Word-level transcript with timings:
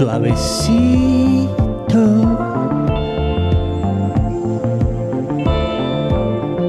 Suavecito. 0.00 1.50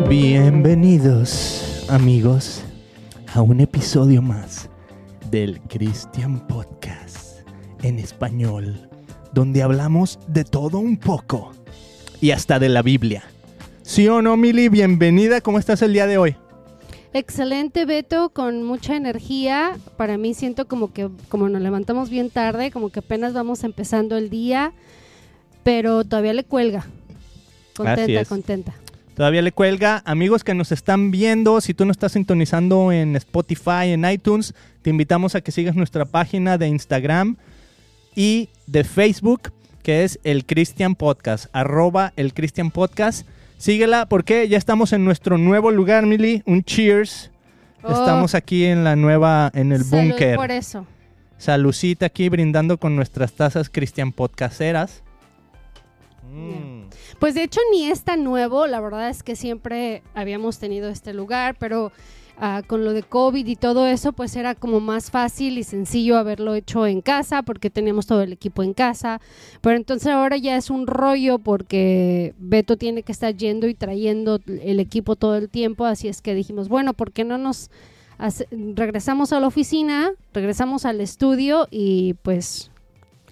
Bienvenidos, 0.09 1.85
amigos, 1.89 2.61
a 3.33 3.41
un 3.41 3.61
episodio 3.61 4.21
más 4.21 4.70
del 5.29 5.61
Christian 5.70 6.45
Podcast 6.45 7.47
en 7.83 7.99
español, 7.99 8.89
donde 9.31 9.63
hablamos 9.63 10.20
de 10.27 10.43
todo 10.43 10.79
un 10.79 10.98
poco 10.98 11.53
y 12.20 12.31
hasta 12.31 12.59
de 12.59 12.67
la 12.67 12.81
Biblia. 12.81 13.23
¿Sí 13.81 14.09
o 14.09 14.21
no, 14.21 14.35
Mili? 14.35 14.67
Bienvenida, 14.67 15.39
¿cómo 15.39 15.57
estás 15.57 15.81
el 15.84 15.93
día 15.93 16.05
de 16.05 16.17
hoy? 16.17 16.35
Excelente, 17.13 17.85
Beto, 17.85 18.29
con 18.29 18.63
mucha 18.63 18.95
energía. 18.95 19.77
Para 19.97 20.17
mí 20.17 20.33
siento 20.33 20.67
como 20.67 20.93
que 20.93 21.09
como 21.27 21.49
nos 21.49 21.61
levantamos 21.61 22.09
bien 22.09 22.29
tarde, 22.29 22.71
como 22.71 22.89
que 22.89 22.99
apenas 22.99 23.33
vamos 23.33 23.63
empezando 23.63 24.17
el 24.17 24.29
día, 24.29 24.71
pero 25.63 26.05
todavía 26.05 26.33
le 26.33 26.45
cuelga. 26.45 26.85
Contenta, 27.75 28.25
contenta. 28.25 28.73
Todavía 29.16 29.41
le 29.41 29.52
cuelga. 29.52 30.02
Amigos 30.05 30.43
que 30.43 30.53
nos 30.53 30.71
están 30.71 31.11
viendo, 31.11 31.59
si 31.59 31.73
tú 31.73 31.85
no 31.85 31.91
estás 31.91 32.13
sintonizando 32.13 32.91
en 32.93 33.16
Spotify, 33.17 33.89
en 33.89 34.05
iTunes, 34.05 34.53
te 34.81 34.89
invitamos 34.89 35.35
a 35.35 35.41
que 35.41 35.52
sigas 35.52 35.75
nuestra 35.75 36.05
página 36.05 36.57
de 36.57 36.69
Instagram 36.69 37.35
y 38.16 38.49
de 38.67 38.85
Facebook, 38.85 39.52
que 39.83 40.05
es 40.05 40.19
el 40.23 40.45
Christian 40.45 40.95
Podcast, 40.95 41.47
arroba 41.52 42.13
el 42.16 42.33
Christian 42.33 42.71
Podcast. 42.71 43.27
Síguela 43.61 44.07
porque 44.07 44.47
ya 44.47 44.57
estamos 44.57 44.91
en 44.91 45.05
nuestro 45.05 45.38
nuevo 45.38 45.69
lugar, 45.69 46.07
Mili. 46.07 46.41
Un 46.47 46.63
cheers. 46.63 47.29
Oh. 47.83 47.91
Estamos 47.91 48.33
aquí 48.33 48.66
en 48.66 48.83
la 48.83 48.95
nueva, 48.95 49.52
en 49.53 49.72
el 49.72 49.83
búnker. 49.83 50.36
por 50.36 50.49
eso. 50.49 50.88
Salucita 51.38 52.08
aquí 52.08 52.27
brindando 52.27 52.80
con 52.80 52.95
nuestras 52.95 53.33
tazas 53.33 53.69
Christian 53.69 54.13
Podcasteras. 54.13 55.03
Mm. 56.33 56.89
Pues 57.19 57.36
de 57.36 57.44
hecho 57.44 57.59
ni 57.71 57.86
es 57.86 58.03
tan 58.03 58.23
nuevo, 58.23 58.66
la 58.66 58.80
verdad 58.80 59.09
es 59.11 59.21
que 59.21 59.36
siempre 59.36 60.02
habíamos 60.16 60.58
tenido 60.58 60.89
este 60.89 61.14
lugar, 61.14 61.55
pero 61.59 61.91
ah, 62.42 62.61
con 62.67 62.84
lo 62.84 62.92
de 62.92 63.03
COVID 63.03 63.47
y 63.47 63.56
todo 63.56 63.88
eso, 63.88 64.11
pues 64.11 64.36
era 64.36 64.56
como 64.56 64.81
más 64.81 65.11
fácil 65.11 65.58
y 65.58 65.64
sencillo 65.64 66.17
haberlo 66.17 66.56
hecho 66.56 66.86
en 66.86 67.00
casa 67.02 67.44
porque 67.44 67.70
teníamos 67.70 68.08
todo 68.08 68.22
el 68.22 68.33
equipo 68.33 68.64
en 68.64 68.73
casa. 68.73 69.22
Pero 69.61 69.78
entonces 69.78 70.11
ahora 70.11 70.36
ya 70.36 70.58
es 70.58 70.70
un 70.70 70.88
rollo 70.88 71.39
porque 71.39 72.33
Beto 72.38 72.75
tiene 72.75 73.03
que 73.03 73.14
estar 73.14 73.33
yendo 73.33 73.70
y 73.70 73.73
trayendo 73.73 74.42
el 74.45 74.81
equipo 74.81 75.16
todo 75.16 75.38
el 75.38 75.50
tiempo, 75.50 75.86
así 75.86 76.09
es 76.09 76.22
que 76.22 76.36
dijimos, 76.36 76.67
bueno, 76.67 76.94
¿por 76.94 77.14
qué 77.14 77.23
no 77.23 77.38
nos 77.38 77.70
regresamos 78.52 79.33
a 79.33 79.39
la 79.39 79.48
oficina, 79.48 80.11
regresamos 80.33 80.86
al 80.86 81.02
estudio 81.02 81.67
y 81.72 82.16
pues 82.22 82.70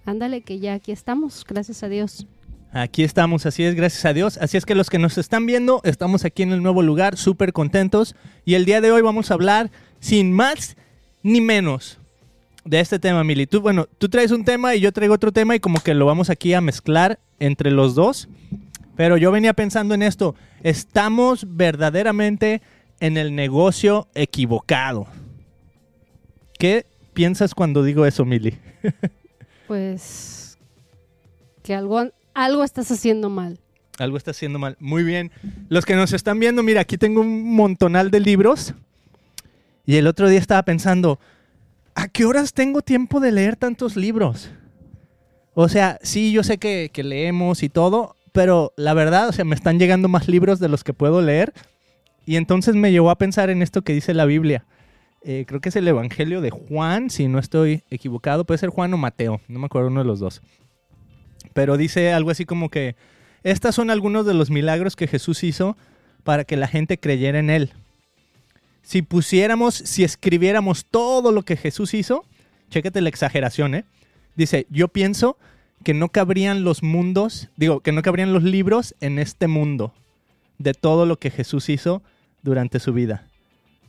ándale 0.05 0.41
que 0.41 0.59
ya 0.59 0.73
aquí 0.73 0.91
estamos, 0.91 1.45
gracias 1.47 1.83
a 1.83 1.89
Dios. 1.89 2.25
Aquí 2.71 3.03
estamos, 3.03 3.45
así 3.47 3.63
es, 3.63 3.73
gracias 3.73 4.05
a 4.05 4.13
Dios. 4.13 4.37
Así 4.37 4.55
es 4.55 4.65
que 4.65 4.75
los 4.75 4.89
que 4.89 4.99
nos 4.99 5.17
están 5.17 5.45
viendo, 5.45 5.81
estamos 5.83 6.23
aquí 6.23 6.43
en 6.43 6.51
el 6.51 6.61
nuevo 6.61 6.83
lugar, 6.83 7.17
súper 7.17 7.51
contentos. 7.51 8.15
Y 8.45 8.53
el 8.53 8.65
día 8.65 8.79
de 8.79 8.91
hoy 8.91 9.01
vamos 9.01 9.31
a 9.31 9.33
hablar, 9.33 9.71
sin 9.99 10.31
más 10.31 10.77
ni 11.23 11.41
menos, 11.41 11.97
de 12.65 12.79
este 12.79 12.99
tema, 12.99 13.23
Mili. 13.23 13.47
Tú, 13.47 13.61
bueno, 13.61 13.87
tú 13.97 14.07
traes 14.07 14.31
un 14.31 14.45
tema 14.45 14.75
y 14.75 14.81
yo 14.81 14.91
traigo 14.91 15.15
otro 15.15 15.31
tema 15.31 15.55
y 15.55 15.59
como 15.59 15.79
que 15.81 15.95
lo 15.95 16.05
vamos 16.05 16.29
aquí 16.29 16.53
a 16.53 16.61
mezclar 16.61 17.19
entre 17.39 17.71
los 17.71 17.95
dos. 17.95 18.29
Pero 18.95 19.17
yo 19.17 19.31
venía 19.31 19.53
pensando 19.53 19.95
en 19.95 20.03
esto, 20.03 20.35
estamos 20.61 21.45
verdaderamente 21.55 22.61
en 22.99 23.17
el 23.17 23.33
negocio 23.33 24.07
equivocado. 24.13 25.07
¿Qué 26.59 26.85
piensas 27.13 27.55
cuando 27.55 27.81
digo 27.83 28.05
eso, 28.05 28.25
Mili? 28.25 28.57
Pues 29.67 30.57
que 31.61 31.75
algo, 31.75 32.09
algo 32.43 32.63
estás 32.63 32.91
haciendo 32.91 33.29
mal. 33.29 33.59
Algo 33.97 34.17
está 34.17 34.31
haciendo 34.31 34.59
mal. 34.59 34.77
Muy 34.79 35.03
bien. 35.03 35.31
Los 35.67 35.85
que 35.85 35.95
nos 35.95 36.13
están 36.13 36.39
viendo, 36.39 36.63
mira, 36.63 36.81
aquí 36.81 36.97
tengo 36.97 37.21
un 37.21 37.53
montonal 37.53 38.11
de 38.11 38.19
libros. 38.19 38.73
Y 39.85 39.95
el 39.95 40.07
otro 40.07 40.29
día 40.29 40.39
estaba 40.39 40.63
pensando, 40.63 41.19
¿a 41.95 42.07
qué 42.07 42.25
horas 42.25 42.53
tengo 42.53 42.81
tiempo 42.81 43.19
de 43.19 43.31
leer 43.31 43.55
tantos 43.55 43.95
libros? 43.95 44.49
O 45.53 45.67
sea, 45.67 45.99
sí, 46.01 46.31
yo 46.31 46.43
sé 46.43 46.57
que, 46.57 46.91
leemos 47.03 47.63
y 47.63 47.69
todo, 47.69 48.15
pero 48.31 48.71
la 48.77 48.93
verdad, 48.93 49.27
o 49.27 49.31
sea, 49.31 49.43
me 49.43 49.55
están 49.55 49.79
llegando 49.79 50.07
más 50.07 50.27
libros 50.27 50.59
de 50.59 50.69
los 50.69 50.83
que 50.83 50.93
puedo 50.93 51.21
leer. 51.21 51.53
Y 52.25 52.35
entonces 52.35 52.75
me 52.75 52.91
llevó 52.91 53.09
a 53.09 53.17
pensar 53.17 53.49
en 53.49 53.61
esto 53.61 53.81
que 53.81 53.93
dice 53.93 54.13
la 54.13 54.25
Biblia. 54.25 54.65
Eh, 55.23 55.43
creo 55.47 55.59
que 55.59 55.69
es 55.69 55.75
el 55.75 55.87
Evangelio 55.87 56.39
de 56.39 56.51
Juan, 56.51 57.09
si 57.09 57.27
no 57.27 57.39
estoy 57.39 57.83
equivocado. 57.89 58.45
Puede 58.45 58.59
ser 58.59 58.69
Juan 58.69 58.93
o 58.93 58.97
Mateo, 58.97 59.41
no 59.47 59.59
me 59.59 59.65
acuerdo 59.65 59.89
uno 59.89 60.01
de 60.01 60.05
los 60.05 60.19
dos. 60.19 60.41
Pero 61.59 61.75
dice 61.75 62.13
algo 62.13 62.29
así 62.31 62.45
como 62.45 62.69
que 62.69 62.95
estas 63.43 63.75
son 63.75 63.89
algunos 63.89 64.25
de 64.25 64.33
los 64.33 64.49
milagros 64.49 64.95
que 64.95 65.07
Jesús 65.07 65.43
hizo 65.43 65.75
para 66.23 66.45
que 66.45 66.55
la 66.55 66.69
gente 66.69 66.97
creyera 66.97 67.37
en 67.37 67.49
Él. 67.49 67.73
Si 68.81 69.01
pusiéramos, 69.01 69.75
si 69.75 70.05
escribiéramos 70.05 70.85
todo 70.85 71.33
lo 71.33 71.43
que 71.43 71.57
Jesús 71.57 71.93
hizo, 71.93 72.23
chécate 72.69 73.01
la 73.01 73.09
exageración, 73.09 73.75
¿eh? 73.75 73.83
Dice, 74.37 74.67
yo 74.69 74.87
pienso 74.87 75.37
que 75.83 75.93
no 75.93 76.07
cabrían 76.07 76.63
los 76.63 76.81
mundos, 76.81 77.49
digo, 77.57 77.81
que 77.81 77.91
no 77.91 78.03
cabrían 78.03 78.31
los 78.31 78.43
libros 78.43 78.95
en 79.01 79.19
este 79.19 79.47
mundo 79.47 79.93
de 80.59 80.73
todo 80.73 81.05
lo 81.05 81.19
que 81.19 81.29
Jesús 81.29 81.67
hizo 81.67 82.01
durante 82.41 82.79
su 82.79 82.93
vida. 82.93 83.27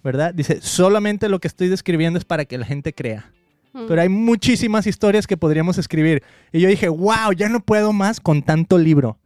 ¿Verdad? 0.02 0.34
Dice, 0.34 0.60
solamente 0.60 1.28
lo 1.28 1.38
que 1.38 1.46
estoy 1.46 1.68
describiendo 1.68 2.18
es 2.18 2.24
para 2.24 2.46
que 2.46 2.58
la 2.58 2.66
gente 2.66 2.92
crea. 2.92 3.30
Mm. 3.72 3.86
Pero 3.86 4.02
hay 4.02 4.08
muchísimas 4.08 4.86
historias 4.86 5.26
que 5.26 5.36
podríamos 5.36 5.78
escribir. 5.78 6.22
Y 6.52 6.60
yo 6.60 6.68
dije, 6.68 6.88
wow, 6.88 7.32
ya 7.36 7.48
no 7.48 7.60
puedo 7.60 7.92
más 7.92 8.20
con 8.20 8.42
tanto 8.42 8.78
libro. 8.78 9.18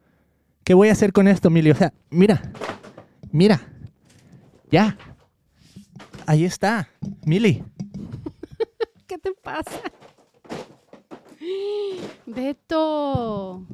¿Qué 0.65 0.75
voy 0.75 0.88
a 0.88 0.93
hacer 0.93 1.12
con 1.12 1.28
esto, 1.28 1.50
Mili? 1.50 1.71
O 1.71 1.75
sea, 1.75 1.93
mira, 2.10 2.43
mira, 3.31 3.60
ya. 4.71 4.97
Ahí 6.27 6.44
está, 6.44 6.88
Mili. 7.25 7.62
¿Qué 9.06 9.19
te 9.19 9.32
pasa? 9.32 9.81
Beto. 12.26 13.66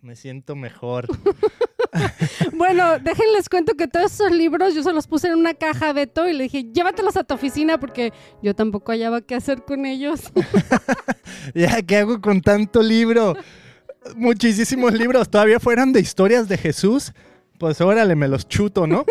Me 0.00 0.16
siento 0.16 0.56
mejor. 0.56 1.06
Bueno, 2.52 2.98
déjenles 2.98 3.48
cuento 3.48 3.74
que 3.74 3.88
todos 3.88 4.12
esos 4.12 4.32
libros 4.32 4.74
yo 4.74 4.82
se 4.82 4.92
los 4.92 5.06
puse 5.06 5.28
en 5.28 5.34
una 5.34 5.54
caja 5.54 5.90
a 5.90 5.92
Beto 5.92 6.28
y 6.28 6.32
le 6.32 6.44
dije, 6.44 6.64
llévatelos 6.72 7.16
a 7.16 7.24
tu 7.24 7.34
oficina 7.34 7.78
porque 7.78 8.12
yo 8.42 8.54
tampoco 8.54 8.92
hallaba 8.92 9.20
qué 9.20 9.34
hacer 9.34 9.62
con 9.62 9.86
ellos. 9.86 10.32
ya, 11.54 11.82
¿qué 11.82 11.98
hago 11.98 12.20
con 12.20 12.40
tanto 12.40 12.82
libro? 12.82 13.36
Muchísimos 14.16 14.92
libros. 14.92 15.30
Todavía 15.30 15.60
fueran 15.60 15.92
de 15.92 16.00
historias 16.00 16.48
de 16.48 16.58
Jesús. 16.58 17.12
Pues 17.58 17.80
órale, 17.80 18.14
me 18.16 18.28
los 18.28 18.48
chuto, 18.48 18.86
¿no? 18.86 19.04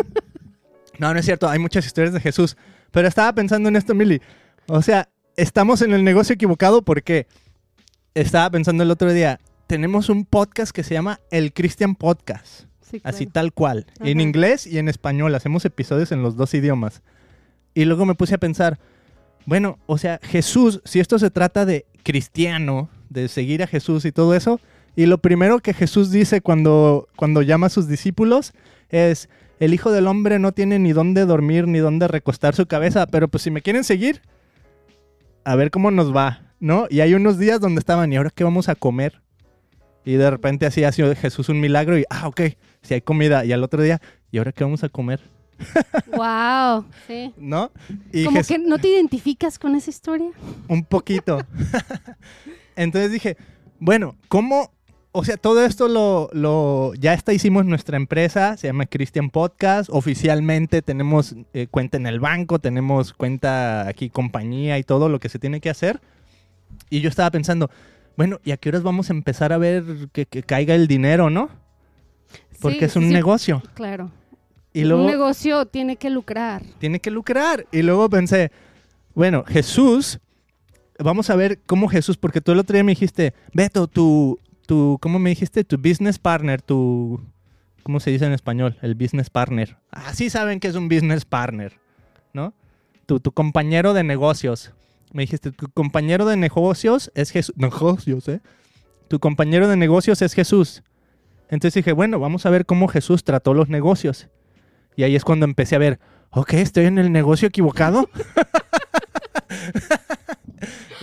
No, 0.98 1.12
no 1.12 1.18
es 1.18 1.24
cierto. 1.24 1.48
Hay 1.48 1.58
muchas 1.58 1.86
historias 1.86 2.12
de 2.12 2.20
Jesús. 2.20 2.56
Pero 2.90 3.08
estaba 3.08 3.32
pensando 3.32 3.68
en 3.68 3.76
esto, 3.76 3.94
Mili. 3.94 4.20
O 4.66 4.82
sea, 4.82 5.08
estamos 5.36 5.82
en 5.82 5.92
el 5.92 6.04
negocio 6.04 6.34
equivocado 6.34 6.82
porque 6.82 7.26
estaba 8.14 8.50
pensando 8.50 8.82
el 8.82 8.90
otro 8.90 9.12
día. 9.12 9.40
Tenemos 9.66 10.08
un 10.08 10.24
podcast 10.24 10.72
que 10.72 10.82
se 10.82 10.94
llama 10.94 11.20
El 11.30 11.52
Christian 11.52 11.94
Podcast. 11.94 12.67
Sí, 12.90 13.00
Así 13.04 13.26
tal 13.26 13.52
cual. 13.52 13.86
En 14.00 14.20
inglés 14.20 14.66
y 14.66 14.78
en 14.78 14.88
español. 14.88 15.34
Hacemos 15.34 15.64
episodios 15.64 16.12
en 16.12 16.22
los 16.22 16.36
dos 16.36 16.54
idiomas. 16.54 17.02
Y 17.74 17.84
luego 17.84 18.06
me 18.06 18.14
puse 18.14 18.34
a 18.34 18.38
pensar, 18.38 18.78
bueno, 19.46 19.78
o 19.86 19.98
sea, 19.98 20.20
Jesús, 20.22 20.80
si 20.84 21.00
esto 21.00 21.18
se 21.18 21.30
trata 21.30 21.64
de 21.64 21.86
cristiano, 22.02 22.88
de 23.10 23.28
seguir 23.28 23.62
a 23.62 23.66
Jesús 23.66 24.04
y 24.04 24.12
todo 24.12 24.34
eso, 24.34 24.60
y 24.96 25.06
lo 25.06 25.18
primero 25.18 25.60
que 25.60 25.74
Jesús 25.74 26.10
dice 26.10 26.40
cuando, 26.40 27.08
cuando 27.16 27.42
llama 27.42 27.68
a 27.68 27.70
sus 27.70 27.86
discípulos 27.86 28.52
es, 28.88 29.28
el 29.60 29.74
Hijo 29.74 29.92
del 29.92 30.06
Hombre 30.06 30.38
no 30.38 30.52
tiene 30.52 30.78
ni 30.78 30.92
dónde 30.92 31.24
dormir 31.24 31.68
ni 31.68 31.78
dónde 31.78 32.08
recostar 32.08 32.54
su 32.54 32.66
cabeza, 32.66 33.06
pero 33.06 33.28
pues 33.28 33.42
si 33.42 33.50
me 33.50 33.62
quieren 33.62 33.84
seguir, 33.84 34.22
a 35.44 35.56
ver 35.56 35.70
cómo 35.70 35.90
nos 35.90 36.14
va, 36.14 36.52
¿no? 36.60 36.86
Y 36.90 37.00
hay 37.00 37.14
unos 37.14 37.38
días 37.38 37.60
donde 37.60 37.78
estaban, 37.78 38.12
¿y 38.12 38.16
ahora 38.16 38.30
qué 38.34 38.44
vamos 38.44 38.68
a 38.68 38.74
comer? 38.74 39.20
Y 40.04 40.14
de 40.14 40.30
repente 40.30 40.66
así 40.66 40.84
ha 40.84 40.92
sido 40.92 41.14
Jesús 41.14 41.48
un 41.48 41.60
milagro 41.60 41.98
y, 41.98 42.04
ah, 42.10 42.28
ok, 42.28 42.40
si 42.88 42.94
hay 42.94 43.02
comida. 43.02 43.44
Y 43.44 43.52
al 43.52 43.62
otro 43.62 43.82
día, 43.82 44.00
¿y 44.32 44.38
ahora 44.38 44.52
qué 44.52 44.64
vamos 44.64 44.82
a 44.82 44.88
comer? 44.88 45.20
Wow, 46.16 46.86
sí. 47.06 47.34
¿No? 47.36 47.70
Y 48.12 48.24
Como 48.24 48.42
que 48.42 48.58
no 48.58 48.78
te 48.78 48.88
identificas 48.88 49.58
con 49.58 49.74
esa 49.74 49.90
historia. 49.90 50.30
Un 50.68 50.84
poquito. 50.84 51.40
Entonces 52.76 53.12
dije, 53.12 53.36
bueno, 53.78 54.16
¿cómo? 54.28 54.72
O 55.12 55.24
sea, 55.24 55.36
todo 55.36 55.64
esto 55.64 55.88
lo, 55.88 56.30
lo 56.32 56.94
ya 56.94 57.12
está 57.12 57.32
hicimos 57.32 57.66
nuestra 57.66 57.96
empresa, 57.96 58.56
se 58.56 58.68
llama 58.68 58.86
Christian 58.86 59.30
Podcast. 59.30 59.90
Oficialmente 59.92 60.80
tenemos 60.80 61.34
eh, 61.52 61.66
cuenta 61.70 61.96
en 61.98 62.06
el 62.06 62.20
banco, 62.20 62.58
tenemos 62.58 63.12
cuenta 63.12 63.86
aquí, 63.86 64.08
compañía 64.08 64.78
y 64.78 64.84
todo 64.84 65.08
lo 65.08 65.18
que 65.18 65.28
se 65.28 65.38
tiene 65.38 65.60
que 65.60 65.70
hacer. 65.70 66.00
Y 66.88 67.00
yo 67.00 67.08
estaba 67.08 67.30
pensando, 67.30 67.70
bueno, 68.16 68.38
¿y 68.44 68.52
a 68.52 68.56
qué 68.56 68.68
horas 68.70 68.82
vamos 68.82 69.10
a 69.10 69.12
empezar 69.12 69.52
a 69.52 69.58
ver 69.58 70.08
que, 70.12 70.24
que 70.24 70.42
caiga 70.42 70.74
el 70.74 70.86
dinero, 70.86 71.28
no? 71.28 71.50
Porque 72.60 72.78
Sí, 72.80 72.84
es 72.86 72.96
un 72.96 73.04
sí, 73.04 73.12
negocio. 73.12 73.62
Claro. 73.74 74.10
Y 74.72 74.84
luego 74.84 75.04
Un 75.04 75.10
negocio 75.10 75.66
tiene 75.66 75.96
que 75.96 76.10
lucrar. 76.10 76.62
tiene 76.78 77.00
que 77.00 77.10
lucrar. 77.10 77.66
Y 77.72 77.82
luego 77.82 78.08
pensé, 78.10 78.50
bueno, 79.14 79.44
Jesús 79.46 80.18
vamos 80.98 81.30
a 81.30 81.36
ver 81.36 81.60
cómo 81.66 81.88
Jesús, 81.88 82.16
porque 82.16 82.40
tú 82.40 82.52
el 82.52 82.58
otro 82.58 82.74
día 82.74 82.84
me 82.84 82.92
dijiste, 82.92 83.32
Beto, 83.52 83.86
tu, 83.86 84.38
tu, 84.66 84.98
¿cómo 85.00 85.18
me 85.18 85.30
dijiste? 85.30 85.64
Tu 85.64 85.76
business 85.78 86.18
partner, 86.18 86.60
tu, 86.60 87.20
¿cómo 87.82 88.00
se 88.00 88.10
dice 88.10 88.26
en 88.26 88.32
español? 88.32 88.76
El 88.82 88.94
business 88.94 89.30
partner. 89.30 89.76
Así 89.90 90.28
saben 90.30 90.60
que 90.60 90.68
es 90.68 90.74
un 90.74 90.88
business 90.88 91.24
partner, 91.24 91.78
¿no? 92.32 92.52
Tu, 93.06 93.20
tu 93.20 93.32
compañero 93.32 93.94
de 93.94 94.04
negocios. 94.04 94.72
Me 95.12 95.22
dijiste, 95.22 95.52
tu 95.52 95.68
compañero 95.70 96.26
de 96.26 96.36
negocios 96.36 97.10
es 97.14 97.30
Jesús. 97.30 97.54
Negocios, 97.56 98.28
¿eh? 98.28 98.40
Tu 99.08 99.18
compañero 99.20 99.68
de 99.68 99.76
negocios 99.76 100.20
es 100.20 100.34
Jesús. 100.34 100.82
Entonces 101.50 101.74
dije, 101.74 101.92
bueno, 101.92 102.18
vamos 102.20 102.46
a 102.46 102.50
ver 102.50 102.66
cómo 102.66 102.88
Jesús 102.88 103.24
trató 103.24 103.54
los 103.54 103.68
negocios. 103.68 104.28
Y 104.96 105.02
ahí 105.04 105.14
es 105.16 105.24
cuando 105.24 105.44
empecé 105.44 105.76
a 105.76 105.78
ver, 105.78 105.98
ok, 106.30 106.54
estoy 106.54 106.86
en 106.86 106.98
el 106.98 107.12
negocio 107.12 107.48
equivocado. 107.48 108.08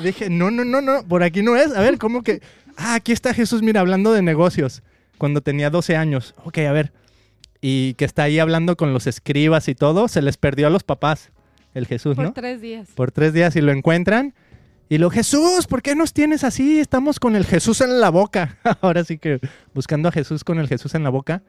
dije, 0.03 0.29
no, 0.29 0.51
no, 0.51 0.65
no, 0.65 0.81
no, 0.81 1.03
por 1.07 1.23
aquí 1.23 1.41
no 1.41 1.55
es. 1.55 1.75
A 1.75 1.81
ver, 1.81 1.97
¿cómo 1.97 2.23
que? 2.23 2.41
Ah, 2.77 2.95
aquí 2.95 3.11
está 3.11 3.33
Jesús, 3.33 3.61
mira, 3.61 3.81
hablando 3.81 4.13
de 4.13 4.21
negocios, 4.21 4.83
cuando 5.17 5.41
tenía 5.41 5.69
12 5.69 5.95
años. 5.95 6.35
Ok, 6.43 6.57
a 6.59 6.71
ver. 6.71 6.91
Y 7.61 7.93
que 7.95 8.05
está 8.05 8.23
ahí 8.23 8.39
hablando 8.39 8.75
con 8.75 8.93
los 8.93 9.07
escribas 9.07 9.67
y 9.69 9.75
todo, 9.75 10.07
se 10.07 10.21
les 10.21 10.37
perdió 10.37 10.67
a 10.67 10.69
los 10.69 10.83
papás, 10.83 11.31
el 11.73 11.87
Jesús, 11.87 12.15
Por 12.15 12.25
¿no? 12.25 12.33
tres 12.33 12.61
días. 12.61 12.89
por 12.93 13.11
tres 13.11 13.33
días 13.33 13.55
y 13.55 13.61
lo 13.61 13.71
encuentran. 13.71 14.33
Y 14.87 14.97
lo, 14.99 15.09
Jesús, 15.09 15.65
¿por 15.67 15.81
qué 15.81 15.95
nos 15.95 16.13
tienes 16.13 16.43
así? 16.43 16.79
Estamos 16.79 17.19
con 17.19 17.35
el 17.35 17.45
Jesús 17.45 17.81
en 17.81 17.99
la 17.99 18.09
boca. 18.09 18.57
Ahora 18.81 19.03
sí 19.03 19.17
que 19.17 19.39
buscando 19.73 20.09
a 20.09 20.11
Jesús 20.11 20.43
con 20.43 20.59
el 20.59 20.67
Jesús 20.67 20.93
en 20.95 21.03
la 21.03 21.09
boca. 21.09 21.41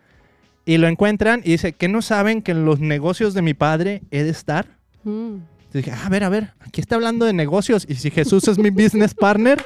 Y 0.65 0.79
lo 0.79 0.89
encuentran 0.89 1.43
y 1.45 1.53
dice, 1.53 1.73
¿qué 1.73 1.89
no 1.89 2.03
saben 2.03 2.43
que 2.43 2.53
en 2.53 2.65
los 2.65 2.81
negocios 2.81 3.35
de 3.35 3.43
mi 3.43 3.55
padre 3.55 4.03
he 4.11 4.23
de 4.25 4.31
estar? 4.31 4.67
Mm. 5.05 5.37
Dije, 5.73 5.93
a 5.93 6.09
ver, 6.09 6.25
a 6.25 6.29
ver, 6.31 6.55
aquí 6.61 6.81
está 6.81 6.95
hablando 6.97 7.27
de 7.27 7.35
negocios. 7.35 7.85
Y 7.89 7.97
si 7.97 8.11
Jesús 8.11 8.49
es 8.49 8.59
mi 8.59 8.71
business 8.71 9.15
partner, 9.15 9.63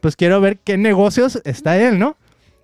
pues 0.00 0.16
quiero 0.16 0.40
ver 0.40 0.58
qué 0.58 0.76
negocios 0.76 1.40
está 1.44 1.78
él, 1.78 1.98
¿no? 1.98 2.16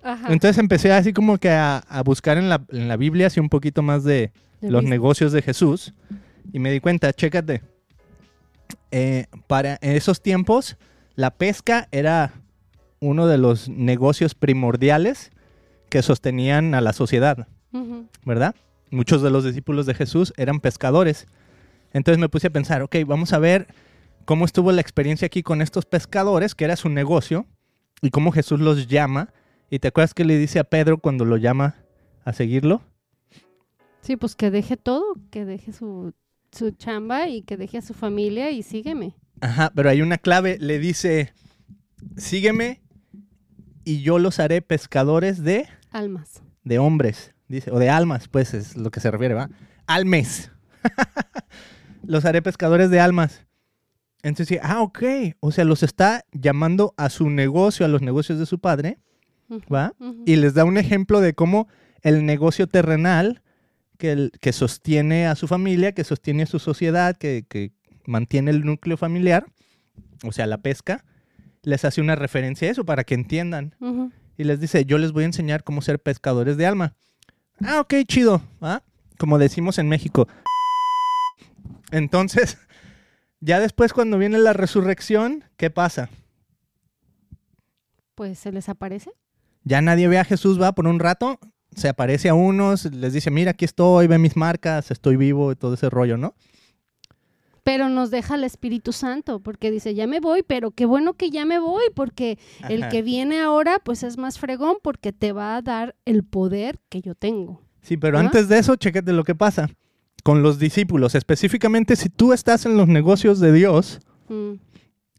Ajá. 0.03 0.33
Entonces 0.33 0.57
empecé 0.57 0.91
así 0.91 1.13
como 1.13 1.37
que 1.37 1.49
a, 1.51 1.77
a 1.77 2.03
buscar 2.03 2.37
en 2.37 2.49
la, 2.49 2.61
en 2.71 2.87
la 2.87 2.97
Biblia 2.97 3.27
así 3.27 3.39
un 3.39 3.49
poquito 3.49 3.81
más 3.81 4.03
de, 4.03 4.31
De 4.59 4.69
los 4.69 4.81
business. 4.81 4.89
negocios 4.89 5.31
de 5.31 5.41
Jesús 5.41 5.93
y 6.51 6.59
me 6.59 6.71
di 6.71 6.79
cuenta, 6.81 7.13
chécate, 7.13 7.61
eh, 8.91 9.25
para 9.47 9.77
en 9.81 9.95
esos 9.95 10.21
tiempos 10.21 10.77
la 11.15 11.31
pesca 11.31 11.87
era 11.91 12.33
uno 12.99 13.27
de 13.27 13.37
los 13.37 13.69
negocios 13.69 14.35
primordiales 14.35 15.31
que 15.89 16.01
sostenían 16.01 16.73
a 16.75 16.81
la 16.81 16.93
sociedad. 16.93 17.47
¿verdad? 18.25 18.55
Muchos 18.89 19.21
de 19.21 19.29
los 19.29 19.45
discípulos 19.45 19.85
de 19.85 19.93
Jesús 19.93 20.33
eran 20.37 20.59
pescadores. 20.59 21.27
Entonces 21.93 22.19
me 22.19 22.29
puse 22.29 22.47
a 22.47 22.51
pensar, 22.51 22.81
ok, 22.81 22.97
vamos 23.05 23.33
a 23.33 23.39
ver 23.39 23.67
cómo 24.25 24.45
estuvo 24.45 24.71
la 24.71 24.81
experiencia 24.81 25.25
aquí 25.25 25.43
con 25.43 25.61
estos 25.61 25.85
pescadores, 25.85 26.55
que 26.55 26.65
era 26.65 26.75
su 26.75 26.89
negocio, 26.89 27.45
y 28.01 28.09
cómo 28.09 28.31
Jesús 28.31 28.59
los 28.59 28.87
llama. 28.87 29.33
¿Y 29.69 29.79
te 29.79 29.87
acuerdas 29.87 30.13
que 30.13 30.25
le 30.25 30.37
dice 30.37 30.59
a 30.59 30.63
Pedro 30.65 30.97
cuando 30.97 31.25
lo 31.25 31.37
llama 31.37 31.75
a 32.25 32.33
seguirlo? 32.33 32.81
Sí, 34.01 34.17
pues 34.17 34.35
que 34.35 34.51
deje 34.51 34.77
todo, 34.77 35.15
que 35.29 35.45
deje 35.45 35.71
su, 35.71 36.13
su 36.51 36.71
chamba 36.71 37.27
y 37.27 37.41
que 37.41 37.57
deje 37.57 37.77
a 37.77 37.81
su 37.81 37.93
familia 37.93 38.51
y 38.51 38.63
sígueme. 38.63 39.15
Ajá, 39.39 39.71
pero 39.73 39.89
hay 39.89 40.01
una 40.01 40.17
clave, 40.17 40.57
le 40.59 40.79
dice, 40.79 41.33
sígueme 42.17 42.81
y 43.83 44.01
yo 44.01 44.19
los 44.19 44.39
haré 44.39 44.61
pescadores 44.61 45.43
de, 45.43 45.67
Almas. 45.91 46.43
de 46.63 46.79
hombres, 46.79 47.33
dice, 47.47 47.71
o 47.71 47.79
de 47.79 47.89
almas, 47.89 48.27
pues 48.27 48.53
es 48.53 48.77
lo 48.77 48.91
que 48.91 48.99
se 48.99 49.09
refiere, 49.09 49.33
¿va? 49.33 49.49
Almes. 49.87 50.51
los 52.03 52.25
haré 52.25 52.41
pescadores 52.41 52.89
de 52.89 52.99
almas. 52.99 53.45
Entonces, 54.23 54.59
ah, 54.61 54.81
ok, 54.81 55.03
o 55.39 55.51
sea, 55.51 55.65
los 55.65 55.81
está 55.81 56.25
llamando 56.31 56.93
a 56.97 57.09
su 57.09 57.29
negocio, 57.29 57.85
a 57.85 57.89
los 57.89 58.01
negocios 58.03 58.37
de 58.37 58.45
su 58.45 58.59
padre, 58.59 58.99
¿va? 59.73 59.93
Y 60.25 60.35
les 60.35 60.53
da 60.53 60.63
un 60.63 60.77
ejemplo 60.77 61.21
de 61.21 61.33
cómo 61.33 61.67
el 62.01 62.25
negocio 62.25 62.67
terrenal 62.67 63.41
que, 64.01 64.11
el- 64.11 64.31
que 64.41 64.51
sostiene 64.51 65.27
a 65.27 65.35
su 65.35 65.47
familia, 65.47 65.91
que 65.93 66.03
sostiene 66.03 66.43
a 66.43 66.47
su 66.47 66.57
sociedad, 66.57 67.15
que, 67.15 67.45
que 67.47 67.71
mantiene 68.07 68.49
el 68.49 68.65
núcleo 68.65 68.97
familiar, 68.97 69.45
o 70.23 70.31
sea, 70.31 70.47
la 70.47 70.57
pesca, 70.57 71.05
les 71.61 71.85
hace 71.85 72.01
una 72.01 72.15
referencia 72.15 72.67
a 72.67 72.71
eso 72.71 72.83
para 72.83 73.03
que 73.03 73.13
entiendan. 73.13 73.75
Y 74.37 74.43
les 74.43 74.59
dice, 74.59 74.85
yo 74.85 74.97
les 74.97 75.11
voy 75.11 75.23
a 75.23 75.27
enseñar 75.27 75.63
cómo 75.63 75.83
ser 75.83 75.99
pescadores 75.99 76.57
de 76.57 76.65
alma. 76.65 76.95
Ah, 77.63 77.79
ok, 77.81 77.93
chido. 78.07 78.41
¿ah? 78.59 78.81
Como 79.19 79.37
decimos 79.37 79.77
en 79.77 79.87
México. 79.87 80.27
Entonces, 81.91 82.57
ya 83.39 83.59
después 83.59 83.93
cuando 83.93 84.17
viene 84.17 84.39
la 84.39 84.53
resurrección, 84.53 85.43
¿qué 85.57 85.69
pasa? 85.69 86.09
Pues 88.15 88.39
se 88.39 88.51
les 88.51 88.67
aparece. 88.69 89.11
Ya 89.63 89.81
nadie 89.81 90.07
ve 90.07 90.17
a 90.17 90.25
Jesús, 90.25 90.59
va 90.59 90.71
por 90.73 90.87
un 90.87 90.99
rato, 90.99 91.39
se 91.75 91.89
aparece 91.89 92.29
a 92.29 92.33
unos, 92.33 92.85
les 92.85 93.13
dice, 93.13 93.31
mira, 93.31 93.51
aquí 93.51 93.65
estoy, 93.65 94.07
ve 94.07 94.17
mis 94.17 94.35
marcas, 94.35 94.91
estoy 94.91 95.15
vivo, 95.15 95.51
y 95.51 95.55
todo 95.55 95.73
ese 95.73 95.89
rollo, 95.89 96.17
¿no? 96.17 96.35
Pero 97.63 97.89
nos 97.89 98.09
deja 98.09 98.35
el 98.35 98.43
Espíritu 98.43 98.91
Santo, 98.91 99.39
porque 99.39 99.69
dice, 99.69 99.93
ya 99.93 100.07
me 100.07 100.19
voy, 100.19 100.43
pero 100.43 100.71
qué 100.71 100.85
bueno 100.85 101.13
que 101.13 101.29
ya 101.29 101.45
me 101.45 101.59
voy, 101.59 101.83
porque 101.93 102.39
el 102.69 102.89
que 102.89 103.01
viene 103.03 103.39
ahora, 103.39 103.79
pues 103.83 104.03
es 104.03 104.17
más 104.17 104.39
fregón, 104.39 104.77
porque 104.81 105.13
te 105.13 105.31
va 105.31 105.55
a 105.55 105.61
dar 105.61 105.95
el 106.05 106.23
poder 106.23 106.79
que 106.89 107.01
yo 107.01 107.13
tengo. 107.13 107.61
Sí, 107.81 107.97
pero 107.97 108.17
¿Ah? 108.17 108.21
antes 108.21 108.47
de 108.47 108.57
eso, 108.57 108.75
chécate 108.75 109.13
lo 109.13 109.23
que 109.23 109.35
pasa 109.35 109.69
con 110.23 110.43
los 110.43 110.59
discípulos, 110.59 111.15
específicamente 111.15 111.95
si 111.95 112.09
tú 112.09 112.33
estás 112.33 112.65
en 112.65 112.77
los 112.77 112.87
negocios 112.87 113.39
de 113.39 113.53
Dios 113.53 114.01
Mm, 114.31 114.53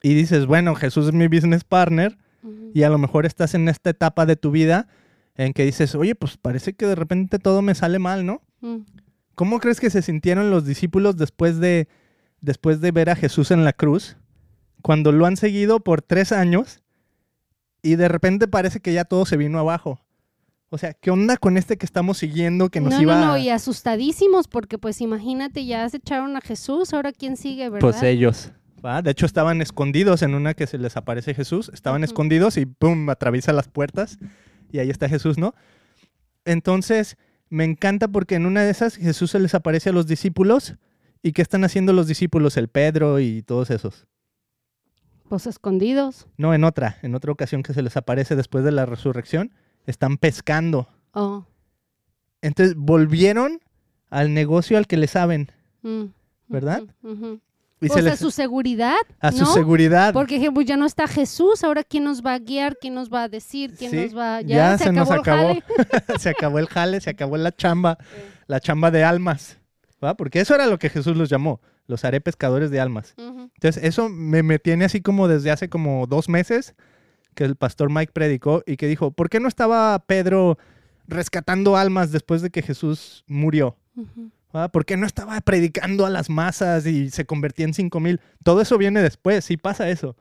y 0.03 0.15
dices, 0.15 0.47
bueno, 0.47 0.75
Jesús 0.75 1.07
es 1.07 1.13
mi 1.13 1.29
business 1.29 1.65
partner, 1.65 2.17
y 2.75 2.83
a 2.83 2.91
lo 2.91 2.99
mejor 2.99 3.25
estás 3.25 3.55
en 3.55 3.69
esta 3.69 3.91
etapa 3.91 4.27
de 4.27 4.35
tu 4.35 4.51
vida 4.51 4.89
en 5.37 5.53
que 5.53 5.65
dices, 5.65 5.95
oye, 5.95 6.15
pues 6.15 6.37
parece 6.37 6.75
que 6.75 6.87
de 6.87 6.95
repente 6.95 7.39
todo 7.39 7.63
me 7.63 7.75
sale 7.75 7.99
mal, 7.99 8.27
¿no? 8.27 8.43
Mm. 8.61 8.79
¿Cómo 9.35 9.61
crees 9.61 9.81
que 9.81 9.91
se 9.91 10.03
sintieron 10.03 10.51
los 10.51 10.67
discípulos 10.67 11.17
después 11.17 11.59
de, 11.59 11.89
después 12.41 12.81
de 12.81 12.91
ver 12.93 13.09
a 13.11 13.17
Jesús 13.17 13.51
en 13.51 13.65
la 13.65 13.73
cruz? 13.73 14.17
Cuando 14.83 15.11
lo 15.13 15.27
han 15.27 15.37
seguido 15.37 15.81
por 15.81 16.03
tres 16.03 16.33
años 16.33 16.83
y 17.83 17.97
de 17.97 18.09
repente 18.09 18.47
parece 18.49 18.81
que 18.81 18.93
ya 18.93 19.05
todo 19.05 19.25
se 19.27 19.37
vino 19.37 19.59
abajo. 19.59 20.01
O 20.69 20.79
sea, 20.79 20.95
¿qué 20.95 21.11
onda 21.11 21.37
con 21.37 21.57
este 21.57 21.77
que 21.77 21.85
estamos 21.87 22.19
siguiendo 22.19 22.71
que 22.71 22.81
nos 22.81 22.95
no, 22.95 23.03
iba 23.03 23.21
no, 23.21 23.27
no, 23.27 23.33
a- 23.35 23.39
y 23.39 23.51
asustadísimos, 23.51 24.49
porque 24.49 24.79
pues 24.79 25.01
imagínate, 25.01 25.67
ya 25.67 25.89
se 25.89 25.99
echaron 25.99 26.37
a 26.37 26.41
Jesús, 26.41 26.93
ahora 26.95 27.13
quién 27.13 27.37
sigue, 27.37 27.69
¿verdad? 27.69 27.81
Pues 27.81 28.03
ellos. 28.03 28.53
¿va? 28.85 29.03
De 29.03 29.11
hecho, 29.11 29.27
estaban 29.27 29.61
escondidos 29.63 30.23
en 30.23 30.35
una 30.35 30.55
que 30.55 30.67
se 30.67 30.79
les 30.79 30.97
aparece 30.97 31.35
Jesús. 31.35 31.71
Estaban 31.75 32.05
escondidos 32.05 32.57
y 32.57 32.67
¡pum! 32.67 33.09
atraviesa 33.11 33.53
las 33.53 33.69
puertas 33.69 34.19
y 34.73 34.79
ahí 34.79 34.91
está 34.91 35.09
Jesús, 35.09 35.39
¿no? 35.39 35.55
Entonces, 36.45 37.17
me 37.49 37.65
encanta 37.65 38.09
porque 38.09 38.35
en 38.35 38.47
una 38.47 38.63
de 38.63 38.71
esas 38.71 38.97
Jesús 38.97 39.31
se 39.31 39.39
les 39.39 39.55
aparece 39.55 39.91
a 39.91 39.93
los 39.93 40.07
discípulos. 40.07 40.75
¿Y 41.23 41.33
qué 41.33 41.43
están 41.43 41.63
haciendo 41.63 41.93
los 41.93 42.09
discípulos? 42.09 42.57
El 42.57 42.69
Pedro 42.69 43.21
y 43.21 43.43
todos 43.43 43.71
esos. 43.71 44.07
Pues 45.29 45.47
escondidos. 45.47 46.27
No, 46.37 46.53
en 46.53 46.65
otra, 46.65 46.99
en 47.03 47.15
otra 47.15 47.31
ocasión 47.31 47.63
que 47.63 47.75
se 47.75 47.83
les 47.83 47.97
aparece 47.97 48.35
después 48.35 48.65
de 48.65 48.73
la 48.73 48.87
resurrección, 48.87 49.53
están 49.87 50.17
pescando. 50.17 50.89
Oh. 51.13 51.45
Entonces, 52.41 52.75
volvieron 52.77 53.61
al 54.11 54.35
negocio 54.35 54.77
al 54.77 54.87
que 54.87 54.97
le 54.97 55.07
saben 55.07 55.51
mm, 55.83 56.05
¿Verdad? 56.49 56.83
ujú. 57.03 57.41
Y 57.83 57.89
Pues 57.89 57.95
se 57.95 57.99
a 58.09 58.11
les, 58.13 58.19
su 58.21 58.31
seguridad, 58.31 58.97
a 59.21 59.33
su 59.33 59.45
seguridad. 59.45 60.13
Porque 60.13 60.51
pues 60.55 60.67
ya 60.67 60.77
no 60.77 60.87
está 60.87 61.09
Jesús, 61.09 61.65
ahora 61.65 61.83
quién 61.83 62.05
nos 62.05 62.25
va 62.25 62.35
a 62.35 62.39
guiar, 62.39 62.77
quién 62.81 62.95
nos 62.95 63.13
va 63.13 63.25
a 63.25 63.29
decir, 63.29 63.75
quién 63.77 63.91
Sí, 63.91 63.97
nos 63.97 64.17
va 64.17 64.41
ya 64.41 64.79
se 64.79 64.93
nos 64.93 65.11
el 65.11 65.19
acabó. 65.21 65.49
jale. 65.49 65.65
se 66.19 66.31
acabó 66.31 66.59
el 66.61 66.69
jale, 66.69 67.01
se 67.01 67.11
acabó 67.11 67.37
la 67.37 67.51
chamba, 67.51 67.99
la 68.47 68.61
chamba 68.61 68.91
de 68.93 69.03
almas, 69.03 69.59
¿va? 70.03 70.17
Porque 70.17 70.41
eso 70.41 70.55
era 70.55 70.67
lo 70.67 70.79
que 70.79 70.89
Jesús 70.91 71.17
los 71.17 71.29
llamó, 71.29 71.61
los 71.89 72.05
haré 72.05 72.21
pescadores 72.21 72.71
de 72.71 72.81
almas. 72.81 73.15
Entonces, 73.19 73.83
eso 73.83 74.09
me, 74.09 74.43
me 74.45 74.59
tiene 74.61 74.85
así 74.85 75.01
como 75.01 75.27
desde 75.27 75.51
hace 75.51 75.69
como 75.69 76.07
dos 76.07 76.29
meses 76.29 76.75
que 77.35 77.45
el 77.45 77.57
pastor 77.57 77.91
Mike 77.91 78.13
predicó 78.13 78.63
y 78.65 78.77
que 78.77 78.87
dijo, 78.87 79.11
¿por 79.11 79.29
qué 79.29 79.41
no 79.41 79.49
estaba 79.49 79.99
Pedro 80.07 80.57
rescatando 81.09 81.77
almas 81.77 82.13
después 82.13 82.43
de 82.43 82.51
que 82.51 82.63
Jesús 82.63 83.25
murió? 83.27 83.77
¿Por 84.73 84.85
qué 84.85 84.97
no 84.97 85.07
estaba 85.07 85.41
predicando 85.41 86.05
a 86.07 86.11
las 86.11 86.29
masas 86.31 86.87
y 86.87 87.11
se 87.11 87.25
convertía 87.25 87.65
en 87.67 87.75
cinco 87.75 88.01
mil? 88.01 88.21
Todo 88.45 88.61
eso 88.61 88.77
viene 88.79 89.01
después, 89.03 89.45
sí 89.45 89.57
pasa 89.57 89.89
eso. 89.89 90.17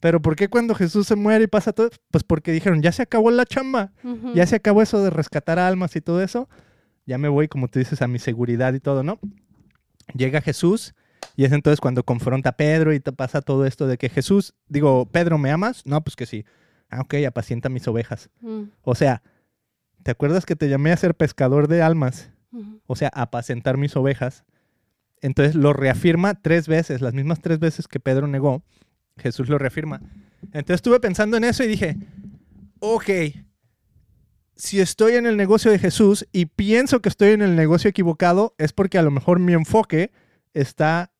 Pero 0.00 0.20
¿por 0.20 0.34
qué 0.36 0.48
cuando 0.48 0.74
Jesús 0.74 1.06
se 1.06 1.14
muere 1.16 1.44
y 1.44 1.46
pasa 1.46 1.72
todo? 1.72 1.90
Pues 2.10 2.24
porque 2.24 2.50
dijeron, 2.50 2.82
ya 2.82 2.90
se 2.92 3.02
acabó 3.02 3.30
la 3.30 3.44
chamba. 3.46 3.92
Ya 4.34 4.46
se 4.46 4.56
acabó 4.56 4.82
eso 4.82 5.02
de 5.04 5.10
rescatar 5.10 5.58
almas 5.58 5.94
y 5.96 6.00
todo 6.00 6.22
eso. 6.22 6.48
Ya 7.06 7.18
me 7.18 7.28
voy, 7.28 7.46
como 7.46 7.68
tú 7.68 7.78
dices, 7.78 8.02
a 8.02 8.08
mi 8.08 8.18
seguridad 8.18 8.72
y 8.74 8.80
todo, 8.80 9.02
¿no? 9.04 9.20
Llega 10.14 10.40
Jesús 10.40 10.94
y 11.36 11.44
es 11.44 11.52
entonces 11.52 11.80
cuando 11.80 12.02
confronta 12.04 12.50
a 12.50 12.56
Pedro 12.56 12.92
y 12.92 12.98
te 13.00 13.12
pasa 13.12 13.42
todo 13.42 13.64
esto 13.64 13.86
de 13.86 13.96
que 13.96 14.08
Jesús, 14.08 14.54
digo, 14.68 15.06
Pedro, 15.06 15.38
¿me 15.38 15.50
amas? 15.52 15.82
No, 15.86 16.00
pues 16.02 16.16
que 16.16 16.26
sí. 16.26 16.44
Ah, 16.90 17.00
ok, 17.02 17.14
apacienta 17.26 17.68
mis 17.68 17.86
ovejas. 17.86 18.28
Mm, 18.40 18.62
O 18.82 18.94
sea, 18.96 19.22
¿te 20.02 20.10
acuerdas 20.10 20.44
que 20.46 20.56
te 20.56 20.68
llamé 20.68 20.90
a 20.90 20.96
ser 20.96 21.14
pescador 21.14 21.68
de 21.68 21.80
almas? 21.80 22.31
O 22.86 22.96
sea, 22.96 23.08
apacentar 23.14 23.78
mis 23.78 23.96
ovejas. 23.96 24.44
Entonces 25.20 25.54
lo 25.54 25.72
reafirma 25.72 26.34
tres 26.34 26.68
veces, 26.68 27.00
las 27.00 27.14
mismas 27.14 27.40
tres 27.40 27.58
veces 27.58 27.88
que 27.88 28.00
Pedro 28.00 28.26
negó. 28.26 28.62
Jesús 29.16 29.48
lo 29.48 29.58
reafirma. 29.58 30.00
Entonces 30.46 30.76
estuve 30.76 31.00
pensando 31.00 31.36
en 31.36 31.44
eso 31.44 31.62
y 31.62 31.68
dije, 31.68 31.96
ok, 32.80 33.10
si 34.56 34.80
estoy 34.80 35.14
en 35.14 35.26
el 35.26 35.36
negocio 35.36 35.70
de 35.70 35.78
Jesús 35.78 36.26
y 36.32 36.46
pienso 36.46 37.00
que 37.00 37.08
estoy 37.08 37.30
en 37.30 37.42
el 37.42 37.56
negocio 37.56 37.88
equivocado, 37.90 38.54
es 38.58 38.72
porque 38.72 38.98
a 38.98 39.02
lo 39.02 39.10
mejor 39.10 39.38
mi 39.38 39.52
enfoque 39.52 40.10
está 40.54 41.12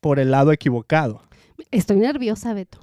por 0.00 0.18
el 0.18 0.30
lado 0.30 0.52
equivocado. 0.52 1.22
Estoy 1.70 1.96
nerviosa, 1.96 2.52
Beto. 2.54 2.80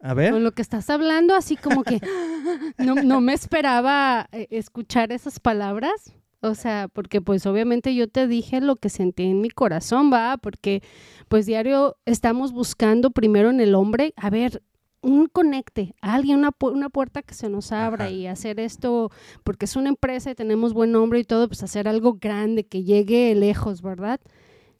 A 0.00 0.14
ver. 0.14 0.32
Con 0.32 0.44
lo 0.44 0.52
que 0.52 0.62
estás 0.62 0.88
hablando, 0.90 1.34
así 1.34 1.56
como 1.56 1.84
que 1.84 2.00
no, 2.78 2.94
no 2.96 3.20
me 3.20 3.34
esperaba 3.34 4.28
eh, 4.32 4.48
escuchar 4.50 5.12
esas 5.12 5.40
palabras. 5.40 6.14
O 6.42 6.54
sea, 6.54 6.88
porque 6.92 7.20
pues 7.20 7.44
obviamente 7.46 7.94
yo 7.94 8.08
te 8.08 8.26
dije 8.26 8.60
lo 8.60 8.76
que 8.76 8.88
sentí 8.88 9.24
en 9.24 9.40
mi 9.42 9.50
corazón, 9.50 10.10
va, 10.12 10.38
porque 10.38 10.82
pues 11.28 11.44
diario 11.46 11.96
estamos 12.06 12.52
buscando 12.52 13.10
primero 13.10 13.50
en 13.50 13.60
el 13.60 13.74
hombre, 13.74 14.14
a 14.16 14.30
ver, 14.30 14.62
un 15.02 15.26
conecte, 15.26 15.94
alguien, 16.00 16.38
una, 16.38 16.50
pu- 16.52 16.72
una 16.72 16.88
puerta 16.90 17.22
que 17.22 17.34
se 17.34 17.48
nos 17.48 17.72
abra 17.72 18.06
Ajá. 18.06 18.12
y 18.14 18.26
hacer 18.26 18.58
esto, 18.60 19.10
porque 19.44 19.64
es 19.66 19.76
una 19.76 19.88
empresa 19.90 20.30
y 20.30 20.34
tenemos 20.34 20.72
buen 20.74 20.92
nombre 20.92 21.18
y 21.20 21.24
todo, 21.24 21.46
pues 21.46 21.62
hacer 21.62 21.88
algo 21.88 22.14
grande, 22.20 22.64
que 22.66 22.84
llegue 22.84 23.34
lejos, 23.34 23.80
¿verdad? 23.82 24.20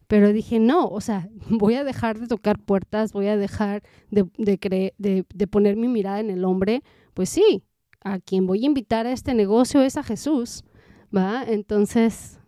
Pero 0.06 0.32
dije, 0.32 0.58
no, 0.60 0.88
o 0.88 1.00
sea, 1.00 1.28
voy 1.50 1.74
a 1.74 1.84
dejar 1.84 2.18
de 2.18 2.26
tocar 2.26 2.58
puertas, 2.58 3.12
voy 3.12 3.28
a 3.28 3.36
dejar 3.36 3.82
de, 4.10 4.26
de, 4.38 4.58
cre- 4.58 4.94
de, 4.98 5.24
de 5.32 5.46
poner 5.46 5.76
mi 5.76 5.88
mirada 5.88 6.20
en 6.20 6.30
el 6.30 6.44
hombre. 6.44 6.82
Pues 7.14 7.28
sí, 7.30 7.62
a 8.02 8.18
quien 8.18 8.46
voy 8.46 8.62
a 8.62 8.66
invitar 8.66 9.06
a 9.06 9.12
este 9.12 9.34
negocio 9.34 9.82
es 9.82 9.96
a 9.96 10.02
Jesús, 10.02 10.64
¿va? 11.14 11.42
Entonces, 11.46 12.38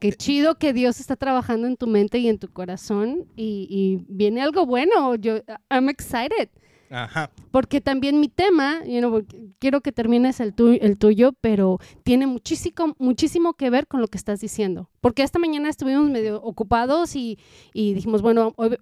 qué 0.00 0.12
chido 0.12 0.58
que 0.58 0.72
Dios 0.72 1.00
está 1.00 1.16
trabajando 1.16 1.66
en 1.66 1.76
tu 1.76 1.86
mente 1.86 2.18
y 2.18 2.28
en 2.28 2.38
tu 2.38 2.48
corazón 2.48 3.26
y, 3.36 3.66
y 3.70 4.04
viene 4.08 4.42
algo 4.42 4.66
bueno. 4.66 5.14
Yo, 5.16 5.40
I'm 5.70 5.88
excited. 5.88 6.48
Ajá. 6.92 7.30
Porque 7.50 7.80
también 7.80 8.20
mi 8.20 8.28
tema, 8.28 8.84
you 8.84 8.98
know, 8.98 9.24
quiero 9.58 9.80
que 9.80 9.92
termines 9.92 10.40
el, 10.40 10.52
tu- 10.52 10.78
el 10.80 10.98
tuyo, 10.98 11.32
pero 11.40 11.78
tiene 12.04 12.26
muchísimo, 12.26 12.94
muchísimo 12.98 13.54
que 13.54 13.70
ver 13.70 13.86
con 13.86 14.00
lo 14.02 14.08
que 14.08 14.18
estás 14.18 14.40
diciendo. 14.40 14.90
Porque 15.00 15.22
esta 15.22 15.38
mañana 15.38 15.70
estuvimos 15.70 16.10
medio 16.10 16.42
ocupados 16.42 17.16
y, 17.16 17.38
y 17.72 17.94
dijimos, 17.94 18.20
bueno, 18.20 18.52
hoy- 18.56 18.76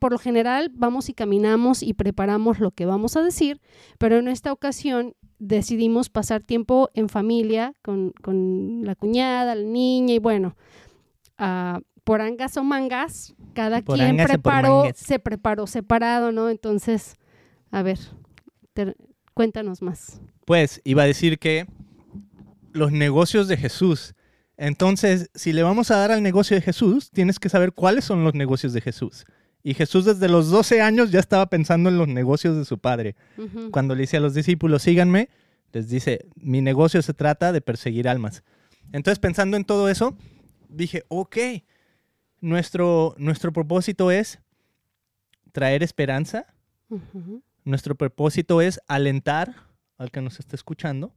por 0.00 0.10
lo 0.10 0.18
general 0.18 0.70
vamos 0.74 1.08
y 1.08 1.14
caminamos 1.14 1.82
y 1.84 1.94
preparamos 1.94 2.58
lo 2.58 2.72
que 2.72 2.84
vamos 2.84 3.16
a 3.16 3.22
decir, 3.22 3.60
pero 3.98 4.16
en 4.18 4.26
esta 4.26 4.52
ocasión 4.52 5.14
decidimos 5.38 6.08
pasar 6.10 6.42
tiempo 6.42 6.90
en 6.94 7.08
familia 7.08 7.74
con, 7.82 8.12
con 8.22 8.82
la 8.84 8.94
cuñada, 8.96 9.54
la 9.54 9.62
niña 9.62 10.14
y 10.14 10.18
bueno, 10.18 10.56
ah, 11.38 11.80
por 12.04 12.20
angas 12.20 12.56
o 12.56 12.64
mangas, 12.64 13.34
cada 13.54 13.82
Por 13.82 13.96
quien 13.96 14.16
preparó, 14.16 14.84
se 14.94 15.18
preparó 15.20 15.66
separado, 15.66 16.32
¿no? 16.32 16.48
Entonces, 16.48 17.14
a 17.72 17.82
ver, 17.82 17.98
cuéntanos 19.34 19.82
más. 19.82 20.20
Pues 20.44 20.80
iba 20.84 21.02
a 21.02 21.06
decir 21.06 21.38
que 21.38 21.66
los 22.72 22.92
negocios 22.92 23.48
de 23.48 23.56
Jesús. 23.56 24.14
Entonces, 24.56 25.30
si 25.34 25.52
le 25.52 25.62
vamos 25.62 25.90
a 25.90 25.96
dar 25.96 26.12
al 26.12 26.22
negocio 26.22 26.54
de 26.54 26.60
Jesús, 26.60 27.10
tienes 27.10 27.38
que 27.38 27.48
saber 27.48 27.72
cuáles 27.72 28.04
son 28.04 28.24
los 28.24 28.34
negocios 28.34 28.72
de 28.74 28.82
Jesús. 28.82 29.24
Y 29.62 29.74
Jesús 29.74 30.04
desde 30.04 30.28
los 30.28 30.50
12 30.50 30.82
años 30.82 31.10
ya 31.10 31.18
estaba 31.18 31.46
pensando 31.46 31.88
en 31.88 31.96
los 31.96 32.08
negocios 32.08 32.56
de 32.56 32.64
su 32.64 32.78
padre. 32.78 33.16
Cuando 33.70 33.94
le 33.94 34.02
dice 34.02 34.18
a 34.18 34.20
los 34.20 34.34
discípulos, 34.34 34.82
síganme, 34.82 35.30
les 35.72 35.88
dice, 35.88 36.26
mi 36.36 36.60
negocio 36.60 37.00
se 37.00 37.14
trata 37.14 37.52
de 37.52 37.60
perseguir 37.60 38.08
almas. 38.08 38.42
Entonces, 38.92 39.18
pensando 39.18 39.56
en 39.56 39.64
todo 39.64 39.88
eso, 39.88 40.16
dije, 40.68 41.04
ok, 41.08 41.36
nuestro, 42.40 43.14
nuestro 43.16 43.52
propósito 43.52 44.10
es 44.10 44.40
traer 45.52 45.82
esperanza. 45.82 46.46
Nuestro 47.64 47.94
propósito 47.94 48.60
es 48.60 48.80
alentar 48.88 49.54
al 49.98 50.10
que 50.10 50.20
nos 50.20 50.40
está 50.40 50.56
escuchando. 50.56 51.12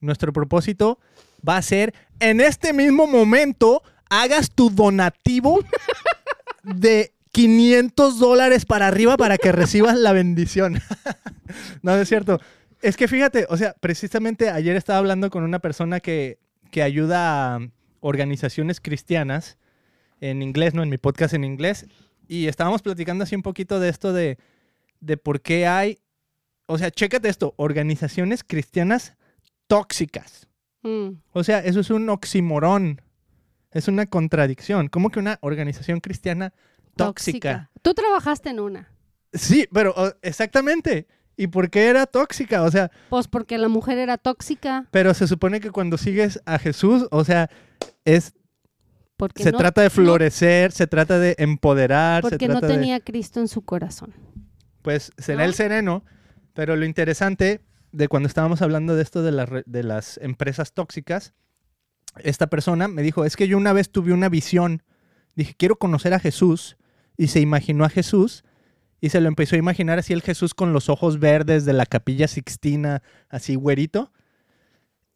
Nuestro 0.00 0.32
propósito 0.32 0.98
va 1.46 1.56
a 1.56 1.62
ser, 1.62 1.94
en 2.20 2.40
este 2.40 2.72
mismo 2.72 3.06
momento, 3.06 3.82
hagas 4.08 4.50
tu 4.50 4.70
donativo 4.70 5.60
de 6.62 7.12
500 7.32 8.18
dólares 8.18 8.64
para 8.64 8.88
arriba 8.88 9.16
para 9.16 9.38
que 9.38 9.52
recibas 9.52 9.96
la 9.96 10.12
bendición. 10.12 10.80
no, 11.82 11.94
es 11.94 12.08
cierto. 12.08 12.40
Es 12.82 12.96
que 12.96 13.08
fíjate, 13.08 13.46
o 13.48 13.56
sea, 13.56 13.74
precisamente 13.80 14.50
ayer 14.50 14.76
estaba 14.76 14.98
hablando 14.98 15.30
con 15.30 15.44
una 15.44 15.58
persona 15.58 16.00
que, 16.00 16.38
que 16.70 16.82
ayuda 16.82 17.56
a 17.56 17.60
organizaciones 18.00 18.80
cristianas 18.80 19.58
en 20.20 20.42
inglés, 20.42 20.74
¿no? 20.74 20.82
En 20.82 20.88
mi 20.88 20.98
podcast 20.98 21.34
en 21.34 21.44
inglés. 21.44 21.86
Y 22.26 22.46
estábamos 22.46 22.82
platicando 22.82 23.24
así 23.24 23.36
un 23.36 23.42
poquito 23.42 23.80
de 23.80 23.88
esto 23.88 24.12
de, 24.12 24.38
de 25.00 25.16
por 25.16 25.40
qué 25.40 25.66
hay, 25.66 25.98
o 26.66 26.78
sea, 26.78 26.90
chécate 26.90 27.28
esto, 27.28 27.54
organizaciones 27.56 28.44
cristianas 28.44 29.14
tóxicas. 29.66 30.48
Mm. 30.82 31.10
O 31.32 31.44
sea, 31.44 31.60
eso 31.60 31.80
es 31.80 31.90
un 31.90 32.08
oximorón, 32.08 33.02
es 33.72 33.88
una 33.88 34.06
contradicción. 34.06 34.88
¿Cómo 34.88 35.10
que 35.10 35.18
una 35.18 35.38
organización 35.42 36.00
cristiana 36.00 36.52
tóxica? 36.96 37.70
Tú 37.82 37.94
trabajaste 37.94 38.50
en 38.50 38.60
una. 38.60 38.92
Sí, 39.32 39.68
pero 39.72 39.94
exactamente. 40.22 41.06
¿Y 41.36 41.46
por 41.46 41.70
qué 41.70 41.86
era 41.88 42.04
tóxica? 42.06 42.62
O 42.64 42.70
sea, 42.70 42.90
Pues 43.08 43.26
porque 43.26 43.56
la 43.56 43.68
mujer 43.68 43.96
era 43.96 44.18
tóxica, 44.18 44.86
pero 44.90 45.14
se 45.14 45.26
supone 45.26 45.60
que 45.60 45.70
cuando 45.70 45.96
sigues 45.96 46.40
a 46.44 46.58
Jesús, 46.58 47.06
o 47.10 47.24
sea, 47.24 47.48
es, 48.04 48.34
porque 49.16 49.42
se 49.44 49.52
no, 49.52 49.56
trata 49.56 49.80
de 49.80 49.88
florecer, 49.88 50.72
se 50.72 50.86
trata 50.86 51.18
de 51.18 51.36
empoderar, 51.38 52.22
se 52.22 52.30
porque 52.30 52.46
no 52.46 52.58
trata 52.58 52.66
de... 52.66 52.74
tenía 52.74 53.00
Cristo 53.00 53.40
en 53.40 53.48
su 53.48 53.62
corazón. 53.62 54.12
Pues 54.82 55.12
será 55.18 55.40
¿No? 55.42 55.44
el 55.48 55.54
sereno, 55.54 56.04
pero 56.54 56.76
lo 56.76 56.84
interesante 56.84 57.60
de 57.92 58.08
cuando 58.08 58.28
estábamos 58.28 58.62
hablando 58.62 58.94
de 58.96 59.02
esto 59.02 59.22
de, 59.22 59.32
las 59.32 59.48
re- 59.48 59.64
de 59.66 59.82
las 59.82 60.18
empresas 60.22 60.72
tóxicas, 60.72 61.34
esta 62.22 62.48
persona 62.48 62.88
me 62.88 63.02
dijo, 63.02 63.24
es 63.24 63.36
que 63.36 63.48
yo 63.48 63.56
una 63.56 63.72
vez 63.72 63.90
tuve 63.90 64.12
una 64.12 64.28
visión, 64.28 64.82
dije, 65.36 65.54
quiero 65.56 65.76
conocer 65.76 66.14
a 66.14 66.20
Jesús, 66.20 66.76
y 67.16 67.28
se 67.28 67.40
imaginó 67.40 67.84
a 67.84 67.88
Jesús, 67.90 68.44
y 69.00 69.10
se 69.10 69.20
lo 69.20 69.28
empezó 69.28 69.56
a 69.56 69.58
imaginar 69.58 69.98
así 69.98 70.12
el 70.12 70.22
Jesús 70.22 70.54
con 70.54 70.72
los 70.72 70.88
ojos 70.88 71.18
verdes 71.18 71.64
de 71.64 71.72
la 71.72 71.86
capilla 71.86 72.28
sixtina, 72.28 73.02
así 73.28 73.54
güerito, 73.54 74.12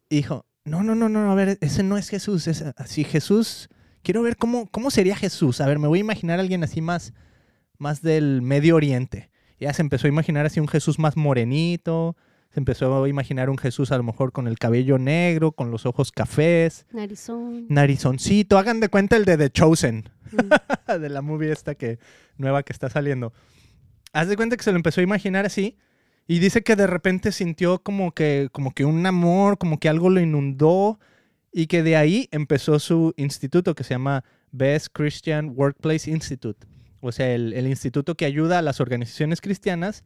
y 0.09 0.17
dijo, 0.17 0.45
no, 0.63 0.83
no, 0.83 0.95
no, 0.95 1.09
no, 1.09 1.31
a 1.31 1.35
ver, 1.35 1.57
ese 1.61 1.83
no 1.83 1.97
es 1.97 2.09
Jesús, 2.09 2.47
es 2.47 2.61
así 2.77 3.03
Jesús, 3.03 3.69
quiero 4.03 4.21
ver 4.21 4.37
cómo, 4.37 4.67
cómo 4.67 4.91
sería 4.91 5.15
Jesús, 5.15 5.61
a 5.61 5.67
ver, 5.67 5.79
me 5.79 5.87
voy 5.87 5.99
a 5.99 6.01
imaginar 6.01 6.39
a 6.39 6.41
alguien 6.41 6.63
así 6.63 6.81
más, 6.81 7.13
más 7.77 8.01
del 8.01 8.41
Medio 8.41 8.75
Oriente. 8.75 9.29
Ya 9.59 9.73
se 9.73 9.81
empezó 9.81 10.07
a 10.07 10.09
imaginar 10.09 10.45
así 10.45 10.59
un 10.59 10.67
Jesús 10.67 10.99
más 10.99 11.15
morenito, 11.17 12.15
se 12.51 12.59
empezó 12.59 13.03
a 13.03 13.09
imaginar 13.09 13.49
un 13.49 13.57
Jesús 13.57 13.91
a 13.91 13.97
lo 13.97 14.03
mejor 14.03 14.31
con 14.31 14.47
el 14.47 14.57
cabello 14.57 14.97
negro, 14.97 15.51
con 15.51 15.71
los 15.71 15.85
ojos 15.85 16.11
cafés, 16.11 16.85
Narizón. 16.91 17.65
narizoncito, 17.69 18.57
hagan 18.57 18.79
de 18.79 18.89
cuenta 18.89 19.15
el 19.17 19.25
de 19.25 19.37
The 19.37 19.49
Chosen, 19.49 20.09
Mm. 20.31 20.49
de 21.01 21.09
la 21.09 21.21
movie 21.21 21.51
esta 21.51 21.75
que 21.75 21.99
nueva 22.37 22.63
que 22.63 22.73
está 22.73 22.89
saliendo. 22.89 23.31
Haz 24.11 24.27
de 24.27 24.35
cuenta 24.35 24.57
que 24.57 24.63
se 24.63 24.71
lo 24.71 24.77
empezó 24.77 25.01
a 25.01 25.03
imaginar 25.03 25.45
así 25.45 25.77
y 26.27 26.39
dice 26.39 26.63
que 26.63 26.75
de 26.75 26.87
repente 26.87 27.31
sintió 27.31 27.79
como 27.83 28.11
que 28.11 28.49
como 28.51 28.71
que 28.71 28.85
un 28.85 29.05
amor, 29.05 29.57
como 29.57 29.79
que 29.79 29.87
algo 29.89 30.09
lo 30.09 30.19
inundó 30.19 30.99
y 31.51 31.67
que 31.67 31.83
de 31.83 31.95
ahí 31.95 32.27
empezó 32.31 32.79
su 32.79 33.13
instituto 33.17 33.75
que 33.75 33.83
se 33.83 33.93
llama 33.93 34.23
Best 34.51 34.87
Christian 34.93 35.53
Workplace 35.55 36.09
Institute, 36.09 36.65
o 37.05 37.11
sea, 37.11 37.33
el, 37.33 37.53
el 37.53 37.67
instituto 37.67 38.15
que 38.15 38.25
ayuda 38.25 38.59
a 38.59 38.61
las 38.61 38.81
organizaciones 38.81 39.41
cristianas 39.41 40.03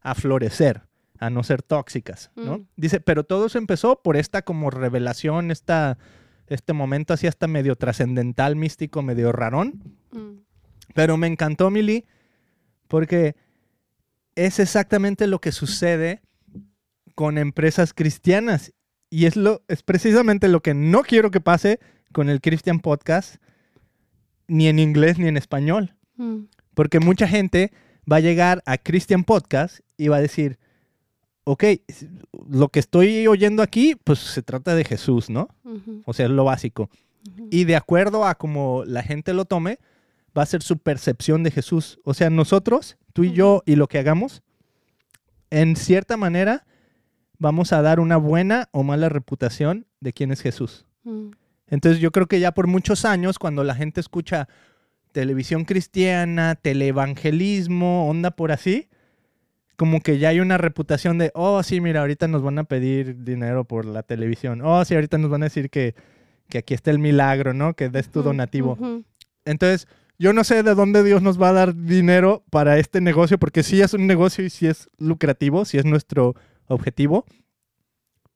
a 0.00 0.14
florecer, 0.14 0.82
a 1.18 1.30
no 1.30 1.42
ser 1.42 1.62
tóxicas, 1.62 2.30
¿no? 2.36 2.58
Mm. 2.58 2.66
Dice, 2.76 3.00
pero 3.00 3.24
todo 3.24 3.46
eso 3.46 3.58
empezó 3.58 4.00
por 4.02 4.16
esta 4.16 4.42
como 4.42 4.70
revelación, 4.70 5.50
esta, 5.50 5.98
este 6.46 6.72
momento 6.72 7.12
así 7.12 7.26
hasta 7.26 7.46
medio 7.46 7.76
trascendental, 7.76 8.56
místico, 8.56 9.02
medio 9.02 9.32
rarón. 9.32 9.96
Mm. 10.12 10.38
Pero 10.94 11.16
me 11.16 11.26
encantó, 11.26 11.70
Mili, 11.70 12.06
porque 12.86 13.36
es 14.34 14.58
exactamente 14.58 15.26
lo 15.26 15.40
que 15.40 15.52
sucede 15.52 16.22
con 17.14 17.36
empresas 17.36 17.92
cristianas. 17.92 18.72
Y 19.10 19.26
es, 19.26 19.36
lo, 19.36 19.62
es 19.68 19.82
precisamente 19.82 20.48
lo 20.48 20.62
que 20.62 20.74
no 20.74 21.02
quiero 21.02 21.30
que 21.30 21.40
pase 21.40 21.80
con 22.12 22.30
el 22.30 22.40
Christian 22.40 22.80
Podcast, 22.80 23.36
ni 24.46 24.68
en 24.68 24.78
inglés 24.78 25.18
ni 25.18 25.28
en 25.28 25.36
español. 25.36 25.97
Mm. 26.18 26.44
Porque 26.74 27.00
mucha 27.00 27.26
gente 27.26 27.72
va 28.10 28.16
a 28.16 28.20
llegar 28.20 28.62
a 28.66 28.76
Christian 28.78 29.24
Podcast 29.24 29.80
y 29.96 30.08
va 30.08 30.16
a 30.16 30.20
decir, 30.20 30.58
ok, 31.44 31.64
lo 32.48 32.68
que 32.68 32.78
estoy 32.78 33.26
oyendo 33.26 33.62
aquí, 33.62 33.96
pues 34.04 34.18
se 34.18 34.42
trata 34.42 34.74
de 34.74 34.84
Jesús, 34.84 35.30
¿no? 35.30 35.48
O 36.04 36.12
sea, 36.12 36.26
es 36.26 36.30
lo 36.30 36.44
básico. 36.44 36.90
Y 37.50 37.64
de 37.64 37.76
acuerdo 37.76 38.26
a 38.26 38.34
cómo 38.34 38.84
la 38.86 39.02
gente 39.02 39.32
lo 39.32 39.46
tome, 39.46 39.78
va 40.36 40.42
a 40.42 40.46
ser 40.46 40.62
su 40.62 40.78
percepción 40.78 41.42
de 41.42 41.50
Jesús. 41.50 42.00
O 42.04 42.14
sea, 42.14 42.30
nosotros, 42.30 42.98
tú 43.12 43.24
y 43.24 43.32
yo 43.32 43.62
y 43.66 43.76
lo 43.76 43.88
que 43.88 43.98
hagamos, 43.98 44.42
en 45.50 45.74
cierta 45.76 46.16
manera, 46.16 46.66
vamos 47.38 47.72
a 47.72 47.82
dar 47.82 48.00
una 48.00 48.16
buena 48.16 48.68
o 48.72 48.82
mala 48.82 49.08
reputación 49.08 49.86
de 50.00 50.12
quién 50.12 50.30
es 50.30 50.42
Jesús. 50.42 50.86
Mm. 51.04 51.30
Entonces 51.68 52.00
yo 52.00 52.12
creo 52.12 52.26
que 52.26 52.40
ya 52.40 52.52
por 52.52 52.66
muchos 52.66 53.04
años, 53.04 53.38
cuando 53.38 53.64
la 53.64 53.74
gente 53.74 54.00
escucha 54.00 54.48
televisión 55.18 55.64
cristiana, 55.64 56.54
televangelismo, 56.54 58.08
onda 58.08 58.30
por 58.30 58.52
así, 58.52 58.88
como 59.74 60.00
que 60.00 60.20
ya 60.20 60.28
hay 60.28 60.38
una 60.38 60.58
reputación 60.58 61.18
de, 61.18 61.32
oh, 61.34 61.60
sí, 61.64 61.80
mira, 61.80 62.02
ahorita 62.02 62.28
nos 62.28 62.40
van 62.40 62.60
a 62.60 62.62
pedir 62.62 63.24
dinero 63.24 63.64
por 63.64 63.84
la 63.84 64.04
televisión. 64.04 64.60
Oh, 64.62 64.84
sí, 64.84 64.94
ahorita 64.94 65.18
nos 65.18 65.28
van 65.28 65.42
a 65.42 65.46
decir 65.46 65.70
que, 65.70 65.96
que 66.48 66.58
aquí 66.58 66.72
está 66.72 66.92
el 66.92 67.00
milagro, 67.00 67.52
¿no? 67.52 67.74
Que 67.74 67.88
des 67.88 68.10
tu 68.10 68.22
donativo. 68.22 68.78
Entonces, 69.44 69.88
yo 70.20 70.32
no 70.32 70.44
sé 70.44 70.62
de 70.62 70.76
dónde 70.76 71.02
Dios 71.02 71.20
nos 71.20 71.42
va 71.42 71.48
a 71.48 71.52
dar 71.52 71.74
dinero 71.74 72.44
para 72.48 72.78
este 72.78 73.00
negocio, 73.00 73.38
porque 73.38 73.64
sí 73.64 73.80
es 73.80 73.94
un 73.94 74.06
negocio 74.06 74.44
y 74.44 74.50
sí 74.50 74.68
es 74.68 74.88
lucrativo, 74.98 75.64
sí 75.64 75.78
es 75.78 75.84
nuestro 75.84 76.36
objetivo, 76.68 77.26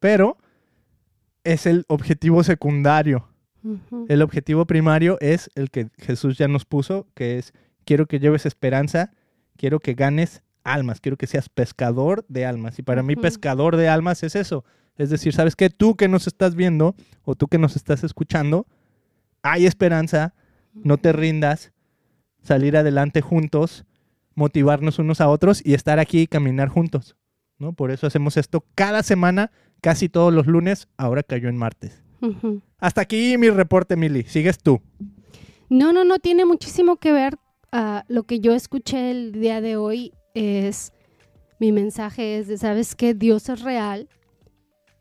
pero 0.00 0.36
es 1.44 1.66
el 1.66 1.84
objetivo 1.86 2.42
secundario. 2.42 3.31
El 4.08 4.22
objetivo 4.22 4.66
primario 4.66 5.18
es 5.20 5.50
el 5.54 5.70
que 5.70 5.90
Jesús 5.98 6.36
ya 6.38 6.48
nos 6.48 6.64
puso, 6.64 7.06
que 7.14 7.38
es 7.38 7.52
quiero 7.84 8.06
que 8.06 8.18
lleves 8.18 8.46
esperanza, 8.46 9.12
quiero 9.56 9.80
que 9.80 9.94
ganes 9.94 10.42
almas, 10.64 11.00
quiero 11.00 11.16
que 11.16 11.26
seas 11.26 11.48
pescador 11.48 12.24
de 12.28 12.46
almas. 12.46 12.78
Y 12.78 12.82
para 12.82 13.02
mí 13.02 13.16
pescador 13.16 13.76
de 13.76 13.88
almas 13.88 14.22
es 14.22 14.36
eso. 14.36 14.64
Es 14.96 15.10
decir, 15.10 15.32
¿sabes 15.32 15.56
qué? 15.56 15.70
Tú 15.70 15.96
que 15.96 16.08
nos 16.08 16.26
estás 16.26 16.54
viendo 16.54 16.94
o 17.22 17.34
tú 17.34 17.48
que 17.48 17.58
nos 17.58 17.76
estás 17.76 18.04
escuchando, 18.04 18.66
hay 19.42 19.66
esperanza, 19.66 20.34
no 20.74 20.98
te 20.98 21.12
rindas, 21.12 21.72
salir 22.42 22.76
adelante 22.76 23.20
juntos, 23.20 23.84
motivarnos 24.34 24.98
unos 24.98 25.20
a 25.20 25.28
otros 25.28 25.64
y 25.64 25.74
estar 25.74 25.98
aquí 25.98 26.22
y 26.22 26.26
caminar 26.26 26.68
juntos. 26.68 27.16
¿no? 27.58 27.72
Por 27.72 27.90
eso 27.90 28.06
hacemos 28.06 28.36
esto 28.36 28.64
cada 28.74 29.02
semana, 29.02 29.50
casi 29.80 30.08
todos 30.08 30.32
los 30.32 30.46
lunes, 30.46 30.88
ahora 30.96 31.22
cayó 31.22 31.48
en 31.48 31.56
martes. 31.56 32.02
Hasta 32.82 33.02
aquí 33.02 33.38
mi 33.38 33.48
reporte, 33.48 33.94
Mili. 33.94 34.24
Sigues 34.24 34.58
tú. 34.58 34.80
No, 35.70 35.92
no, 35.92 36.04
no, 36.04 36.18
tiene 36.18 36.44
muchísimo 36.44 36.96
que 36.96 37.12
ver. 37.12 37.38
ah, 37.70 38.04
lo 38.08 38.24
que 38.24 38.40
yo 38.40 38.54
escuché 38.54 39.12
el 39.12 39.30
día 39.30 39.60
de 39.60 39.76
hoy 39.76 40.12
es, 40.34 40.92
mi 41.60 41.70
mensaje 41.70 42.38
es 42.38 42.48
de, 42.48 42.58
¿sabes 42.58 42.96
qué? 42.96 43.14
Dios 43.14 43.48
es 43.48 43.62
real 43.62 44.08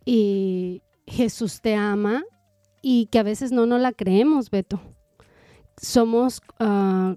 y 0.05 0.83
Jesús 1.07 1.61
te 1.61 1.73
ama 1.73 2.23
y 2.83 3.07
que 3.07 3.17
a 3.17 3.23
veces 3.23 3.51
no 3.51 3.65
nos 3.65 3.81
la 3.81 3.93
creemos, 3.93 4.51
Beto. 4.51 4.79
Somos 5.75 6.43
ah, 6.59 7.15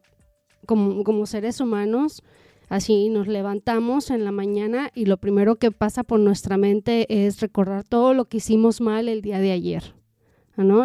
como, 0.65 1.05
como 1.05 1.27
seres 1.27 1.61
humanos, 1.61 2.23
así 2.71 3.11
nos 3.11 3.29
levantamos 3.29 4.09
en 4.09 4.25
la 4.25 4.33
mañana 4.33 4.91
y 4.95 5.05
lo 5.05 5.19
primero 5.19 5.57
que 5.57 5.71
pasa 5.71 6.05
por 6.05 6.21
nuestra 6.21 6.57
mente 6.57 7.27
es 7.27 7.41
recordar 7.41 7.85
todo 7.85 8.15
lo 8.15 8.25
que 8.25 8.39
hicimos 8.39 8.81
mal 8.81 9.11
el 9.11 9.21
día 9.21 9.41
de 9.41 9.53
ayer. 9.53 10.04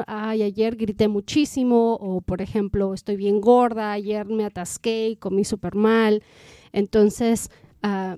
Ay, 0.07 0.41
ayer 0.43 0.75
grité 0.75 1.07
muchísimo, 1.07 1.95
o 1.95 2.21
por 2.21 2.41
ejemplo, 2.41 2.93
estoy 2.93 3.15
bien 3.17 3.39
gorda, 3.39 3.91
ayer 3.91 4.25
me 4.25 4.45
atasqué 4.45 5.09
y 5.09 5.15
comí 5.15 5.45
súper 5.45 5.75
mal. 5.75 6.23
Entonces, 6.71 7.49
ah, 7.83 8.17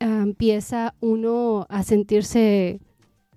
ah, 0.00 0.20
empieza 0.22 0.94
uno 1.00 1.66
a 1.68 1.82
sentirse 1.82 2.80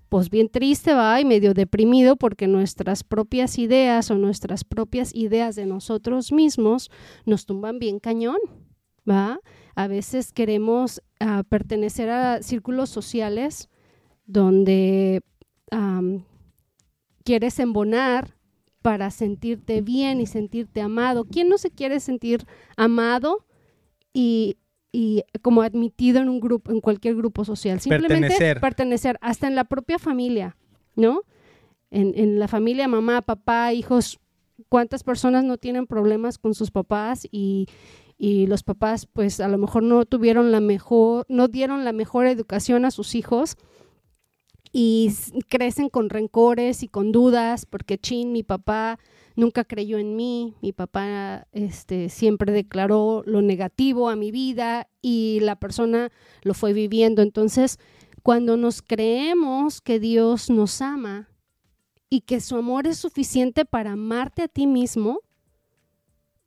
pues 0.10 0.30
bien 0.30 0.50
triste, 0.50 0.94
va, 0.94 1.20
y 1.20 1.26
medio 1.26 1.54
deprimido 1.54 2.16
porque 2.16 2.48
nuestras 2.48 3.04
propias 3.04 3.58
ideas 3.58 4.12
o 4.12 4.16
nuestras 4.16 4.64
propias 4.64 5.14
ideas 5.14 5.56
de 5.56 5.66
nosotros 5.66 6.32
mismos 6.32 6.92
nos 7.26 7.46
tumban 7.46 7.80
bien 7.80 8.00
cañón, 8.00 8.38
va. 9.10 9.40
A 9.76 9.88
veces 9.88 10.32
queremos 10.32 11.02
ah, 11.20 11.44
pertenecer 11.50 12.10
a 12.12 12.42
círculos 12.44 12.90
sociales 12.90 13.70
donde 14.28 15.22
quieres 17.26 17.60
embonar 17.60 18.36
para 18.82 19.10
sentirte 19.10 19.82
bien 19.82 20.22
y 20.22 20.28
sentirte 20.28 20.80
amado. 20.80 21.26
¿Quién 21.26 21.50
no 21.50 21.58
se 21.58 21.72
quiere 21.72 22.00
sentir 22.00 22.46
amado 22.78 23.46
y, 24.14 24.58
y 24.92 25.24
como 25.42 25.64
admitido 25.64 26.22
en 26.22 26.30
un 26.30 26.40
grupo, 26.40 26.72
en 26.72 26.80
cualquier 26.80 27.16
grupo 27.16 27.44
social? 27.44 27.82
Simplemente 27.82 28.28
Pertenecer. 28.28 28.62
pertenecer, 28.62 29.18
hasta 29.22 29.48
en 29.48 29.56
la 29.56 29.66
propia 29.66 29.98
familia, 29.98 30.56
¿no? 30.96 31.24
En, 31.90 32.14
en 32.16 32.40
la 32.40 32.48
familia, 32.48 32.88
mamá, 32.88 33.24
papá, 33.24 33.74
hijos, 33.74 34.20
¿cuántas 34.70 35.04
personas 35.04 35.44
no 35.44 35.58
tienen 35.58 35.88
problemas 35.88 36.38
con 36.38 36.54
sus 36.54 36.70
papás 36.70 37.28
y, 37.32 37.68
y 38.20 38.46
los 38.46 38.62
papás 38.62 39.08
pues 39.08 39.40
a 39.40 39.48
lo 39.48 39.58
mejor 39.58 39.82
no 39.82 40.06
tuvieron 40.06 40.52
la 40.52 40.60
mejor, 40.60 41.26
no 41.28 41.48
dieron 41.48 41.86
la 41.86 41.92
mejor 41.92 42.28
educación 42.28 42.86
a 42.86 42.92
sus 42.92 43.16
hijos 43.16 43.58
y 44.78 45.10
crecen 45.48 45.88
con 45.88 46.10
rencores 46.10 46.84
y 46.84 46.90
con 46.90 47.14
dudas 47.14 47.66
porque 47.66 47.98
chin, 47.98 48.34
mi 48.34 48.44
papá 48.44 49.00
nunca 49.38 49.64
creyó 49.64 49.98
en 50.00 50.18
mí, 50.18 50.54
mi 50.62 50.74
papá 50.74 51.48
este, 51.54 52.10
siempre 52.10 52.52
declaró 52.52 53.24
lo 53.26 53.42
negativo 53.42 54.10
a 54.10 54.18
mi 54.18 54.32
vida 54.32 54.90
y 55.02 55.40
la 55.40 55.56
persona 55.56 56.12
lo 56.42 56.54
fue 56.54 56.74
viviendo. 56.74 57.22
Entonces, 57.22 57.80
cuando 58.22 58.58
nos 58.58 58.82
creemos 58.82 59.80
que 59.80 59.98
Dios 60.02 60.50
nos 60.50 60.82
ama 60.82 61.30
y 62.10 62.22
que 62.22 62.42
su 62.42 62.58
amor 62.58 62.86
es 62.86 62.98
suficiente 62.98 63.64
para 63.64 63.94
amarte 63.94 64.42
a 64.42 64.50
ti 64.50 64.68
mismo, 64.68 65.22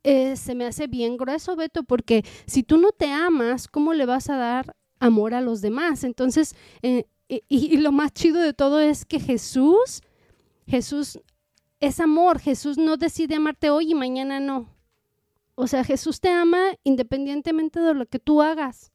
eh, 0.03 0.37
se 0.37 0.55
me 0.55 0.67
hace 0.67 0.87
bien 0.87 1.17
grueso, 1.17 1.57
Beto, 1.57 1.83
porque 1.83 2.27
si 2.45 2.63
tú 2.63 2.77
no 2.77 2.93
te 2.93 3.11
amas, 3.11 3.69
¿cómo 3.69 3.95
le 3.95 4.05
vas 4.05 4.29
a 4.29 4.37
dar 4.37 4.77
amor 5.01 5.33
a 5.33 5.41
los 5.41 5.63
demás? 5.63 6.05
Entonces, 6.05 6.55
eh, 6.83 7.07
y, 7.29 7.77
lo 7.79 7.93
más 7.93 8.13
chido 8.13 8.41
de 8.41 8.55
todo 8.55 8.81
es 8.81 9.05
que 9.05 9.21
Jesús, 9.21 10.03
Jesús 10.67 11.21
es 11.81 12.01
amor, 12.01 12.39
Jesús 12.41 12.79
no 12.79 12.97
decide 12.97 13.35
amarte 13.37 13.71
hoy 13.71 13.91
y 13.91 13.95
mañana 13.95 14.41
no. 14.41 14.75
O 15.55 15.67
sea, 15.67 15.85
Jesús 15.85 16.21
te 16.21 16.31
ama 16.31 16.59
independientemente 16.85 17.81
de 17.81 17.95
lo 17.95 18.07
que 18.07 18.19
tú 18.19 18.43
hagas. 18.43 18.93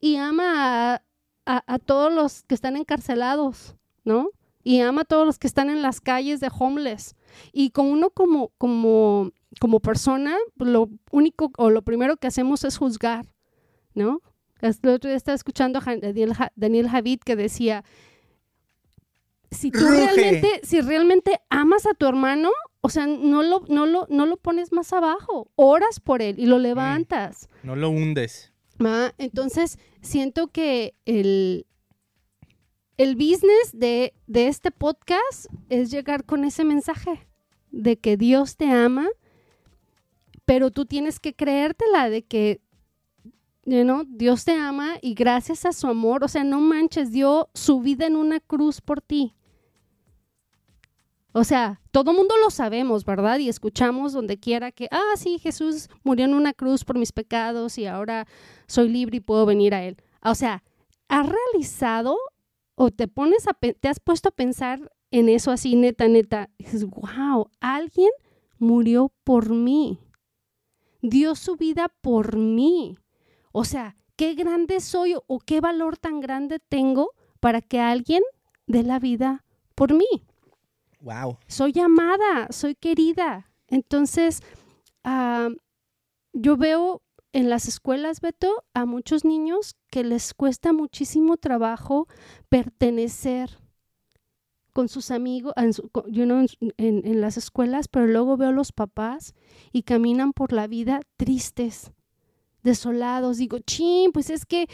Y 0.00 0.16
ama 0.16 0.94
a, 0.94 1.02
a- 1.46 1.64
a 1.66 1.78
todos 1.78 2.12
los 2.12 2.42
que 2.44 2.54
están 2.54 2.76
encarcelados, 2.76 3.76
¿no? 4.04 4.30
Y 4.64 4.80
ama 4.80 5.02
a 5.02 5.04
todos 5.04 5.26
los 5.26 5.38
que 5.38 5.46
están 5.46 5.70
en 5.70 5.82
las 5.82 6.00
calles 6.00 6.40
de 6.40 6.50
homeless. 6.56 7.16
Y 7.52 7.70
con 7.70 7.86
uno 7.86 8.10
como, 8.10 8.50
como, 8.58 9.30
como 9.60 9.80
persona, 9.80 10.36
lo 10.56 10.88
único 11.10 11.50
o 11.58 11.70
lo 11.70 11.82
primero 11.82 12.16
que 12.16 12.28
hacemos 12.28 12.64
es 12.64 12.78
juzgar, 12.78 13.26
¿no? 13.94 14.20
El 14.62 14.88
otro 14.88 15.08
día 15.08 15.16
estaba 15.16 15.34
escuchando 15.34 15.80
a 15.80 15.96
Daniel, 15.96 16.32
Daniel 16.56 16.88
Javid 16.88 17.20
que 17.20 17.36
decía, 17.36 17.84
si 19.50 19.70
tú 19.70 19.80
Ruge. 19.80 20.06
realmente, 20.06 20.60
si 20.62 20.80
realmente 20.80 21.40
amas 21.50 21.86
a 21.86 21.94
tu 21.94 22.06
hermano, 22.06 22.50
o 22.80 22.88
sea, 22.88 23.06
no 23.06 23.42
lo, 23.42 23.64
no 23.68 23.86
lo, 23.86 24.06
no 24.08 24.26
lo 24.26 24.36
pones 24.36 24.72
más 24.72 24.92
abajo, 24.92 25.50
oras 25.56 26.00
por 26.00 26.22
él 26.22 26.38
y 26.38 26.46
lo 26.46 26.58
levantas. 26.58 27.48
No 27.62 27.76
lo 27.76 27.90
hundes. 27.90 28.52
Entonces, 29.18 29.78
siento 30.00 30.48
que 30.48 30.94
el, 31.04 31.66
el 32.96 33.14
business 33.14 33.70
de, 33.72 34.14
de 34.26 34.48
este 34.48 34.70
podcast 34.70 35.46
es 35.68 35.90
llegar 35.90 36.24
con 36.24 36.44
ese 36.44 36.64
mensaje 36.64 37.28
de 37.70 37.98
que 37.98 38.16
Dios 38.16 38.56
te 38.56 38.70
ama, 38.70 39.08
pero 40.44 40.70
tú 40.70 40.84
tienes 40.84 41.20
que 41.20 41.34
creértela 41.34 42.10
de 42.10 42.22
que 42.22 42.60
you 43.64 43.82
know, 43.82 44.04
Dios 44.06 44.44
te 44.44 44.52
ama 44.52 44.96
y 45.00 45.14
gracias 45.14 45.64
a 45.64 45.72
su 45.72 45.86
amor, 45.86 46.24
o 46.24 46.28
sea, 46.28 46.44
no 46.44 46.60
manches, 46.60 47.12
dio 47.12 47.50
su 47.54 47.80
vida 47.80 48.06
en 48.06 48.16
una 48.16 48.40
cruz 48.40 48.80
por 48.80 49.00
ti. 49.00 49.34
O 51.34 51.44
sea, 51.44 51.80
todo 51.90 52.12
mundo 52.12 52.34
lo 52.36 52.50
sabemos, 52.50 53.06
¿verdad? 53.06 53.38
Y 53.38 53.48
escuchamos 53.48 54.12
donde 54.12 54.38
quiera 54.38 54.70
que, 54.70 54.88
ah, 54.90 55.16
sí, 55.16 55.38
Jesús 55.38 55.88
murió 56.04 56.26
en 56.26 56.34
una 56.34 56.52
cruz 56.52 56.84
por 56.84 56.98
mis 56.98 57.12
pecados 57.12 57.78
y 57.78 57.86
ahora 57.86 58.26
soy 58.66 58.90
libre 58.90 59.16
y 59.16 59.20
puedo 59.20 59.46
venir 59.46 59.74
a 59.74 59.82
Él. 59.82 59.96
O 60.22 60.34
sea, 60.34 60.62
¿has 61.08 61.26
realizado 61.26 62.18
o 62.74 62.90
te 62.90 63.08
pones 63.08 63.48
a, 63.48 63.54
te 63.54 63.88
has 63.88 63.98
puesto 63.98 64.28
a 64.28 64.32
pensar 64.32 64.92
en 65.10 65.30
eso 65.30 65.50
así, 65.50 65.74
neta, 65.74 66.06
neta? 66.06 66.50
Y 66.58 66.64
dices, 66.64 66.84
wow, 66.84 67.48
alguien 67.60 68.10
murió 68.58 69.10
por 69.24 69.48
mí. 69.48 69.98
Dio 71.00 71.34
su 71.34 71.56
vida 71.56 71.88
por 72.02 72.36
mí. 72.36 72.98
O 73.52 73.64
sea, 73.64 73.96
qué 74.16 74.34
grande 74.34 74.80
soy 74.80 75.14
o 75.26 75.38
qué 75.38 75.60
valor 75.60 75.96
tan 75.98 76.20
grande 76.20 76.58
tengo 76.58 77.10
para 77.40 77.60
que 77.60 77.80
alguien 77.80 78.22
dé 78.66 78.82
la 78.82 78.98
vida 78.98 79.44
por 79.74 79.92
mí 79.94 80.06
Wow. 81.00 81.38
soy 81.48 81.78
amada, 81.80 82.48
soy 82.50 82.74
querida. 82.76 83.50
Entonces, 83.68 84.40
ah, 85.04 85.48
yo 86.32 86.56
veo 86.56 87.02
en 87.32 87.48
las 87.50 87.66
escuelas, 87.66 88.20
Beto, 88.20 88.64
a 88.74 88.84
muchos 88.84 89.24
niños 89.24 89.74
que 89.90 90.04
les 90.04 90.32
cuesta 90.34 90.72
muchísimo 90.72 91.36
trabajo 91.38 92.06
pertenecer 92.48 93.58
con 94.72 94.88
sus 94.88 95.10
amigos, 95.10 95.52
en, 95.56 95.72
su- 95.72 95.90
you 96.08 96.24
know, 96.24 96.46
en- 96.60 97.06
en 97.06 97.20
las 97.20 97.36
escuelas, 97.36 97.88
pero 97.88 98.06
luego 98.06 98.36
veo 98.36 98.50
a 98.50 98.52
los 98.52 98.72
papás 98.72 99.34
y 99.72 99.82
caminan 99.82 100.32
por 100.32 100.52
la 100.52 100.66
vida 100.66 101.00
tristes, 101.16 101.90
desolados. 102.62 103.38
Digo, 103.38 103.58
chin, 103.58 104.12
pues 104.12 104.30
es 104.30 104.46
que 104.46 104.68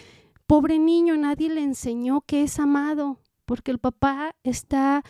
pobre 0.47 0.79
niño, 0.79 1.17
nadie 1.17 1.49
le 1.49 1.63
enseñó 1.63 2.23
que 2.23 2.43
es 2.43 2.59
amado, 2.59 3.21
porque 3.45 3.71
el 3.71 3.79
papá 3.79 4.35
está... 4.43 5.03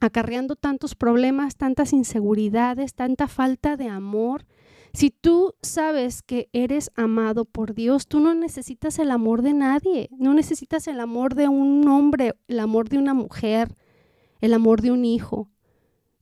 acarreando 0.00 0.56
tantos 0.56 0.96
problemas, 0.96 1.56
tantas 1.56 1.92
inseguridades, 1.92 2.92
tanta 2.94 3.28
falta 3.28 3.76
de 3.76 3.88
amor. 3.88 4.44
Si 4.92 5.10
tú 5.10 5.54
sabes 5.62 6.22
que 6.22 6.48
eres 6.52 6.90
amado 6.96 7.44
por 7.44 7.72
Dios, 7.72 8.06
tú 8.06 8.20
no 8.20 8.34
necesitas 8.34 8.98
el 8.98 9.10
amor 9.10 9.40
de 9.42 9.54
nadie, 9.54 10.10
no 10.18 10.34
necesitas 10.34 10.86
el 10.88 11.00
amor 11.00 11.34
de 11.34 11.48
un 11.48 11.88
hombre, 11.88 12.34
el 12.48 12.58
amor 12.60 12.88
de 12.88 12.98
una 12.98 13.14
mujer, 13.14 13.74
el 14.40 14.52
amor 14.52 14.82
de 14.82 14.90
un 14.90 15.04
hijo, 15.04 15.48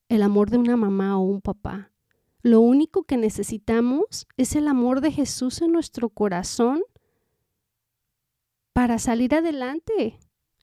el 0.08 0.22
amor 0.22 0.50
de 0.50 0.58
una 0.58 0.76
mamá 0.76 1.18
o 1.18 1.22
un 1.22 1.40
papá. 1.40 1.89
Lo 2.42 2.60
único 2.60 3.04
que 3.04 3.16
necesitamos 3.16 4.26
es 4.36 4.56
el 4.56 4.68
amor 4.68 5.00
de 5.00 5.12
Jesús 5.12 5.60
en 5.62 5.72
nuestro 5.72 6.08
corazón 6.08 6.82
para 8.72 8.98
salir 8.98 9.34
adelante. 9.34 10.18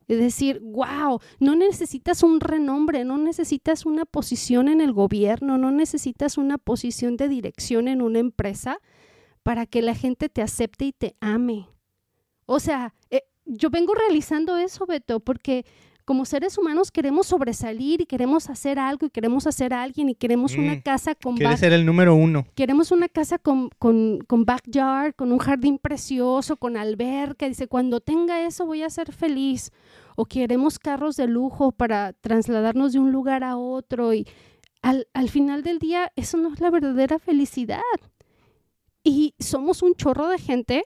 Es 0.08 0.20
decir, 0.20 0.62
wow, 0.62 1.20
no 1.40 1.56
necesitas 1.56 2.24
un 2.24 2.40
renombre, 2.40 3.04
no 3.04 3.18
necesitas 3.18 3.86
una 3.86 4.06
posición 4.06 4.70
en 4.70 4.80
el 4.80 4.94
gobierno, 4.94 5.58
no 5.58 5.72
necesitas 5.72 6.38
una 6.38 6.58
posición 6.58 7.18
de 7.18 7.28
dirección 7.28 7.88
en 7.88 8.02
una 8.02 8.20
empresa 8.20 8.80
para 9.44 9.66
que 9.66 9.82
la 9.82 9.96
gente 9.96 10.30
te 10.30 10.42
acepte 10.42 10.86
y 10.86 10.94
te 10.94 11.16
ame. 11.20 11.68
O 12.46 12.60
sea, 12.60 12.94
eh, 13.10 13.24
yo 13.46 13.70
vengo 13.70 13.94
realizando 13.94 14.58
eso, 14.58 14.86
Beto, 14.86 15.20
porque 15.20 15.66
como 16.08 16.24
seres 16.24 16.58
humanos 16.58 16.90
queremos 16.90 17.28
sobresalir 17.28 18.00
y 18.00 18.06
queremos 18.06 18.50
hacer 18.50 18.80
algo 18.80 19.06
y 19.06 19.10
queremos 19.10 19.46
hacer 19.46 19.74
a 19.74 19.84
alguien 19.84 20.08
y 20.08 20.16
queremos 20.16 20.56
una 20.56 20.76
Mm, 20.76 20.80
casa 20.80 21.16
con 21.16 21.36
Quiere 21.36 21.58
ser 21.58 21.74
el 21.74 21.86
número 21.86 22.16
uno. 22.16 22.48
Queremos 22.56 22.94
una 22.94 23.10
casa 23.10 23.38
con, 23.38 23.70
con, 23.78 24.20
con 24.20 24.46
backyard, 24.46 25.16
con 25.16 25.34
un 25.34 25.38
jardín 25.40 25.78
precioso, 25.78 26.56
con 26.56 26.78
alberca. 26.78 27.46
Dice, 27.50 27.68
cuando 27.68 28.00
tenga 28.00 28.48
eso 28.48 28.66
voy 28.66 28.84
a 28.84 28.90
ser 28.90 29.12
feliz. 29.12 29.72
O 30.16 30.24
queremos 30.24 30.80
carros 30.80 31.18
de 31.18 31.28
lujo 31.28 31.74
para 31.74 32.14
trasladarnos 32.14 32.94
de 32.94 33.00
un 33.00 33.12
lugar 33.12 33.44
a 33.44 33.58
otro. 33.58 34.14
Y 34.14 34.26
al, 34.82 35.10
al 35.14 35.28
final 35.28 35.62
del 35.62 35.78
día, 35.78 36.14
eso 36.16 36.38
no 36.38 36.54
es 36.54 36.62
la 36.62 36.70
verdadera 36.70 37.20
felicidad. 37.20 37.82
Y 39.04 39.36
somos 39.40 39.84
un 39.84 39.94
chorro 39.94 40.30
de 40.30 40.40
gente 40.40 40.86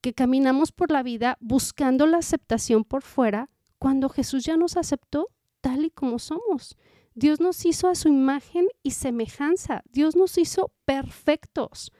que 0.00 0.14
caminamos 0.14 0.70
por 0.70 0.92
la 0.92 1.02
vida 1.02 1.36
buscando 1.40 2.06
la 2.06 2.18
aceptación 2.18 2.84
por 2.84 3.02
fuera 3.02 3.50
cuando 3.78 4.08
Jesús 4.08 4.44
ya 4.44 4.56
nos 4.56 4.76
aceptó 4.76 5.28
tal 5.60 5.84
y 5.84 5.90
como 5.90 6.18
somos. 6.18 6.76
Dios 7.14 7.40
nos 7.40 7.64
hizo 7.64 7.88
a 7.88 7.94
su 7.94 8.08
imagen 8.08 8.66
y 8.82 8.90
semejanza. 8.90 9.82
Dios 9.90 10.16
nos 10.16 10.36
hizo 10.38 10.70
perfectos. 10.84 11.92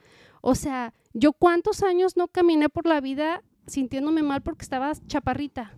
O 0.43 0.55
sea, 0.55 0.93
yo 1.15 1.33
cuántos 1.33 1.83
años 1.83 2.17
no 2.17 2.29
caminé 2.29 2.69
por 2.69 2.87
la 2.87 3.01
vida 3.01 3.43
sintiéndome 3.67 4.23
mal 4.23 4.43
porque 4.43 4.63
estaba 4.63 4.93
chaparrita. 5.07 5.75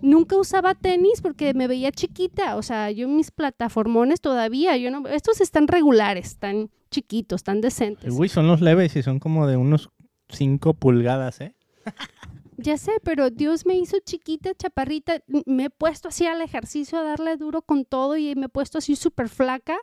Nunca 0.00 0.36
usaba 0.36 0.74
tenis 0.74 1.20
porque 1.20 1.52
me 1.54 1.66
veía 1.66 1.92
chiquita. 1.92 2.56
O 2.56 2.62
sea, 2.62 2.90
yo 2.90 3.08
mis 3.08 3.30
plataformones 3.30 4.20
todavía, 4.20 4.76
yo 4.76 4.90
no, 4.90 5.06
estos 5.08 5.40
están 5.40 5.68
regulares, 5.68 6.28
están 6.28 6.70
chiquitos, 6.90 7.40
están 7.40 7.60
decentes. 7.60 8.14
Uy, 8.16 8.28
son 8.28 8.46
los 8.46 8.60
leves 8.60 8.96
y 8.96 9.02
son 9.02 9.18
como 9.18 9.46
de 9.46 9.56
unos 9.56 9.90
5 10.28 10.74
pulgadas, 10.74 11.40
¿eh? 11.40 11.54
Ya 12.62 12.76
sé, 12.76 12.92
pero 13.02 13.30
Dios 13.30 13.64
me 13.64 13.76
hizo 13.76 13.98
chiquita, 14.04 14.54
chaparrita. 14.54 15.22
Me 15.46 15.64
he 15.64 15.70
puesto 15.70 16.08
así 16.08 16.26
al 16.26 16.42
ejercicio 16.42 16.98
a 16.98 17.02
darle 17.02 17.36
duro 17.36 17.62
con 17.62 17.84
todo 17.84 18.16
y 18.16 18.34
me 18.34 18.46
he 18.46 18.48
puesto 18.48 18.78
así 18.78 18.96
súper 18.96 19.28
flaca 19.28 19.76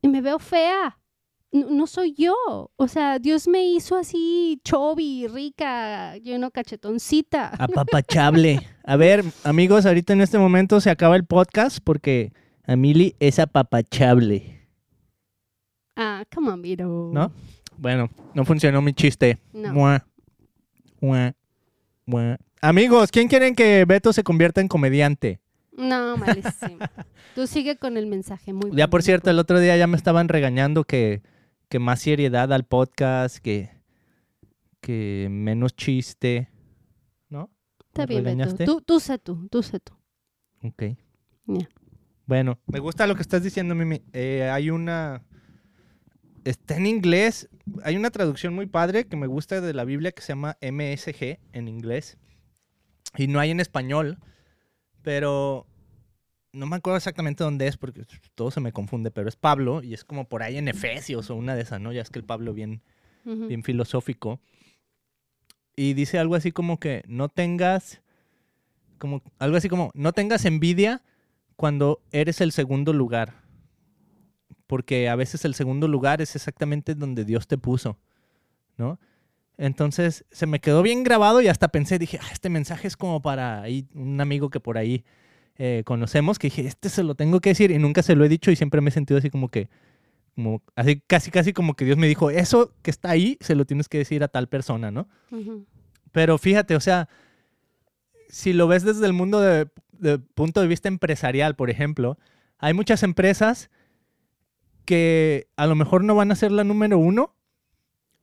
y 0.00 0.08
me 0.08 0.20
veo 0.20 0.38
fea. 0.38 0.98
No, 1.50 1.68
no 1.68 1.86
soy 1.86 2.14
yo. 2.14 2.34
O 2.76 2.88
sea, 2.88 3.18
Dios 3.18 3.48
me 3.48 3.64
hizo 3.64 3.96
así 3.96 4.60
chubby, 4.64 5.26
rica, 5.26 6.16
lleno 6.18 6.50
cachetoncita. 6.50 7.48
Apapachable. 7.58 8.60
A 8.84 8.96
ver, 8.96 9.24
amigos, 9.44 9.84
ahorita 9.84 10.12
en 10.12 10.20
este 10.20 10.38
momento 10.38 10.80
se 10.80 10.90
acaba 10.90 11.16
el 11.16 11.24
podcast 11.24 11.78
porque 11.82 12.32
Amili 12.64 13.16
es 13.18 13.38
apapachable. 13.38 14.68
Ah, 15.96 16.24
come 16.32 16.50
on, 16.50 16.62
Vito. 16.62 17.10
¿No? 17.12 17.32
Bueno, 17.76 18.08
no 18.34 18.44
funcionó 18.44 18.80
mi 18.80 18.92
chiste. 18.94 19.38
No. 19.52 19.72
Mua, 19.72 20.06
mua, 21.00 21.34
Amigos, 22.60 23.10
¿quién 23.10 23.28
quieren 23.28 23.54
que 23.54 23.84
Beto 23.84 24.12
se 24.12 24.22
convierta 24.22 24.60
en 24.60 24.68
comediante? 24.68 25.40
No, 25.76 26.16
malísimo. 26.16 26.78
Tú 27.34 27.46
sigue 27.46 27.76
con 27.76 27.96
el 27.96 28.06
mensaje. 28.06 28.52
Muy 28.52 28.70
Ya 28.74 28.88
por 28.88 29.02
cierto, 29.02 29.30
el 29.30 29.38
otro 29.38 29.58
día 29.58 29.76
ya 29.76 29.86
me 29.86 29.96
estaban 29.96 30.28
regañando 30.28 30.84
que, 30.84 31.22
que 31.68 31.78
más 31.78 32.00
seriedad 32.00 32.52
al 32.52 32.64
podcast, 32.64 33.38
que, 33.38 33.70
que 34.80 35.28
menos 35.30 35.74
chiste. 35.74 36.48
¿No? 37.28 37.50
Está 37.88 38.02
¿Me 38.02 38.06
bien, 38.06 38.24
Beto. 38.24 38.36
regañaste? 38.36 38.64
Tú, 38.66 38.80
tú 38.82 39.00
sé 39.00 39.18
tú, 39.18 39.48
tú 39.50 39.62
sé 39.62 39.80
tú. 39.80 39.94
Ok. 40.62 40.82
Ya. 41.46 41.68
Bueno, 42.26 42.58
me 42.66 42.78
gusta 42.78 43.06
lo 43.06 43.14
que 43.16 43.22
estás 43.22 43.42
diciendo, 43.42 43.74
Mimi. 43.74 44.02
Eh, 44.12 44.48
hay 44.52 44.70
una... 44.70 45.22
Está 46.44 46.76
en 46.76 46.86
inglés. 46.86 47.48
Hay 47.84 47.96
una 47.96 48.10
traducción 48.10 48.54
muy 48.54 48.66
padre 48.66 49.06
que 49.06 49.16
me 49.16 49.26
gusta 49.26 49.60
de 49.60 49.74
la 49.74 49.84
Biblia 49.84 50.12
que 50.12 50.22
se 50.22 50.28
llama 50.28 50.56
MSG 50.60 51.38
en 51.52 51.68
inglés. 51.68 52.18
Y 53.16 53.26
no 53.26 53.40
hay 53.40 53.50
en 53.50 53.60
español. 53.60 54.18
Pero 55.02 55.66
no 56.52 56.66
me 56.66 56.76
acuerdo 56.76 56.96
exactamente 56.96 57.44
dónde 57.44 57.66
es 57.66 57.76
porque 57.76 58.04
todo 58.34 58.50
se 58.50 58.60
me 58.60 58.72
confunde. 58.72 59.10
Pero 59.10 59.28
es 59.28 59.36
Pablo 59.36 59.82
y 59.82 59.94
es 59.94 60.04
como 60.04 60.28
por 60.28 60.42
ahí 60.42 60.56
en 60.56 60.68
Efesios 60.68 61.30
o 61.30 61.36
una 61.36 61.54
de 61.54 61.62
esas, 61.62 61.80
¿no? 61.80 61.92
Ya 61.92 62.02
es 62.02 62.10
que 62.10 62.18
el 62.18 62.24
Pablo 62.24 62.54
bien, 62.54 62.82
bien 63.24 63.62
filosófico. 63.62 64.40
Y 65.76 65.94
dice 65.94 66.18
algo 66.18 66.34
así 66.34 66.52
como 66.52 66.78
que 66.78 67.02
no 67.06 67.28
tengas, 67.28 68.02
como 68.98 69.22
algo 69.38 69.56
así 69.56 69.68
como, 69.68 69.90
no 69.94 70.12
tengas 70.12 70.44
envidia 70.44 71.02
cuando 71.56 72.02
eres 72.10 72.40
el 72.40 72.52
segundo 72.52 72.92
lugar. 72.92 73.41
Porque 74.72 75.10
a 75.10 75.16
veces 75.16 75.44
el 75.44 75.52
segundo 75.52 75.86
lugar 75.86 76.22
es 76.22 76.34
exactamente 76.34 76.94
donde 76.94 77.26
Dios 77.26 77.46
te 77.46 77.58
puso, 77.58 77.98
¿no? 78.78 78.98
Entonces 79.58 80.24
se 80.30 80.46
me 80.46 80.60
quedó 80.60 80.80
bien 80.80 81.04
grabado 81.04 81.42
y 81.42 81.48
hasta 81.48 81.68
pensé, 81.68 81.98
dije, 81.98 82.18
"Ah, 82.22 82.28
este 82.32 82.48
mensaje 82.48 82.88
es 82.88 82.96
como 82.96 83.20
para 83.20 83.60
ahí, 83.60 83.86
un 83.92 84.18
amigo 84.18 84.48
que 84.48 84.60
por 84.60 84.78
ahí 84.78 85.04
eh, 85.58 85.82
conocemos, 85.84 86.38
que 86.38 86.46
dije, 86.46 86.66
este 86.66 86.88
se 86.88 87.02
lo 87.02 87.14
tengo 87.16 87.40
que 87.40 87.50
decir 87.50 87.70
y 87.70 87.78
nunca 87.78 88.02
se 88.02 88.16
lo 88.16 88.24
he 88.24 88.30
dicho 88.30 88.50
y 88.50 88.56
siempre 88.56 88.80
me 88.80 88.88
he 88.88 88.92
sentido 88.94 89.18
así 89.18 89.28
como 89.28 89.50
que, 89.50 89.68
como, 90.34 90.62
así 90.74 91.02
casi 91.06 91.30
casi 91.30 91.52
como 91.52 91.74
que 91.74 91.84
Dios 91.84 91.98
me 91.98 92.08
dijo, 92.08 92.30
eso 92.30 92.72
que 92.80 92.90
está 92.90 93.10
ahí 93.10 93.36
se 93.42 93.54
lo 93.54 93.66
tienes 93.66 93.90
que 93.90 93.98
decir 93.98 94.24
a 94.24 94.28
tal 94.28 94.48
persona, 94.48 94.90
¿no? 94.90 95.06
Ujú. 95.32 95.66
Pero 96.12 96.38
fíjate, 96.38 96.76
o 96.76 96.80
sea, 96.80 97.10
si 98.30 98.54
lo 98.54 98.68
ves 98.68 98.84
desde 98.84 99.04
el 99.04 99.12
mundo 99.12 99.38
de, 99.38 99.68
de 99.98 100.18
punto 100.18 100.62
de 100.62 100.66
vista 100.66 100.88
empresarial, 100.88 101.56
por 101.56 101.68
ejemplo, 101.68 102.16
hay 102.56 102.72
muchas 102.72 103.02
empresas 103.02 103.68
que 104.84 105.48
a 105.56 105.66
lo 105.66 105.74
mejor 105.74 106.04
no 106.04 106.14
van 106.14 106.32
a 106.32 106.36
ser 106.36 106.52
la 106.52 106.64
número 106.64 106.98
uno, 106.98 107.34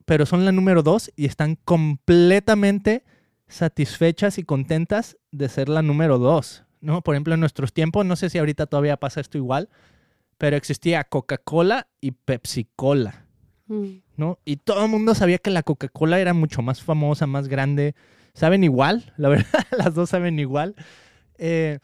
pero 0.06 0.26
son 0.26 0.46
la 0.46 0.52
número 0.52 0.84
dos 0.84 1.12
y 1.16 1.26
están 1.26 1.56
completamente 1.56 3.04
satisfechas 3.48 4.38
y 4.38 4.44
contentas 4.44 5.18
de 5.32 5.50
ser 5.50 5.70
la 5.70 5.82
número 5.82 6.18
dos, 6.18 6.64
¿no? 6.82 7.02
Por 7.02 7.16
ejemplo, 7.16 7.34
en 7.34 7.40
nuestros 7.40 7.74
tiempos, 7.74 8.06
no 8.06 8.16
sé 8.16 8.30
si 8.30 8.38
ahorita 8.38 8.66
todavía 8.68 8.98
pasa 8.98 9.22
esto 9.22 9.38
igual, 9.38 9.70
pero 10.38 10.56
existía 10.56 11.04
Coca-Cola 11.04 11.88
y 12.02 12.12
Pepsi-Cola. 12.12 13.26
Mm. 13.68 14.02
¿no? 14.20 14.38
Y 14.46 14.58
todo 14.58 14.84
el 14.84 14.92
mundo 14.92 15.16
sabía 15.16 15.38
que 15.38 15.50
la 15.50 15.64
Coca-Cola 15.64 16.20
era 16.20 16.34
mucho 16.34 16.62
más 16.62 16.84
famosa, 16.84 17.26
más 17.26 17.48
grande. 17.48 17.96
Saben 18.34 18.64
igual, 18.64 19.14
la 19.18 19.30
verdad, 19.30 19.66
las 19.78 19.96
dos 19.96 20.10
saben 20.10 20.40
igual. 20.40 20.76
Eh, 21.38 21.80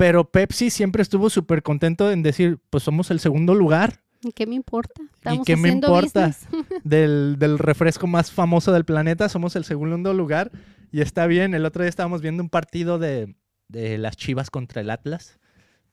pero 0.00 0.24
Pepsi 0.24 0.70
siempre 0.70 1.02
estuvo 1.02 1.28
súper 1.28 1.62
contento 1.62 2.10
en 2.10 2.22
decir, 2.22 2.58
pues 2.70 2.82
somos 2.84 3.10
el 3.10 3.20
segundo 3.20 3.54
lugar 3.54 4.00
¿Y 4.22 4.32
qué 4.32 4.46
me 4.46 4.54
importa? 4.54 5.02
Estamos 5.14 5.46
qué 5.46 5.56
me 5.56 5.68
haciendo 5.68 5.88
importa? 5.88 6.26
business. 6.28 6.48
del, 6.84 7.36
del 7.38 7.58
refresco 7.58 8.06
más 8.06 8.30
famoso 8.32 8.72
del 8.72 8.86
planeta, 8.86 9.28
somos 9.28 9.56
el 9.56 9.64
segundo 9.64 10.14
lugar 10.14 10.50
y 10.90 11.00
está 11.00 11.26
bien. 11.26 11.54
El 11.54 11.64
otro 11.64 11.82
día 11.82 11.88
estábamos 11.88 12.20
viendo 12.20 12.42
un 12.42 12.50
partido 12.50 12.98
de, 12.98 13.34
de 13.68 13.98
las 13.98 14.16
Chivas 14.16 14.50
contra 14.50 14.80
el 14.82 14.90
Atlas, 14.90 15.38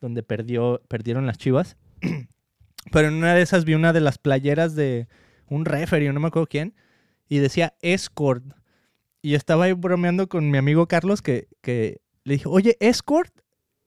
donde 0.01 0.23
perdió, 0.23 0.81
perdieron 0.87 1.25
las 1.25 1.37
Chivas. 1.37 1.77
Pero 2.91 3.07
en 3.07 3.15
una 3.15 3.33
de 3.33 3.41
esas 3.41 3.65
vi 3.65 3.75
una 3.75 3.93
de 3.93 4.01
las 4.01 4.17
playeras 4.17 4.75
de 4.75 5.07
un 5.47 5.65
referee, 5.65 6.11
no 6.11 6.19
me 6.19 6.27
acuerdo 6.27 6.47
quién, 6.47 6.75
y 7.29 7.39
decía 7.39 7.75
Escort. 7.81 8.43
Y 9.21 9.35
estaba 9.35 9.65
ahí 9.65 9.73
bromeando 9.73 10.27
con 10.27 10.49
mi 10.49 10.57
amigo 10.57 10.87
Carlos 10.87 11.21
que, 11.21 11.47
que 11.61 12.01
le 12.23 12.35
dije, 12.35 12.47
oye, 12.47 12.77
Escort 12.79 13.36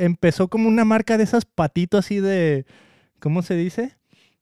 empezó 0.05 0.49
como 0.49 0.69
una 0.69 0.85
marca 0.85 1.17
de 1.19 1.25
esas 1.25 1.45
patitos 1.45 2.07
así 2.07 2.21
de, 2.21 2.67
¿cómo 3.21 3.43
se 3.43 3.55
dice? 3.55 3.97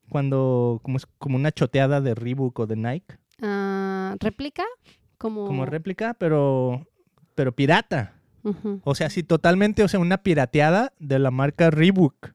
Cuando, 0.09 0.81
como, 0.83 0.97
es 0.97 1.07
como 1.19 1.37
una 1.37 1.53
choteada 1.53 2.01
de 2.01 2.15
Reebok 2.15 2.59
o 2.61 2.67
de 2.67 2.77
Nike, 2.77 3.19
Ah, 3.41 4.17
¿Réplica? 4.19 4.65
Como... 5.17 5.47
como 5.47 5.67
réplica, 5.67 6.15
pero, 6.15 6.87
pero 7.35 7.55
pirata. 7.55 8.15
O 8.85 8.95
sea, 8.95 9.11
sí, 9.11 9.23
totalmente, 9.23 9.83
o 9.83 9.89
sea, 9.89 10.01
una 10.01 10.19
pirateada 10.19 10.93
de 10.99 11.19
la 11.19 11.31
marca 11.31 11.71
Reebok. 11.71 12.33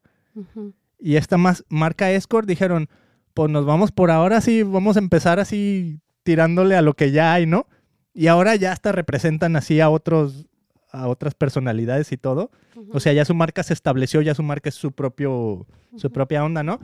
Y 1.00 1.16
esta 1.16 1.38
más, 1.38 1.66
marca 1.70 2.12
Escort 2.12 2.48
dijeron, 2.48 2.88
pues 3.34 3.50
nos 3.50 3.66
vamos 3.66 3.92
por 3.92 4.12
ahora, 4.12 4.40
sí, 4.42 4.64
vamos 4.64 4.96
a 4.96 5.00
empezar 5.00 5.40
así 5.40 6.00
tirándole 6.24 6.76
a 6.76 6.82
lo 6.82 6.94
que 6.94 7.12
ya 7.12 7.34
hay, 7.34 7.46
¿no? 7.48 7.68
Y 8.14 8.28
ahora 8.28 8.56
ya 8.56 8.72
hasta 8.72 8.92
representan 8.92 9.56
así 9.56 9.80
a 9.80 9.90
otros, 9.90 10.46
a 10.94 11.08
otras 11.08 11.34
personalidades 11.34 12.12
y 12.12 12.18
todo. 12.18 12.52
O 12.92 13.00
sea, 13.00 13.12
ya 13.12 13.26
su 13.26 13.34
marca 13.34 13.64
se 13.64 13.74
estableció, 13.74 14.22
ya 14.22 14.36
su 14.36 14.44
marca 14.44 14.70
es 14.70 14.76
su, 14.76 14.92
propio, 14.92 15.68
su 15.98 16.12
propia 16.12 16.46
onda, 16.46 16.64
¿no? 16.64 16.80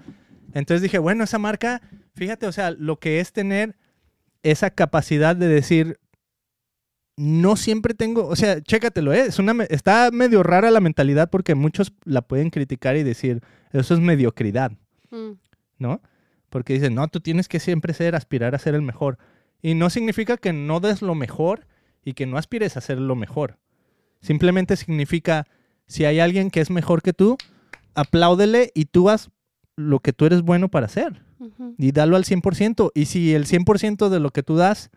Entonces 0.53 0.81
dije, 0.81 0.97
bueno, 0.97 1.23
esa 1.23 1.37
marca, 1.37 1.81
fíjate, 2.15 2.47
o 2.47 2.51
sea, 2.51 2.71
lo 2.71 2.99
que 2.99 3.19
es 3.19 3.31
tener 3.31 3.77
esa 4.43 4.71
capacidad 4.71 5.35
de 5.35 5.47
decir, 5.47 5.99
no 7.15 7.55
siempre 7.55 7.93
tengo, 7.93 8.27
o 8.27 8.35
sea, 8.35 8.61
chécatelo, 8.61 9.13
¿eh? 9.13 9.25
es 9.27 9.39
una, 9.39 9.63
está 9.65 10.09
medio 10.11 10.41
rara 10.41 10.71
la 10.71 10.79
mentalidad 10.79 11.29
porque 11.29 11.53
muchos 11.53 11.93
la 12.03 12.21
pueden 12.21 12.49
criticar 12.49 12.95
y 12.95 13.03
decir, 13.03 13.41
eso 13.71 13.93
es 13.93 13.99
mediocridad, 13.99 14.71
mm. 15.11 15.31
¿no? 15.77 16.01
Porque 16.49 16.73
dicen, 16.73 16.95
no, 16.95 17.07
tú 17.09 17.19
tienes 17.19 17.47
que 17.47 17.59
siempre 17.59 17.93
ser, 17.93 18.15
aspirar 18.15 18.55
a 18.55 18.59
ser 18.59 18.73
el 18.73 18.81
mejor. 18.81 19.19
Y 19.61 19.75
no 19.75 19.89
significa 19.89 20.37
que 20.37 20.53
no 20.53 20.79
des 20.79 21.01
lo 21.03 21.13
mejor 21.13 21.67
y 22.03 22.13
que 22.13 22.25
no 22.25 22.37
aspires 22.37 22.75
a 22.75 22.81
ser 22.81 22.97
lo 22.97 23.15
mejor. 23.15 23.59
Simplemente 24.21 24.75
significa, 24.75 25.47
si 25.87 26.05
hay 26.05 26.19
alguien 26.19 26.51
que 26.51 26.61
es 26.61 26.69
mejor 26.69 27.01
que 27.01 27.13
tú, 27.13 27.37
apláudele 27.95 28.71
y 28.73 28.85
tú 28.85 29.09
haz 29.09 29.29
lo 29.75 29.99
que 29.99 30.13
tú 30.13 30.25
eres 30.25 30.41
bueno 30.41 30.69
para 30.69 30.85
hacer. 30.85 31.23
Y 31.77 31.93
dalo 31.93 32.17
al 32.17 32.25
100%. 32.25 32.91
Y 32.93 33.05
si 33.05 33.33
el 33.33 33.45
100% 33.45 34.09
de 34.09 34.19
lo 34.19 34.31
que 34.31 34.43
tú 34.43 34.57
das 34.57 34.89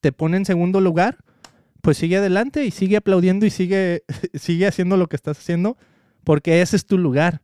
te 0.00 0.12
pone 0.12 0.36
en 0.36 0.44
segundo 0.44 0.80
lugar, 0.80 1.18
pues 1.80 1.98
sigue 1.98 2.16
adelante 2.16 2.64
y 2.64 2.70
sigue 2.70 2.96
aplaudiendo 2.96 3.46
y 3.46 3.50
sigue, 3.50 4.04
sigue 4.34 4.66
haciendo 4.66 4.96
lo 4.96 5.08
que 5.08 5.16
estás 5.16 5.38
haciendo, 5.38 5.76
porque 6.24 6.60
ese 6.60 6.76
es 6.76 6.86
tu 6.86 6.98
lugar, 6.98 7.42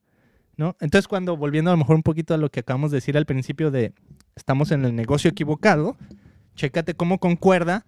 ¿no? 0.57 0.77
Entonces, 0.81 1.09
cuando, 1.09 1.37
volviendo 1.37 1.71
a 1.71 1.75
lo 1.75 1.79
mejor 1.79 1.97
un 1.97 2.03
poquito 2.03 2.35
a 2.35 2.39
lo 2.39 2.51
que 2.51 2.61
acabamos 2.61 2.91
de 2.91 2.97
decir 2.97 3.17
al 3.17 3.27
principio 3.27 3.71
de 3.71 3.93
estamos 4.35 4.71
en 4.71 4.85
el 4.85 4.95
negocio 4.95 5.31
equivocado, 5.31 5.97
chécate 6.55 6.95
cómo 6.95 7.19
concuerda, 7.19 7.87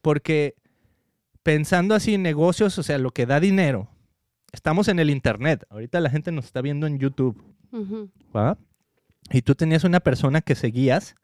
porque 0.00 0.54
pensando 1.42 1.94
así 1.94 2.14
en 2.14 2.22
negocios, 2.22 2.78
o 2.78 2.82
sea, 2.82 2.98
lo 2.98 3.10
que 3.10 3.26
da 3.26 3.40
dinero, 3.40 3.88
estamos 4.52 4.88
en 4.88 4.98
el 4.98 5.10
Internet, 5.10 5.64
ahorita 5.70 6.00
la 6.00 6.10
gente 6.10 6.32
nos 6.32 6.46
está 6.46 6.60
viendo 6.60 6.86
en 6.86 6.98
YouTube, 6.98 7.42
Y 9.30 9.42
tú 9.42 9.54
tenías 9.54 9.84
una 9.84 10.00
persona 10.00 10.40
que 10.40 10.54
seguías 10.54 11.14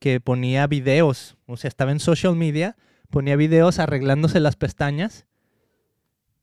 que 0.00 0.20
ponía 0.20 0.66
videos, 0.66 1.36
o 1.46 1.56
sea, 1.56 1.68
estaba 1.68 1.92
en 1.92 2.00
social 2.00 2.34
media 2.34 2.76
ponía 3.12 3.36
videos 3.36 3.78
arreglándose 3.78 4.40
las 4.40 4.56
pestañas 4.56 5.26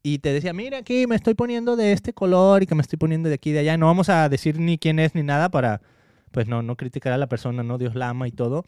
y 0.01 0.19
te 0.19 0.31
decía, 0.31 0.53
mira 0.53 0.77
aquí 0.77 1.07
me 1.07 1.15
estoy 1.15 1.33
poniendo 1.33 1.75
de 1.75 1.91
este 1.91 2.13
color 2.13 2.63
y 2.63 2.67
que 2.67 2.75
me 2.75 2.81
estoy 2.81 2.97
poniendo 2.97 3.27
de 3.27 3.35
aquí 3.35 3.49
y 3.49 3.53
de 3.53 3.59
allá. 3.59 3.75
No 3.75 3.87
vamos 3.87 4.07
a 4.07 4.29
decir 4.29 4.57
ni 4.59 4.77
quién 4.77 4.99
es 4.99 5.13
ni 5.13 5.23
nada 5.23 5.49
para, 5.49 5.81
pues 6.31 6.47
no, 6.47 6.61
no 6.61 6.77
criticar 6.77 7.11
a 7.11 7.17
la 7.17 7.27
persona, 7.27 7.63
¿no? 7.63 7.77
Dios 7.77 7.95
la 7.95 8.09
ama 8.09 8.29
y 8.29 8.31
todo. 8.31 8.63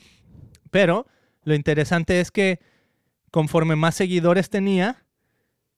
Pero 0.71 1.05
lo 1.43 1.53
interesante 1.55 2.19
es 2.19 2.31
que 2.31 2.59
conforme 3.31 3.75
más 3.75 3.95
seguidores 3.95 4.49
tenía, 4.49 5.05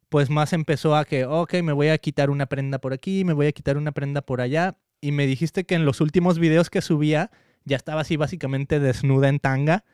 pues 0.09 0.29
más 0.29 0.53
empezó 0.53 0.95
a 0.95 1.05
que, 1.05 1.25
ok, 1.25 1.55
me 1.63 1.73
voy 1.73 1.87
a 1.87 1.97
quitar 1.97 2.29
una 2.29 2.47
prenda 2.47 2.79
por 2.79 2.93
aquí, 2.93 3.23
me 3.23 3.33
voy 3.33 3.47
a 3.47 3.51
quitar 3.51 3.77
una 3.77 3.91
prenda 3.91 4.21
por 4.21 4.41
allá. 4.41 4.77
Y 5.01 5.11
me 5.11 5.25
dijiste 5.25 5.63
que 5.63 5.75
en 5.75 5.85
los 5.85 6.01
últimos 6.01 6.39
videos 6.39 6.69
que 6.69 6.81
subía 6.81 7.31
ya 7.65 7.77
estaba 7.77 8.01
así 8.01 8.17
básicamente 8.17 8.79
desnuda 8.79 9.29
en 9.29 9.39
tanga 9.39 9.85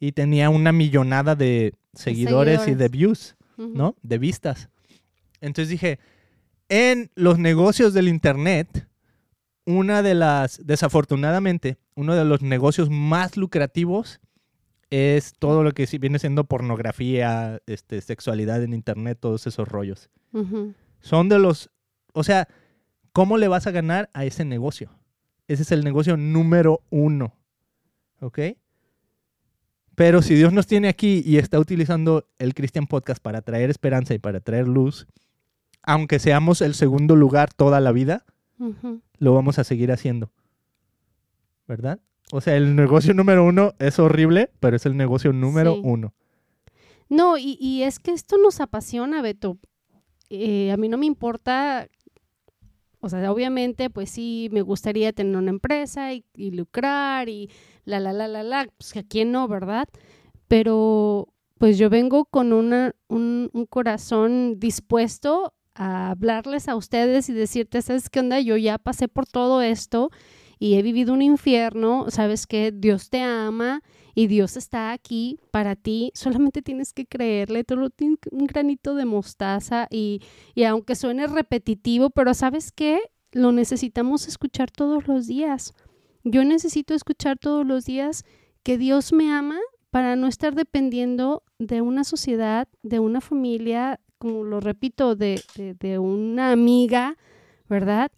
y 0.00 0.12
tenía 0.12 0.50
una 0.50 0.72
millonada 0.72 1.34
de 1.34 1.74
seguidores, 1.92 2.68
y 2.68 2.74
de 2.74 2.88
views, 2.88 3.36
¿no? 3.56 3.96
De 4.02 4.18
vistas. 4.18 4.68
Entonces 5.40 5.68
dije, 5.68 5.98
en 6.68 7.10
los 7.14 7.38
negocios 7.38 7.94
del 7.94 8.08
Internet, 8.08 8.88
una 9.64 10.02
de 10.02 10.14
las, 10.14 10.64
desafortunadamente, 10.64 11.78
uno 11.94 12.14
de 12.14 12.24
los 12.24 12.42
negocios 12.42 12.90
más 12.90 13.36
lucrativos 13.36 14.20
es 14.90 15.34
todo 15.38 15.62
lo 15.62 15.72
que 15.72 15.86
viene 16.00 16.18
siendo 16.18 16.44
pornografía, 16.44 17.60
este, 17.66 18.00
sexualidad 18.00 18.62
en 18.62 18.72
Internet, 18.72 19.18
todos 19.20 19.46
esos 19.46 19.68
rollos. 19.68 20.10
Son 21.00 21.28
de 21.28 21.38
los, 21.38 21.70
o 22.12 22.24
sea, 22.24 22.48
¿cómo 23.12 23.38
le 23.38 23.48
vas 23.48 23.66
a 23.66 23.70
ganar 23.70 24.08
a 24.12 24.24
ese 24.24 24.44
negocio? 24.44 24.90
Ese 25.46 25.62
es 25.62 25.72
el 25.72 25.84
negocio 25.84 26.16
número 26.16 26.80
uno. 26.90 27.34
¿Ok? 28.20 28.38
Pero 29.94 30.22
si 30.22 30.34
Dios 30.34 30.52
nos 30.52 30.66
tiene 30.66 30.88
aquí 30.88 31.22
y 31.24 31.38
está 31.38 31.58
utilizando 31.58 32.26
el 32.38 32.54
Christian 32.54 32.86
Podcast 32.86 33.20
para 33.20 33.42
traer 33.42 33.68
esperanza 33.70 34.14
y 34.14 34.18
para 34.18 34.40
traer 34.40 34.68
luz, 34.68 35.06
aunque 35.82 36.18
seamos 36.18 36.60
el 36.60 36.74
segundo 36.74 37.16
lugar 37.16 37.52
toda 37.52 37.80
la 37.80 37.92
vida, 37.92 38.24
lo 39.18 39.34
vamos 39.34 39.58
a 39.58 39.64
seguir 39.64 39.90
haciendo. 39.90 40.30
¿Verdad? 41.66 41.98
O 42.30 42.40
sea, 42.40 42.56
el 42.56 42.76
negocio 42.76 43.14
número 43.14 43.44
uno 43.44 43.74
es 43.78 43.98
horrible, 43.98 44.50
pero 44.60 44.76
es 44.76 44.86
el 44.86 44.96
negocio 44.96 45.32
número 45.32 45.76
uno. 45.76 46.14
No, 47.08 47.38
y, 47.38 47.82
es 47.82 47.98
que 47.98 48.12
esto 48.12 48.36
nos 48.36 48.60
apasiona, 48.60 49.22
Beto. 49.22 49.58
Eh, 50.28 50.70
a 50.70 50.76
mí 50.76 50.90
no 50.90 50.98
me 50.98 51.06
importa, 51.06 51.88
o 53.00 53.08
sea, 53.08 53.32
obviamente, 53.32 53.88
pues 53.88 54.10
sí, 54.10 54.50
me 54.52 54.60
gustaría 54.60 55.12
tener 55.14 55.36
una 55.36 55.50
empresa 55.50 56.12
y, 56.12 56.26
y 56.34 56.50
lucrar 56.50 57.30
y 57.30 57.48
la, 57.86 57.98
la, 57.98 58.12
la, 58.12 58.28
la, 58.28 58.42
la, 58.42 58.68
pues 58.76 58.94
a 58.96 59.02
quién 59.02 59.32
no, 59.32 59.48
¿verdad? 59.48 59.88
Pero 60.48 61.28
pues 61.56 61.78
yo 61.78 61.88
vengo 61.88 62.26
con 62.26 62.52
una, 62.52 62.94
un, 63.08 63.48
un 63.54 63.66
corazón 63.66 64.60
dispuesto 64.60 65.54
a 65.74 66.10
hablarles 66.10 66.68
a 66.68 66.76
ustedes 66.76 67.28
y 67.30 67.32
decirte, 67.32 67.80
¿sabes 67.80 68.10
qué 68.10 68.20
onda? 68.20 68.38
Yo 68.40 68.56
ya 68.58 68.76
pasé 68.78 69.08
por 69.08 69.26
todo 69.26 69.62
esto 69.62 70.10
y 70.58 70.74
he 70.74 70.82
vivido 70.82 71.12
un 71.12 71.22
infierno, 71.22 72.06
sabes 72.10 72.46
que 72.46 72.72
Dios 72.72 73.10
te 73.10 73.20
ama 73.20 73.82
y 74.14 74.26
Dios 74.26 74.56
está 74.56 74.92
aquí 74.92 75.38
para 75.50 75.76
ti, 75.76 76.10
solamente 76.14 76.62
tienes 76.62 76.92
que 76.92 77.06
creerle, 77.06 77.64
todo 77.64 77.90
tienes 77.90 78.18
un 78.30 78.46
granito 78.46 78.94
de 78.94 79.04
mostaza 79.04 79.86
y, 79.90 80.20
y 80.54 80.64
aunque 80.64 80.94
suene 80.96 81.26
repetitivo, 81.26 82.10
pero 82.10 82.34
sabes 82.34 82.72
qué, 82.72 83.00
lo 83.32 83.52
necesitamos 83.52 84.26
escuchar 84.26 84.70
todos 84.70 85.06
los 85.06 85.26
días. 85.26 85.74
Yo 86.24 86.44
necesito 86.44 86.94
escuchar 86.94 87.38
todos 87.38 87.66
los 87.66 87.84
días 87.84 88.24
que 88.62 88.78
Dios 88.78 89.12
me 89.12 89.30
ama 89.32 89.58
para 89.90 90.16
no 90.16 90.26
estar 90.26 90.54
dependiendo 90.54 91.42
de 91.58 91.80
una 91.80 92.04
sociedad, 92.04 92.68
de 92.82 92.98
una 92.98 93.20
familia, 93.20 94.00
como 94.18 94.44
lo 94.44 94.60
repito, 94.60 95.16
de, 95.16 95.40
una 95.98 96.52
amiga, 96.52 97.16
¿verdad? 97.68 98.10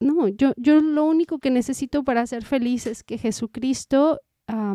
No, 0.00 0.28
yo, 0.28 0.52
yo 0.56 0.80
lo 0.80 1.04
único 1.04 1.38
que 1.38 1.50
necesito 1.50 2.04
para 2.04 2.26
ser 2.26 2.44
feliz 2.44 2.86
es 2.86 3.02
que 3.02 3.18
Jesucristo, 3.18 4.20
ah, 4.46 4.74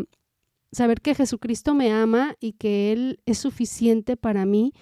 saber 0.71 1.01
que 1.01 1.15
Jesucristo 1.15 1.73
me 1.75 1.91
ama 1.91 2.35
y 2.39 2.53
que 2.53 2.91
Él 2.91 3.19
es 3.25 3.37
suficiente 3.37 4.17
para 4.17 4.45
mí 4.45 4.73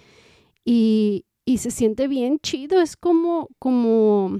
y, 0.64 1.26
y 1.44 1.58
se 1.58 1.70
siente 1.70 2.08
bien 2.08 2.38
chido, 2.38 2.80
es 2.80 2.96
como, 2.96 3.48
como, 3.58 4.38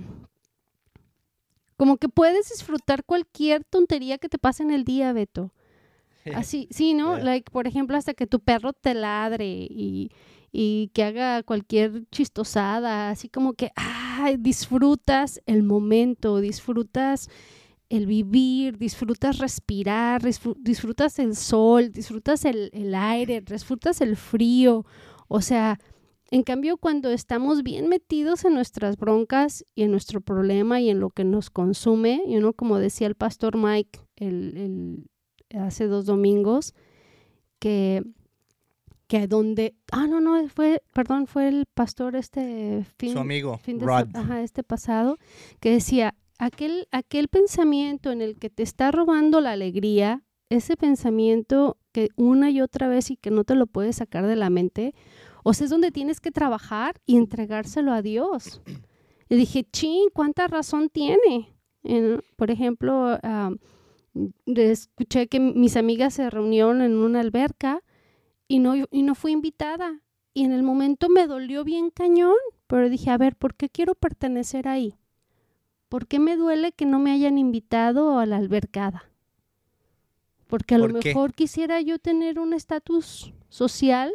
como 1.77 1.97
que 1.97 2.09
puedes 2.09 2.49
disfrutar 2.51 3.05
cualquier 3.05 3.65
tontería 3.65 4.19
que 4.19 4.29
te 4.29 4.39
pase 4.39 4.63
en 4.63 4.71
el 4.71 4.85
día, 4.85 5.13
Beto. 5.13 5.53
Así, 6.35 6.69
sí, 6.71 6.95
¿no? 6.95 7.19
Like, 7.19 7.51
por 7.51 7.67
ejemplo, 7.67 7.97
hasta 7.97 8.15
que 8.15 8.27
tu 8.27 8.41
perro 8.41 8.73
te 8.73 8.95
ladre 8.95 9.47
y, 9.49 10.11
que 10.93 11.05
haga 11.05 11.43
cualquier 11.43 12.05
chistosada, 12.11 13.11
así 13.11 13.29
como 13.29 13.55
que, 13.55 13.71
disfrutas 14.39 15.41
el 15.47 15.63
momento, 15.63 16.41
disfrutas 16.41 17.29
el 17.89 18.07
vivir, 18.07 18.79
disfrutas 18.79 19.39
respirar, 19.39 20.23
disfrutas 20.23 21.19
el 21.19 21.35
sol, 21.35 21.91
disfrutas 21.91 22.45
el, 22.45 22.71
el 22.73 22.95
aire, 22.95 23.41
disfrutas 23.41 24.01
el 24.01 24.17
frío. 24.17 24.87
O 25.29 25.41
sea, 25.41 25.79
en 26.31 26.45
cambio, 26.45 26.77
cuando 26.77 27.11
estamos 27.11 27.65
bien 27.65 27.89
metidos 27.89 28.45
en 28.45 28.55
nuestras 28.55 28.97
broncas 28.97 29.65
y 29.75 29.83
en 29.83 29.91
nuestro 29.91 30.21
problema 30.21 30.81
y 30.81 30.89
en 30.89 31.01
lo 31.01 31.11
que 31.11 31.25
nos 31.25 31.51
consume, 31.51 32.23
y 32.25 32.37
uno, 32.37 32.53
como 32.53 32.79
decía 32.79 33.09
el 33.09 33.17
pastor 33.17 33.57
Mike 33.57 33.99
el, 34.15 35.09
hace 35.53 35.87
dos 35.87 36.07
domingos, 36.07 36.75
que, 37.59 38.05
que 39.11 39.27
donde, 39.27 39.75
ah, 39.90 40.07
no, 40.07 40.20
no, 40.20 40.49
fue, 40.49 40.85
perdón, 40.92 41.27
fue 41.27 41.49
el 41.49 41.66
pastor 41.75 42.14
este 42.14 42.87
fin, 42.96 43.14
Su 43.14 43.18
amigo, 43.18 43.59
fin 43.59 43.77
de, 43.77 43.85
Ajá, 44.14 44.40
este 44.40 44.62
pasado, 44.62 45.18
que 45.59 45.73
decía, 45.73 46.14
aquel, 46.38 46.87
aquel 46.92 47.27
pensamiento 47.27 48.12
en 48.12 48.23
el 48.23 48.38
que 48.38 48.51
te 48.51 48.62
está 48.62 48.92
robando 48.92 49.40
la 49.40 49.51
alegría, 49.51 50.23
ese 50.49 50.77
pensamiento 50.77 51.77
que 51.90 52.11
una 52.14 52.53
y 52.53 52.61
otra 52.61 52.87
vez 52.87 53.11
y 53.11 53.16
que 53.16 53.33
no 53.33 53.42
te 53.42 53.57
lo 53.57 53.66
puedes 53.66 53.96
sacar 53.96 54.29
de 54.29 54.37
la 54.37 54.49
mente, 54.49 54.94
o 55.42 55.55
sea, 55.55 55.64
es 55.64 55.70
donde 55.73 55.90
tienes 55.90 56.20
que 56.20 56.31
trabajar 56.31 56.94
y 57.05 57.16
entregárselo 57.16 57.92
a 57.92 58.03
Dios. 58.03 58.62
Y 59.29 59.35
dije, 59.35 59.64
ching, 59.64 60.11
¿cuánta 60.14 60.46
razón 60.46 60.88
tiene? 60.88 61.57
por 62.37 62.53
ejemplo, 62.53 63.18
escuché 64.44 65.27
que 65.27 65.40
mis 65.40 65.77
amigas 65.77 66.14
se 66.14 66.31
reunieron 66.31 66.81
en 66.81 66.92
una 66.92 67.18
alberca 67.18 67.83
y 68.51 68.59
no, 68.59 68.75
y 68.75 69.03
no 69.05 69.15
fui 69.15 69.31
invitada. 69.31 70.01
Y 70.35 70.45
en 70.45 70.51
el 70.51 70.65
momento 70.65 71.09
me 71.09 71.29
dolió 71.29 71.63
bien 71.63 71.91
cañón, 71.91 72.35
pero 72.67 72.91
dije, 72.91 73.11
a 73.11 73.17
ver, 73.17 73.37
¿por 73.37 73.55
qué 73.55 73.69
quiero 73.69 73.95
pertenecer 73.95 74.67
ahí? 74.67 74.97
¿Por 75.89 76.09
qué 76.09 76.19
me 76.19 76.37
duele 76.37 76.73
que 76.73 76.85
no 76.85 76.99
me 76.99 77.13
hayan 77.13 77.39
invitado 77.39 78.19
a 78.19 78.27
la 78.27 78.39
albercada? 78.39 79.09
Porque 80.49 80.75
a 80.75 80.79
lo 80.79 80.89
mejor 80.89 81.33
quisiera 81.33 81.81
yo 81.81 82.01
tener 82.01 82.41
un 82.41 82.53
estatus 82.53 83.33
social 83.51 84.13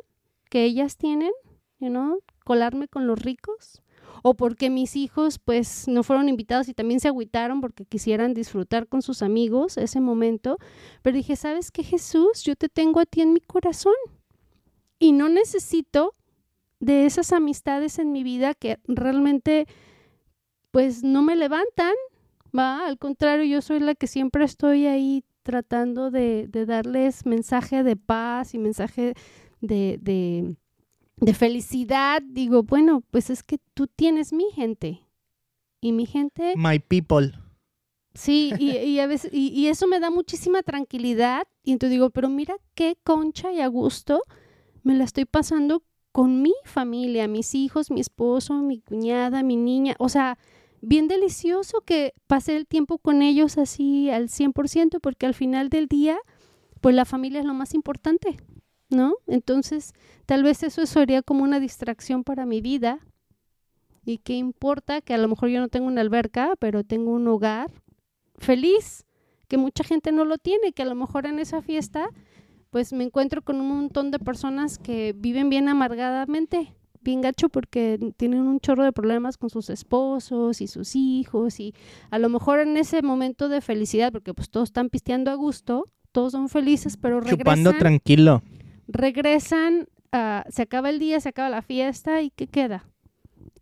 que 0.50 0.65
ellas 0.65 0.98
tienen, 0.98 1.32
you 1.80 1.88
know, 1.88 2.19
colarme 2.43 2.89
con 2.89 3.08
los 3.08 3.21
ricos, 3.21 3.82
o 4.21 4.34
porque 4.34 4.69
mis 4.69 4.98
hijos 4.98 5.39
pues 5.39 5.88
no 5.88 6.04
fueron 6.04 6.28
invitados 6.28 6.67
y 6.67 6.74
también 6.74 7.00
se 7.00 7.08
agüitaron 7.08 7.62
porque 7.62 7.86
quisieran 7.86 8.34
disfrutar 8.34 8.88
con 8.88 9.02
sus 9.02 9.21
amigos 9.21 9.78
ese 9.78 10.02
momento, 10.02 10.58
pero 11.04 11.15
dije, 11.15 11.38
¿sabes 11.38 11.71
qué 11.71 11.84
Jesús? 11.84 12.43
Yo 12.43 12.58
te 12.58 12.67
tengo 12.67 13.00
a 13.00 13.06
ti 13.06 13.21
en 13.21 13.32
mi 13.32 13.39
corazón 13.39 13.93
y 14.99 15.12
no 15.12 15.29
necesito 15.29 16.15
de 16.79 17.05
esas 17.05 17.31
amistades 17.34 17.99
en 17.99 18.12
mi 18.12 18.23
vida 18.23 18.53
que 18.53 18.79
realmente 18.86 19.67
pues 20.71 21.03
no 21.03 21.21
me 21.21 21.36
levantan, 21.36 21.93
va, 22.58 22.86
al 22.86 22.97
contrario, 22.97 23.45
yo 23.45 23.62
soy 23.62 23.79
la 23.79 23.95
que 23.95 24.08
siempre 24.08 24.43
estoy 24.43 24.88
ahí 24.88 25.23
tratando 25.43 26.12
de, 26.12 26.47
de 26.49 26.65
darles 26.65 27.25
mensaje 27.25 27.84
de 27.84 27.95
paz 27.95 28.53
y 28.53 28.58
mensaje 28.58 29.13
de, 29.62 29.97
de, 30.01 30.58
de 31.17 31.34
felicidad. 31.34 32.21
Digo, 32.21 32.63
bueno, 32.63 33.03
pues 33.12 33.29
es 33.29 33.43
que 33.43 33.60
tú 33.73 33.88
tienes 33.88 34.34
mi 34.34 34.51
gente 34.51 35.08
y 35.81 35.91
mi 35.91 36.05
gente 36.05 36.55
My 36.58 36.79
people. 36.79 37.31
Sí, 38.13 38.53
y, 38.60 38.71
y 38.77 38.99
a 38.99 39.08
veces, 39.08 39.31
y, 39.34 39.49
y 39.49 39.67
eso 39.67 39.88
me 39.88 39.99
da 39.99 40.10
muchísima 40.10 40.63
tranquilidad. 40.63 41.47
Y 41.63 41.73
entonces 41.73 41.91
digo, 41.91 42.10
pero 42.10 42.29
mira 42.29 42.55
qué 42.73 42.97
concha 43.03 43.51
y 43.51 43.62
a 43.62 43.67
gusto 43.67 44.23
me 44.86 44.93
la 44.95 45.04
estoy 45.04 45.26
pasando 45.26 45.84
con 46.12 46.41
mi 46.43 46.54
familia, 46.63 47.28
mis 47.28 47.56
hijos, 47.56 47.89
mi 47.89 48.00
esposo, 48.00 48.54
mi 48.54 48.80
cuñada, 48.80 49.41
mi 49.41 49.58
niña. 49.58 49.95
O 49.98 50.10
sea, 50.10 50.38
bien 50.80 51.08
delicioso 51.08 51.82
que 51.82 52.13
pasé 52.28 52.56
el 52.56 52.67
tiempo 52.67 53.00
con 53.00 53.24
ellos 53.24 53.58
así 53.58 54.12
al 54.12 54.30
100%, 54.30 55.00
porque 55.02 55.26
al 55.26 55.34
final 55.34 55.69
del 55.69 55.88
día, 55.88 56.17
pues 56.82 56.95
la 56.95 57.04
familia 57.04 57.39
es 57.39 57.45
lo 57.45 57.56
más 57.56 57.74
importante, 57.74 58.38
¿no? 58.89 59.15
Entonces, 59.26 59.93
tal 60.28 60.43
vez 60.43 60.62
eso 60.62 60.86
sería 60.86 61.24
como 61.24 61.43
una 61.43 61.60
distracción 61.60 62.24
para 62.24 62.45
mi 62.45 62.62
vida. 62.62 63.00
¿Y 64.06 64.19
qué 64.19 64.34
importa 64.34 65.02
que 65.02 65.15
a 65.15 65.17
lo 65.17 65.28
mejor 65.28 65.50
yo 65.50 65.60
no 65.60 65.67
tengo 65.67 65.88
una 65.88 66.02
alberca, 66.02 66.54
pero 66.60 66.84
tengo 66.84 67.12
un 67.12 67.28
hogar 67.28 67.71
feliz, 68.38 69.06
que 69.48 69.58
mucha 69.58 69.84
gente 69.84 70.12
no 70.12 70.26
lo 70.26 70.38
tiene, 70.38 70.74
que 70.74 70.84
a 70.84 70.86
lo 70.86 70.95
mejor 70.95 71.26
en 71.26 71.39
esa 71.39 71.63
fiesta 71.63 72.08
pues 72.75 72.91
me 72.91 73.05
encuentro 73.05 73.41
con 73.41 73.61
un 73.61 73.69
montón 73.69 74.11
de 74.11 74.19
personas 74.19 74.77
que 74.79 75.15
viven 75.15 75.49
bien 75.49 75.69
amargadamente, 75.69 76.75
bien 76.99 77.21
gacho 77.21 77.47
porque 77.47 77.97
tienen 78.17 78.41
un 78.41 78.59
chorro 78.59 78.83
de 78.83 78.91
problemas 78.91 79.38
con 79.38 79.49
sus 79.49 79.69
esposos 79.69 80.59
y 80.59 80.67
sus 80.67 80.93
hijos 80.93 81.61
y 81.61 81.73
a 82.11 82.19
lo 82.19 82.27
mejor 82.27 82.59
en 82.59 82.75
ese 82.75 83.01
momento 83.01 83.47
de 83.47 83.61
felicidad, 83.61 84.11
porque 84.11 84.33
pues 84.33 84.49
todos 84.49 84.67
están 84.67 84.89
pisteando 84.89 85.31
a 85.31 85.35
gusto, 85.35 85.85
todos 86.11 86.33
son 86.33 86.49
felices, 86.49 86.97
pero 86.97 87.21
Chupando 87.23 87.71
regresan, 87.71 87.79
tranquilo. 87.79 88.43
regresan, 88.89 89.88
ah, 90.11 90.43
se 90.49 90.63
acaba 90.63 90.89
el 90.89 90.99
día, 90.99 91.21
se 91.21 91.29
acaba 91.29 91.47
la 91.47 91.61
fiesta 91.61 92.23
y 92.23 92.29
¿qué 92.29 92.47
queda? 92.47 92.89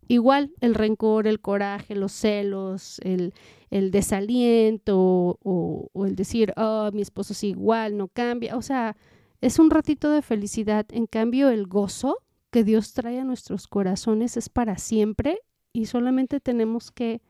Igual 0.08 0.50
el 0.60 0.74
rencor, 0.74 1.28
el 1.28 1.40
coraje, 1.40 1.94
los 1.94 2.10
celos, 2.10 2.98
el, 3.04 3.32
el 3.74 3.90
desaliento 3.90 5.36
o, 5.42 5.90
el 6.06 6.14
decir, 6.14 6.52
oh, 6.56 6.90
mi 6.92 7.02
esposo 7.02 7.32
es 7.32 7.42
igual, 7.42 7.96
no 7.96 8.06
cambia. 8.06 8.56
O 8.56 8.62
sea, 8.62 8.96
es 9.40 9.58
un 9.58 9.68
ratito 9.68 10.12
de 10.12 10.22
felicidad. 10.22 10.86
En 10.90 11.06
cambio, 11.06 11.48
el 11.48 11.66
gozo 11.66 12.18
que 12.52 12.62
Dios 12.62 12.92
trae 12.92 13.18
a 13.18 13.24
nuestros 13.24 13.66
corazones 13.66 14.36
es 14.36 14.48
para 14.48 14.78
siempre 14.78 15.40
y 15.72 15.86
solamente 15.86 16.38
tenemos 16.38 16.92
que, 16.92 17.20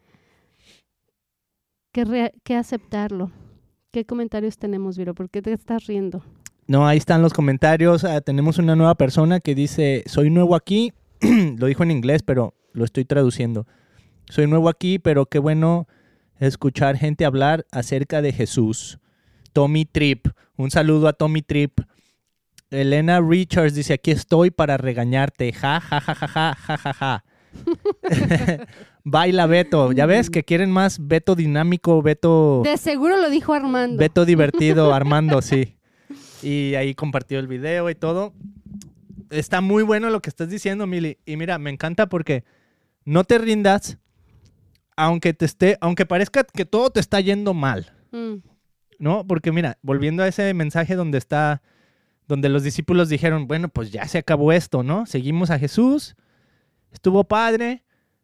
que, 1.92 2.34
que 2.42 2.56
aceptarlo. 2.56 3.32
¿Qué 3.90 4.04
comentarios 4.04 4.58
tenemos, 4.58 4.98
Viro? 4.98 5.14
¿Por 5.14 5.30
qué 5.30 5.40
te 5.40 5.50
estás 5.50 5.86
riendo? 5.86 6.22
No, 6.66 6.86
ahí 6.86 6.98
están 6.98 7.22
los 7.22 7.32
comentarios. 7.32 8.04
Ah, 8.04 8.20
tenemos 8.20 8.58
una 8.58 8.76
nueva 8.76 8.96
persona 8.96 9.40
que 9.40 9.54
dice, 9.54 10.04
soy 10.04 10.28
nuevo 10.28 10.56
aquí. 10.56 10.92
lo 11.56 11.68
dijo 11.68 11.84
en 11.84 11.90
inglés, 11.90 12.22
pero 12.22 12.52
lo 12.74 12.84
estoy 12.84 13.06
traduciendo. 13.06 13.66
Soy 14.28 14.46
nuevo 14.46 14.68
aquí, 14.68 14.98
pero 14.98 15.24
qué 15.24 15.38
bueno 15.38 15.88
escuchar 16.46 16.96
gente 16.96 17.24
hablar 17.24 17.66
acerca 17.70 18.22
de 18.22 18.32
Jesús. 18.32 18.98
Tommy 19.52 19.84
Tripp. 19.84 20.26
Un 20.56 20.70
saludo 20.70 21.08
a 21.08 21.12
Tommy 21.12 21.42
Tripp. 21.42 21.80
Elena 22.70 23.20
Richards 23.20 23.74
dice, 23.74 23.94
aquí 23.94 24.10
estoy 24.10 24.50
para 24.50 24.76
regañarte. 24.76 25.52
Ja, 25.52 25.80
ja, 25.80 26.00
ja, 26.00 26.14
ja, 26.14 26.28
ja, 26.28 26.54
ja, 26.54 26.76
ja, 26.76 26.92
ja. 26.92 27.24
Baila 29.04 29.46
Beto. 29.46 29.92
Ya 29.92 30.06
ves 30.06 30.30
que 30.30 30.44
quieren 30.44 30.70
más 30.70 30.98
Beto 31.06 31.34
dinámico, 31.34 32.02
Beto... 32.02 32.62
De 32.64 32.76
seguro 32.78 33.16
lo 33.16 33.30
dijo 33.30 33.52
Armando. 33.52 33.98
Beto 33.98 34.24
divertido, 34.24 34.94
Armando, 34.94 35.42
sí. 35.42 35.76
Y 36.42 36.74
ahí 36.74 36.94
compartió 36.94 37.38
el 37.38 37.46
video 37.46 37.90
y 37.90 37.94
todo. 37.94 38.32
Está 39.30 39.60
muy 39.60 39.82
bueno 39.82 40.10
lo 40.10 40.20
que 40.20 40.30
estás 40.30 40.48
diciendo, 40.48 40.86
Mili. 40.86 41.18
Y 41.26 41.36
mira, 41.36 41.58
me 41.58 41.70
encanta 41.70 42.08
porque 42.08 42.44
no 43.04 43.24
te 43.24 43.38
rindas, 43.38 43.98
aunque 44.96 45.34
te 45.34 45.44
esté, 45.44 45.76
aunque 45.80 46.06
parezca 46.06 46.44
que 46.44 46.64
todo 46.64 46.90
te 46.90 47.00
está 47.00 47.20
yendo 47.20 47.54
mal, 47.54 47.92
Mm, 48.12 48.34
¿no? 49.00 49.26
Porque 49.26 49.50
mira, 49.52 49.78
volviendo 49.82 50.22
a 50.22 50.28
ese 50.28 50.54
mensaje 50.54 50.94
donde 50.94 51.18
está, 51.18 51.62
donde 52.28 52.48
los 52.48 52.62
discípulos 52.62 53.08
dijeron, 53.08 53.46
bueno, 53.48 53.68
pues 53.68 53.90
ya 53.90 54.06
se 54.06 54.18
acabó 54.18 54.52
esto, 54.52 54.82
¿no? 54.82 55.04
Seguimos 55.06 55.50
a 55.50 55.58
Jesús, 55.58 56.14
estuvo 56.92 57.24
padre, 57.24 57.82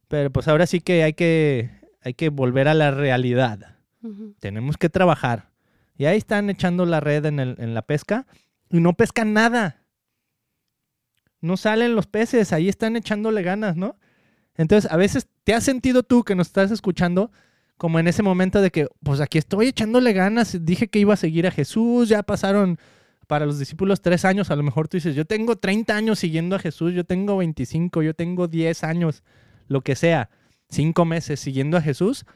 pero 0.08 0.30
pues 0.30 0.46
ahora 0.48 0.66
sí 0.66 0.80
que 0.80 1.02
hay 1.02 1.12
que, 1.14 1.70
hay 2.02 2.14
que 2.14 2.28
volver 2.28 2.68
a 2.68 2.74
la 2.74 2.90
realidad 2.92 3.76
tenemos 4.38 4.76
que 4.78 4.88
trabajar. 4.88 5.50
Y 5.98 6.06
ahí 6.06 6.16
están 6.16 6.48
echando 6.48 6.86
la 6.86 7.00
red 7.00 7.26
en, 7.26 7.38
el- 7.40 7.56
en 7.58 7.74
la 7.74 7.82
pesca 7.82 8.26
y 8.70 8.80
no 8.80 8.94
pescan 8.94 9.34
nada. 9.34 9.82
No 11.42 11.56
salen 11.56 11.94
los 11.94 12.06
peces, 12.06 12.52
ahí 12.52 12.68
están 12.68 12.96
echándole 12.96 13.42
ganas, 13.42 13.76
¿no? 13.76 13.96
Entonces, 14.60 14.92
a 14.92 14.98
veces 14.98 15.26
te 15.44 15.54
has 15.54 15.64
sentido 15.64 16.02
tú 16.02 16.22
que 16.22 16.34
nos 16.34 16.48
estás 16.48 16.70
escuchando 16.70 17.32
como 17.78 17.98
en 17.98 18.06
ese 18.08 18.22
momento 18.22 18.60
de 18.60 18.70
que, 18.70 18.88
pues 19.02 19.20
aquí 19.20 19.38
estoy 19.38 19.68
echándole 19.68 20.12
ganas, 20.12 20.66
dije 20.66 20.88
que 20.88 20.98
iba 20.98 21.14
a 21.14 21.16
seguir 21.16 21.46
a 21.46 21.50
Jesús, 21.50 22.10
ya 22.10 22.22
pasaron 22.22 22.78
para 23.26 23.46
los 23.46 23.58
discípulos 23.58 24.02
tres 24.02 24.26
años, 24.26 24.50
a 24.50 24.56
lo 24.56 24.62
mejor 24.62 24.86
tú 24.86 24.98
dices, 24.98 25.14
yo 25.14 25.24
tengo 25.24 25.56
30 25.56 25.96
años 25.96 26.18
siguiendo 26.18 26.56
a 26.56 26.58
Jesús, 26.58 26.92
yo 26.92 27.04
tengo 27.04 27.38
25, 27.38 28.02
yo 28.02 28.12
tengo 28.12 28.48
10 28.48 28.84
años, 28.84 29.22
lo 29.66 29.80
que 29.80 29.96
sea, 29.96 30.28
cinco 30.68 31.06
meses 31.06 31.40
siguiendo 31.40 31.78
a 31.78 31.80
Jesús, 31.80 32.26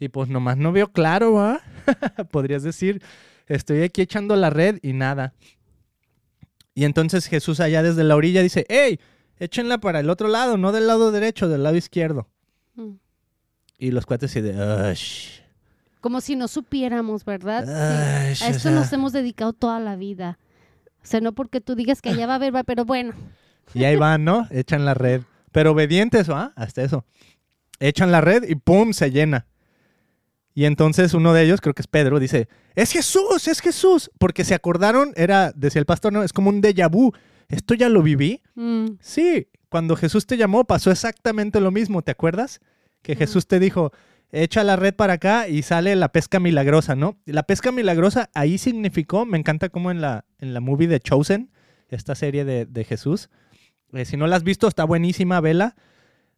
y 0.00 0.08
pues 0.08 0.30
nomás 0.30 0.56
no 0.56 0.72
veo 0.72 0.90
claro, 0.90 1.34
¿va? 1.34 1.60
Podrías 2.30 2.62
decir, 2.62 3.02
estoy 3.46 3.82
aquí 3.82 4.00
echando 4.00 4.36
la 4.36 4.48
red 4.48 4.78
y 4.80 4.94
nada. 4.94 5.34
Y 6.74 6.86
entonces 6.86 7.26
Jesús 7.26 7.60
allá 7.60 7.82
desde 7.82 8.04
la 8.04 8.16
orilla 8.16 8.40
dice, 8.40 8.64
hey, 8.70 8.98
échenla 9.44 9.78
para 9.78 10.00
el 10.00 10.10
otro 10.10 10.28
lado, 10.28 10.56
no 10.56 10.72
del 10.72 10.86
lado 10.86 11.12
derecho, 11.12 11.48
del 11.48 11.62
lado 11.62 11.76
izquierdo. 11.76 12.28
Mm. 12.74 12.94
Y 13.78 13.90
los 13.90 14.06
cuates 14.06 14.30
así 14.30 14.40
de, 14.40 14.90
"Ush, 14.92 15.40
Como 16.00 16.20
si 16.20 16.36
no 16.36 16.48
supiéramos, 16.48 17.24
¿verdad? 17.24 17.64
Sí. 17.64 18.32
ush", 18.32 18.42
A 18.42 18.46
o 18.46 18.50
esto 18.50 18.62
sea, 18.64 18.72
nos 18.72 18.92
hemos 18.92 19.12
dedicado 19.12 19.52
toda 19.52 19.80
la 19.80 19.96
vida. 19.96 20.38
O 21.02 21.06
sea, 21.06 21.20
no 21.20 21.32
porque 21.34 21.60
tú 21.60 21.74
digas 21.74 22.00
que 22.00 22.10
allá 22.10 22.26
va 22.26 22.32
a 22.34 22.36
haber, 22.36 22.52
pero 22.64 22.84
bueno. 22.84 23.12
Y 23.74 23.84
ahí 23.84 23.96
van, 23.96 24.24
¿no? 24.24 24.46
Echan 24.50 24.84
la 24.84 24.94
red. 24.94 25.22
Pero 25.52 25.72
obedientes, 25.72 26.30
¿va? 26.30 26.52
Hasta 26.56 26.82
eso. 26.82 27.04
Echan 27.78 28.10
la 28.10 28.20
red 28.20 28.44
y 28.48 28.54
¡pum! 28.54 28.92
se 28.92 29.10
llena. 29.10 29.46
Y 30.54 30.64
entonces 30.66 31.14
uno 31.14 31.32
de 31.32 31.42
ellos, 31.42 31.60
creo 31.60 31.74
que 31.74 31.82
es 31.82 31.88
Pedro, 31.88 32.20
dice, 32.20 32.48
es 32.74 32.92
Jesús, 32.92 33.48
es 33.48 33.60
Jesús. 33.60 34.10
Porque 34.18 34.44
se 34.44 34.54
acordaron, 34.54 35.12
era, 35.16 35.52
decía 35.52 35.80
el 35.80 35.86
pastor, 35.86 36.12
no, 36.12 36.22
es 36.22 36.32
como 36.32 36.50
un 36.50 36.62
déjà 36.62 36.88
vu. 36.90 37.12
Esto 37.48 37.74
ya 37.74 37.88
lo 37.88 38.02
viví. 38.02 38.42
Mm, 38.54 38.86
Sí, 39.00 39.48
cuando 39.68 39.96
Jesús 39.96 40.26
te 40.26 40.36
llamó 40.36 40.64
pasó 40.64 40.90
exactamente 40.90 41.60
lo 41.60 41.70
mismo, 41.70 42.02
¿te 42.02 42.12
acuerdas? 42.12 42.60
Que 43.02 43.12
Ujú. 43.12 43.18
Jesús 43.20 43.46
te 43.46 43.58
dijo, 43.58 43.92
echa 44.32 44.64
la 44.64 44.76
red 44.76 44.94
para 44.94 45.14
acá 45.14 45.48
y 45.48 45.62
sale 45.62 45.94
la 45.96 46.10
pesca 46.12 46.40
milagrosa, 46.40 46.94
¿no? 46.96 47.18
La 47.26 47.42
pesca 47.44 47.72
milagrosa 47.72 48.30
ahí 48.34 48.58
significó, 48.58 49.26
me 49.26 49.38
encanta 49.38 49.68
como 49.68 49.90
en 49.90 50.00
la, 50.00 50.24
en 50.38 50.54
la 50.54 50.60
movie 50.60 50.88
de 50.88 51.00
Chosen, 51.00 51.50
esta 51.88 52.14
serie 52.14 52.44
de, 52.44 52.66
de 52.66 52.84
Jesús. 52.84 53.30
Eh, 53.92 54.04
si 54.04 54.16
no 54.16 54.26
la 54.26 54.36
has 54.36 54.42
visto, 54.44 54.66
está 54.68 54.84
buenísima, 54.84 55.40
vela. 55.40 55.76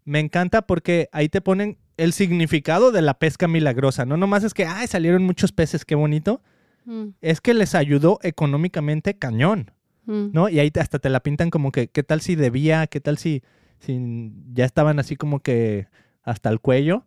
Me 0.04 0.20
encanta 0.20 0.62
porque 0.62 1.08
ahí 1.12 1.28
te 1.28 1.40
ponen 1.40 1.78
el 1.96 2.12
significado 2.12 2.92
de 2.92 3.02
la 3.02 3.18
pesca 3.18 3.48
milagrosa. 3.48 4.04
No 4.04 4.16
nomás 4.16 4.44
es 4.44 4.54
que, 4.54 4.66
ay, 4.66 4.86
salieron 4.86 5.24
muchos 5.24 5.52
peces, 5.52 5.84
qué 5.84 5.94
bonito. 5.94 6.42
mm, 6.84 7.08
Es 7.22 7.40
que 7.40 7.54
les 7.54 7.74
ayudó 7.74 8.18
económicamente 8.22 9.16
cañón. 9.18 9.70
Mm. 10.06 10.28
¿no? 10.32 10.48
Y 10.48 10.58
ahí 10.58 10.72
hasta 10.78 10.98
te 10.98 11.10
la 11.10 11.20
pintan 11.20 11.50
como 11.50 11.72
que, 11.72 11.88
¿qué 11.88 12.02
tal 12.02 12.20
si 12.20 12.34
debía? 12.34 12.86
¿Qué 12.86 13.00
tal 13.00 13.18
si, 13.18 13.42
si 13.78 14.32
ya 14.52 14.64
estaban 14.64 14.98
así 14.98 15.16
como 15.16 15.40
que 15.40 15.88
hasta 16.22 16.48
el 16.48 16.60
cuello? 16.60 17.04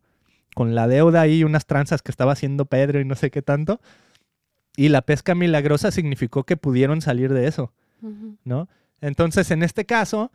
Con 0.56 0.76
la 0.76 0.88
deuda 0.88 1.22
ahí, 1.22 1.44
unas 1.44 1.66
tranzas 1.66 2.02
que 2.02 2.12
estaba 2.12 2.34
haciendo 2.34 2.66
Pedro 2.66 3.00
y 3.00 3.06
no 3.06 3.16
sé 3.16 3.32
qué 3.32 3.42
tanto. 3.42 3.82
Y 4.76 4.90
la 4.90 5.02
pesca 5.02 5.36
milagrosa 5.36 5.92
significó 5.92 6.44
que 6.44 6.58
pudieron 6.58 7.02
salir 7.02 7.34
de 7.34 7.48
eso. 7.48 7.74
¿no? 8.44 8.70
Entonces, 9.02 9.52
en 9.52 9.64
este 9.64 9.86
caso, 9.86 10.32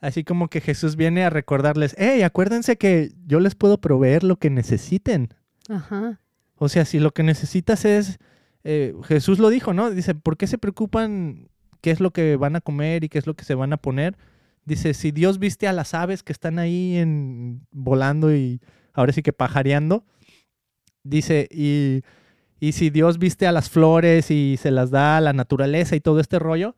así 0.00 0.24
como 0.24 0.48
que 0.48 0.60
Jesús 0.60 0.96
viene 0.96 1.24
a 1.24 1.30
recordarles, 1.30 1.94
hey, 1.98 2.22
acuérdense 2.22 2.76
que 2.76 3.12
yo 3.26 3.40
les 3.40 3.54
puedo 3.54 3.80
proveer 3.80 4.24
lo 4.24 4.36
que 4.36 4.50
necesiten. 4.50 5.34
Ajá. 5.68 6.20
O 6.56 6.68
sea, 6.68 6.84
si 6.84 6.98
lo 6.98 7.12
que 7.12 7.22
necesitas 7.22 7.84
es, 7.84 8.18
eh, 8.64 8.94
Jesús 9.04 9.38
lo 9.38 9.50
dijo, 9.50 9.74
¿no? 9.74 9.90
Dice, 9.90 10.14
¿por 10.14 10.36
qué 10.36 10.46
se 10.46 10.58
preocupan 10.58 11.48
qué 11.82 11.90
es 11.90 12.00
lo 12.00 12.12
que 12.12 12.36
van 12.36 12.56
a 12.56 12.62
comer 12.62 13.04
y 13.04 13.10
qué 13.10 13.18
es 13.18 13.26
lo 13.26 13.34
que 13.34 13.44
se 13.44 13.54
van 13.54 13.74
a 13.74 13.76
poner. 13.76 14.16
Dice, 14.64 14.94
si 14.94 15.10
Dios 15.10 15.38
viste 15.38 15.68
a 15.68 15.72
las 15.72 15.92
aves 15.92 16.22
que 16.22 16.32
están 16.32 16.58
ahí 16.58 16.96
en, 16.96 17.66
volando 17.72 18.34
y 18.34 18.60
ahora 18.94 19.12
sí 19.12 19.22
que 19.22 19.32
pajareando, 19.32 20.04
dice, 21.02 21.48
y, 21.50 22.02
y 22.60 22.72
si 22.72 22.90
Dios 22.90 23.18
viste 23.18 23.46
a 23.46 23.52
las 23.52 23.68
flores 23.68 24.30
y 24.30 24.56
se 24.56 24.70
las 24.70 24.90
da 24.90 25.16
a 25.16 25.20
la 25.20 25.32
naturaleza 25.32 25.96
y 25.96 26.00
todo 26.00 26.20
este 26.20 26.38
rollo, 26.38 26.76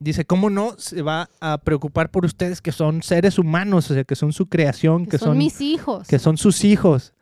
dice, 0.00 0.24
¿cómo 0.24 0.50
no 0.50 0.74
se 0.78 1.02
va 1.02 1.30
a 1.40 1.58
preocupar 1.58 2.10
por 2.10 2.24
ustedes 2.24 2.60
que 2.60 2.72
son 2.72 3.02
seres 3.02 3.38
humanos, 3.38 3.90
o 3.90 3.94
sea, 3.94 4.04
que 4.04 4.16
son 4.16 4.32
su 4.32 4.46
creación, 4.46 5.04
que, 5.04 5.12
Que 5.12 5.18
son, 5.18 5.28
son, 5.28 5.38
mis 5.38 5.60
hijos. 5.60 6.08
que 6.08 6.18
son 6.18 6.36
sus 6.36 6.64
hijos, 6.64 7.14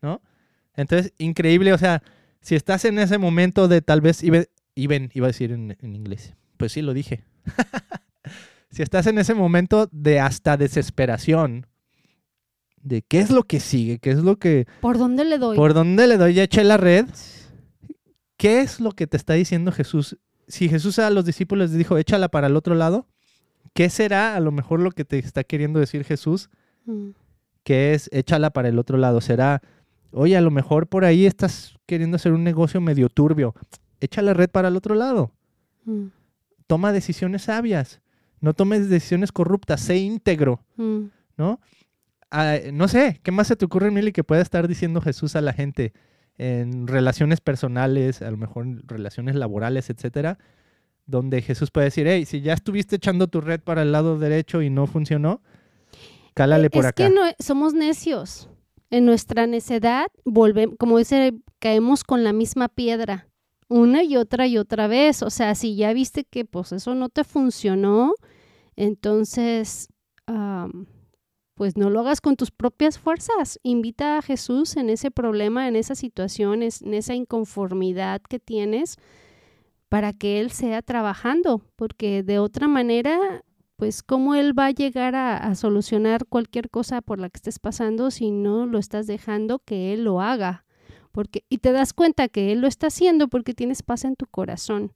¿no? 0.00 0.22
Entonces, 0.76 1.12
increíble, 1.18 1.72
o 1.72 1.78
sea, 1.78 2.02
si 2.40 2.54
estás 2.54 2.84
en 2.84 2.98
ese 2.98 3.18
momento 3.18 3.68
de 3.68 3.82
tal 3.82 4.00
vez, 4.00 4.22
Iben, 4.76 5.10
iba 5.14 5.26
a 5.26 5.28
decir 5.28 5.52
en, 5.52 5.76
en 5.80 5.94
inglés, 5.94 6.34
pues 6.56 6.72
sí, 6.72 6.82
lo 6.82 6.94
dije. 6.94 7.24
si 8.70 8.82
estás 8.82 9.06
en 9.06 9.18
ese 9.18 9.34
momento 9.34 9.88
de 9.92 10.20
hasta 10.20 10.56
desesperación, 10.56 11.66
de 12.82 13.02
qué 13.02 13.20
es 13.20 13.30
lo 13.30 13.44
que 13.44 13.60
sigue, 13.60 13.98
qué 13.98 14.10
es 14.10 14.18
lo 14.18 14.36
que, 14.36 14.66
¿Por 14.80 14.98
dónde 14.98 15.24
le 15.24 15.38
doy? 15.38 15.56
por 15.56 15.74
dónde 15.74 16.06
le 16.06 16.16
doy, 16.18 16.34
ya 16.34 16.42
eché 16.42 16.64
la 16.64 16.76
red, 16.76 17.06
¿qué 18.36 18.60
es 18.60 18.80
lo 18.80 18.92
que 18.92 19.06
te 19.06 19.16
está 19.16 19.32
diciendo 19.34 19.72
Jesús? 19.72 20.18
Si 20.46 20.68
Jesús 20.68 20.98
a 20.98 21.08
los 21.10 21.24
discípulos 21.24 21.70
les 21.70 21.78
dijo, 21.78 21.96
échala 21.96 22.28
para 22.28 22.48
el 22.48 22.56
otro 22.56 22.74
lado, 22.74 23.06
¿qué 23.72 23.88
será 23.88 24.36
a 24.36 24.40
lo 24.40 24.52
mejor 24.52 24.80
lo 24.80 24.90
que 24.90 25.04
te 25.04 25.18
está 25.18 25.44
queriendo 25.44 25.80
decir 25.80 26.04
Jesús? 26.04 26.50
Mm, 26.84 27.10
que 27.62 27.94
es 27.94 28.10
échala 28.12 28.50
para 28.50 28.68
el 28.68 28.78
otro 28.78 28.98
lado. 28.98 29.22
Será, 29.22 29.62
oye, 30.12 30.36
a 30.36 30.42
lo 30.42 30.50
mejor 30.50 30.86
por 30.86 31.06
ahí 31.06 31.24
estás 31.24 31.74
queriendo 31.86 32.16
hacer 32.16 32.32
un 32.32 32.44
negocio 32.44 32.80
medio 32.82 33.08
turbio. 33.08 33.54
Echa 34.00 34.20
la 34.20 34.34
red 34.34 34.50
para 34.50 34.68
el 34.68 34.76
otro 34.76 34.94
lado. 34.94 35.32
mm, 35.86 36.06
Toma 36.66 36.92
decisiones 36.92 37.42
sabias. 37.42 38.00
No 38.40 38.54
tomes 38.54 38.88
decisiones 38.88 39.32
corruptas. 39.32 39.80
Sé 39.80 39.96
íntegro, 39.98 40.60
mm. 40.76 41.04
¿no? 41.36 41.60
Ah, 42.30 42.56
no 42.72 42.88
sé, 42.88 43.20
¿qué 43.22 43.30
más 43.30 43.46
se 43.46 43.56
te 43.56 43.64
ocurre, 43.64 43.90
Mili, 43.90 44.12
que 44.12 44.24
pueda 44.24 44.42
estar 44.42 44.66
diciendo 44.66 45.00
Jesús 45.00 45.36
a 45.36 45.40
la 45.40 45.52
gente 45.52 45.92
en 46.36 46.88
relaciones 46.88 47.40
personales, 47.40 48.22
a 48.22 48.30
lo 48.30 48.36
mejor 48.36 48.64
en 48.64 48.82
relaciones 48.88 49.36
laborales, 49.36 49.88
etcétera? 49.88 50.38
Donde 51.06 51.42
Jesús 51.42 51.70
puede 51.70 51.86
decir, 51.86 52.08
hey, 52.08 52.24
si 52.24 52.40
ya 52.40 52.54
estuviste 52.54 52.96
echando 52.96 53.28
tu 53.28 53.40
red 53.40 53.60
para 53.60 53.82
el 53.82 53.92
lado 53.92 54.18
derecho 54.18 54.62
y 54.62 54.70
no 54.70 54.86
funcionó, 54.88 55.42
cálale 56.34 56.70
por 56.70 56.80
es 56.80 56.88
acá. 56.88 57.06
que 57.06 57.14
no, 57.14 57.22
somos 57.38 57.72
necios. 57.72 58.48
En 58.90 59.06
nuestra 59.06 59.46
necedad, 59.46 60.06
volvemos, 60.24 60.76
como 60.78 60.98
dice, 60.98 61.34
caemos 61.60 62.04
con 62.04 62.24
la 62.24 62.32
misma 62.32 62.68
piedra 62.68 63.28
una 63.68 64.02
y 64.02 64.16
otra 64.16 64.46
y 64.46 64.58
otra 64.58 64.86
vez. 64.86 65.22
O 65.22 65.30
sea, 65.30 65.54
si 65.54 65.76
ya 65.76 65.92
viste 65.92 66.24
que 66.24 66.44
pues 66.44 66.72
eso 66.72 66.94
no 66.94 67.08
te 67.08 67.24
funcionó, 67.24 68.14
entonces, 68.76 69.88
pues 71.54 71.76
no 71.76 71.90
lo 71.90 72.00
hagas 72.00 72.20
con 72.20 72.36
tus 72.36 72.50
propias 72.50 72.98
fuerzas. 72.98 73.60
Invita 73.62 74.18
a 74.18 74.22
Jesús 74.22 74.76
en 74.76 74.90
ese 74.90 75.10
problema, 75.10 75.68
en 75.68 75.76
esa 75.76 75.94
situación, 75.94 76.62
en 76.62 76.94
esa 76.94 77.14
inconformidad 77.14 78.20
que 78.22 78.38
tienes, 78.38 78.96
para 79.88 80.12
que 80.12 80.40
Él 80.40 80.50
sea 80.50 80.82
trabajando, 80.82 81.62
porque 81.76 82.22
de 82.22 82.38
otra 82.38 82.66
manera 82.68 83.44
pues 83.76 84.02
cómo 84.04 84.36
él 84.36 84.56
va 84.56 84.66
a 84.66 84.70
llegar 84.70 85.16
a 85.16 85.52
solucionar 85.56 86.26
cualquier 86.26 86.70
cosa 86.70 87.02
por 87.02 87.18
la 87.18 87.28
que 87.28 87.38
estés 87.38 87.58
pasando 87.58 88.12
si 88.12 88.30
no 88.30 88.66
lo 88.66 88.78
estás 88.78 89.08
dejando 89.08 89.58
que 89.58 89.92
él 89.92 90.04
lo 90.04 90.20
haga. 90.20 90.63
Porque, 91.14 91.44
y 91.48 91.58
te 91.58 91.70
das 91.70 91.92
cuenta 91.92 92.26
que 92.28 92.50
él 92.50 92.60
lo 92.60 92.66
está 92.66 92.88
haciendo 92.88 93.28
porque 93.28 93.54
tienes 93.54 93.84
paz 93.84 94.04
en 94.04 94.16
tu 94.16 94.26
corazón. 94.26 94.92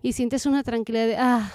Y 0.00 0.14
sientes 0.14 0.46
una 0.46 0.62
tranquilidad 0.62 1.06
de, 1.06 1.16
ah, 1.18 1.52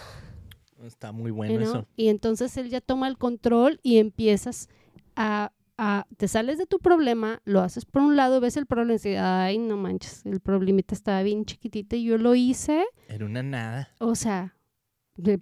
Está 0.85 1.11
muy 1.11 1.31
bueno 1.31 1.59
eso. 1.59 1.87
y 1.97 2.07
entonces 2.09 2.55
él 2.57 2.69
ya 2.69 2.81
toma 2.81 3.07
el 3.07 3.17
control 3.17 3.79
y 3.83 3.97
empiezas 3.97 4.69
a, 5.15 5.51
a- 5.77 6.05
te 6.17 6.27
sales 6.27 6.57
de 6.59 6.67
tu 6.67 6.77
problema, 6.79 7.41
lo 7.45 7.61
haces 7.61 7.85
por 7.85 8.03
un 8.03 8.15
lado, 8.15 8.39
ves 8.39 8.55
el 8.57 8.67
problema 8.67 8.91
y 8.93 8.97
dices, 8.97 9.19
ay, 9.19 9.57
no 9.57 9.75
manches, 9.75 10.23
el 10.25 10.39
problemita 10.39 10.93
estaba 10.93 11.21
bien 11.23 11.43
chiquitito 11.45 11.95
y 11.95 12.03
yo 12.03 12.17
lo 12.19 12.35
hice 12.35 12.85
Era 13.07 13.25
una 13.25 13.41
nada. 13.43 13.89
o 13.99 14.13
sea, 14.15 14.55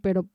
pero 0.01 0.25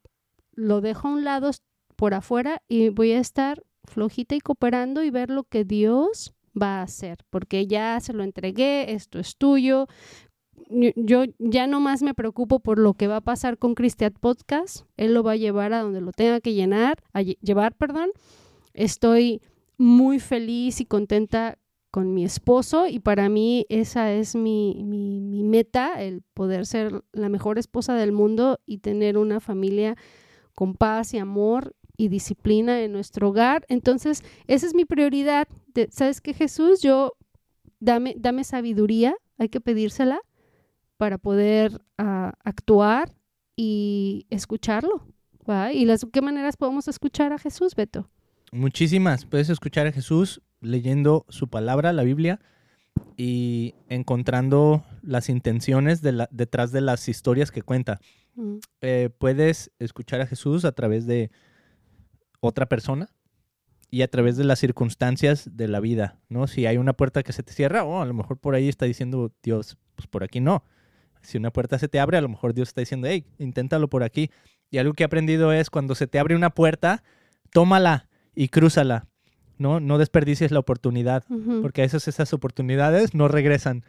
lo 0.52 0.82
dejo 0.82 1.08
a 1.08 1.12
un 1.12 1.24
lado 1.24 1.50
por 1.96 2.12
afuera 2.14 2.62
y 2.68 2.90
voy 2.90 3.12
a 3.12 3.18
estar 3.20 3.62
flojita 3.84 4.34
y 4.36 4.40
cooperando 4.40 5.02
y 5.02 5.10
ver 5.10 5.30
lo 5.30 5.44
que 5.44 5.64
Dios 5.64 6.32
va 6.60 6.80
a 6.80 6.82
hacer, 6.82 7.18
porque 7.30 7.66
ya 7.66 7.98
se 8.00 8.12
lo 8.12 8.22
entregué, 8.24 8.92
esto 8.92 9.18
es 9.18 9.36
tuyo. 9.36 9.86
Yo- 10.96 11.24
ya 11.38 11.66
no 11.66 11.80
más 11.80 12.02
me 12.02 12.14
preocupo 12.14 12.60
por 12.60 12.78
lo 12.78 12.94
que 12.94 13.06
va 13.08 13.16
a 13.16 13.20
pasar 13.20 13.58
con 13.58 13.74
Cristian 13.74 14.12
Podcast. 14.20 14.86
Él 14.96 15.12
lo 15.14 15.22
va 15.22 15.32
a 15.32 15.36
llevar 15.36 15.72
a 15.72 15.80
donde 15.82 16.00
lo 16.00 16.12
tenga 16.12 16.40
que 16.40 16.54
llenar, 16.54 17.02
a 17.12 17.22
lle- 17.22 17.38
llevar, 17.42 17.74
perdón. 17.74 18.10
Estoy 18.74 19.40
muy 19.76 20.18
feliz 20.20 20.80
y 20.80 20.86
contenta 20.86 21.58
con 21.90 22.14
mi 22.14 22.24
esposo 22.24 22.86
y 22.86 23.00
para 23.00 23.28
mí 23.28 23.66
esa 23.68 24.12
es 24.12 24.34
mi, 24.34 24.82
mi, 24.82 25.20
mi 25.20 25.42
meta, 25.44 26.02
el 26.02 26.22
poder 26.32 26.64
ser 26.64 27.02
la 27.12 27.28
mejor 27.28 27.58
esposa 27.58 27.94
del 27.94 28.12
mundo 28.12 28.60
y 28.64 28.78
tener 28.78 29.18
una 29.18 29.40
familia 29.40 29.96
con 30.54 30.74
paz 30.74 31.12
y 31.12 31.18
amor 31.18 31.74
y 31.96 32.08
disciplina 32.08 32.80
en 32.80 32.92
nuestro 32.92 33.28
hogar. 33.30 33.64
Entonces, 33.68 34.22
esa 34.46 34.66
es 34.66 34.74
mi 34.74 34.84
prioridad. 34.84 35.46
De- 35.74 35.88
¿Sabes 35.90 36.20
qué, 36.20 36.34
Jesús? 36.34 36.80
Yo, 36.82 37.12
dame, 37.80 38.14
dame 38.18 38.44
sabiduría, 38.44 39.14
hay 39.38 39.48
que 39.48 39.60
pedírsela 39.60 40.20
para 40.96 41.18
poder 41.18 41.80
ah, 41.98 42.34
actuar 42.44 43.12
y 43.56 44.26
escucharlo. 44.30 45.06
¿va? 45.48 45.72
¿Y 45.72 45.84
las 45.84 46.06
qué 46.12 46.22
maneras 46.22 46.56
podemos 46.56 46.86
escuchar 46.88 47.32
a 47.32 47.38
Jesús, 47.38 47.74
Beto? 47.74 48.08
Muchísimas. 48.52 49.24
Puedes 49.26 49.50
escuchar 49.50 49.86
a 49.86 49.92
Jesús 49.92 50.40
leyendo 50.60 51.24
su 51.28 51.48
palabra, 51.48 51.92
la 51.92 52.04
Biblia, 52.04 52.38
y 53.16 53.74
encontrando 53.88 54.84
las 55.02 55.28
intenciones 55.28 56.02
de 56.02 56.12
la- 56.12 56.28
detrás 56.30 56.70
de 56.72 56.80
las 56.80 57.08
historias 57.08 57.50
que 57.50 57.62
cuenta. 57.62 58.00
Mm, 58.34 58.56
Eh, 58.80 59.10
puedes 59.18 59.70
escuchar 59.78 60.20
a 60.20 60.26
Jesús 60.26 60.64
a 60.64 60.72
través 60.72 61.06
de 61.06 61.30
otra 62.42 62.66
persona 62.66 63.08
y 63.88 64.02
a 64.02 64.08
través 64.08 64.36
de 64.36 64.44
las 64.44 64.58
circunstancias 64.58 65.48
de 65.52 65.68
la 65.68 65.78
vida, 65.78 66.18
¿no? 66.28 66.46
Si 66.46 66.66
hay 66.66 66.76
una 66.76 66.92
puerta 66.92 67.22
que 67.22 67.32
se 67.32 67.42
te 67.42 67.52
cierra, 67.52 67.84
oh, 67.84 68.02
a 68.02 68.06
lo 68.06 68.14
mejor 68.14 68.38
por 68.38 68.54
ahí 68.54 68.68
está 68.68 68.84
diciendo 68.84 69.32
Dios, 69.42 69.78
pues 69.94 70.08
por 70.08 70.24
aquí 70.24 70.40
no. 70.40 70.64
Si 71.22 71.38
una 71.38 71.52
puerta 71.52 71.78
se 71.78 71.88
te 71.88 72.00
abre, 72.00 72.16
a 72.16 72.20
lo 72.20 72.28
mejor 72.28 72.52
Dios 72.52 72.68
está 72.68 72.80
diciendo, 72.80 73.06
hey, 73.08 73.24
inténtalo 73.38 73.88
por 73.88 74.02
aquí. 74.02 74.30
Y 74.70 74.78
algo 74.78 74.92
que 74.94 75.04
he 75.04 75.06
aprendido 75.06 75.52
es 75.52 75.70
cuando 75.70 75.94
se 75.94 76.06
te 76.06 76.18
abre 76.18 76.34
una 76.34 76.50
puerta, 76.50 77.04
tómala 77.50 78.08
y 78.34 78.48
crúzala, 78.48 79.06
¿no? 79.58 79.78
No 79.78 79.98
desperdicies 79.98 80.50
la 80.50 80.58
oportunidad 80.58 81.24
porque 81.60 81.82
a 81.82 81.84
veces 81.84 82.08
esas 82.08 82.32
oportunidades 82.32 83.14
no 83.14 83.28
regresan. 83.28 83.84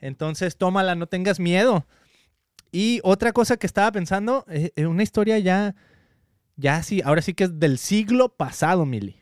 Entonces, 0.00 0.56
tómala, 0.56 0.94
no 0.94 1.06
tengas 1.06 1.38
miedo. 1.38 1.86
Y 2.72 3.00
otra 3.02 3.32
cosa 3.32 3.56
que 3.56 3.66
estaba 3.66 3.90
pensando, 3.90 4.44
eh, 4.48 4.70
eh, 4.76 4.86
una 4.86 5.02
historia 5.02 5.38
ya, 5.38 5.74
ya 6.60 6.82
sí, 6.82 7.00
ahora 7.04 7.22
sí 7.22 7.34
que 7.34 7.44
es 7.44 7.58
del 7.58 7.78
siglo 7.78 8.28
pasado, 8.28 8.86
Mili. 8.86 9.16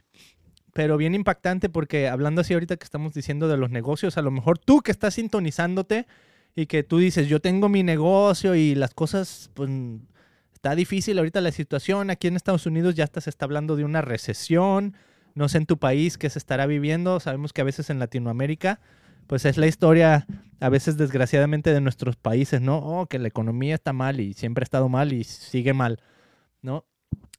Pero 0.75 0.97
bien 0.97 1.15
impactante 1.15 1.69
porque 1.69 2.09
hablando 2.09 2.41
así 2.41 2.55
ahorita 2.55 2.77
que 2.77 2.85
estamos 2.85 3.15
diciendo 3.15 3.49
de 3.49 3.57
los 3.57 3.71
negocios, 3.71 4.19
a 4.19 4.23
lo 4.23 4.31
mejor 4.31 4.59
tú 4.59 4.81
que 4.81 4.91
estás 4.91 5.15
sintonizándote 5.15 6.07
y 6.55 6.67
que 6.67 6.83
tú 6.83 6.99
dices, 6.99 7.29
yo 7.29 7.41
tengo 7.41 7.69
mi 7.69 7.83
negocio 7.83 8.55
y 8.55 8.75
las 8.75 8.93
cosas, 8.95 9.51
pues, 9.55 9.71
está 10.53 10.75
difícil 10.75 11.19
ahorita 11.19 11.41
la 11.41 11.53
situación. 11.53 12.11
Aquí 12.11 12.27
en 12.27 12.37
Estados 12.37 12.67
Unidos 12.67 12.95
ya 12.95 13.05
hasta 13.05 13.21
se 13.21 13.31
está 13.31 13.45
hablando 13.45 13.77
de 13.77 13.85
una 13.85 14.03
recesión. 14.03 14.95
No 15.35 15.49
sé 15.49 15.59
en 15.59 15.67
tu 15.67 15.79
país 15.79 16.19
qué 16.19 16.29
se 16.31 16.39
estará 16.39 16.67
viviendo. 16.67 17.21
Sabemos 17.21 17.53
que 17.53 17.61
a 17.61 17.65
veces 17.65 17.91
en 17.91 18.01
Latinoamérica, 18.01 18.81
pues 19.29 19.45
es 19.45 19.57
la 19.57 19.69
historia, 19.69 20.27
a 20.59 20.69
veces 20.69 20.97
desgraciadamente 20.97 21.73
de 21.73 21.81
nuestros 21.81 22.17
países, 22.17 22.61
¿no? 22.61 22.79
Oh, 22.79 23.07
que 23.07 23.21
la 23.21 23.29
economía 23.29 23.77
está 23.77 23.93
mal 23.93 24.19
y 24.19 24.35
siempre 24.35 24.63
ha 24.63 24.65
estado 24.65 24.89
mal 24.89 25.13
y 25.13 25.23
sigue 25.25 25.75
mal, 25.75 26.01
¿no? 26.61 26.85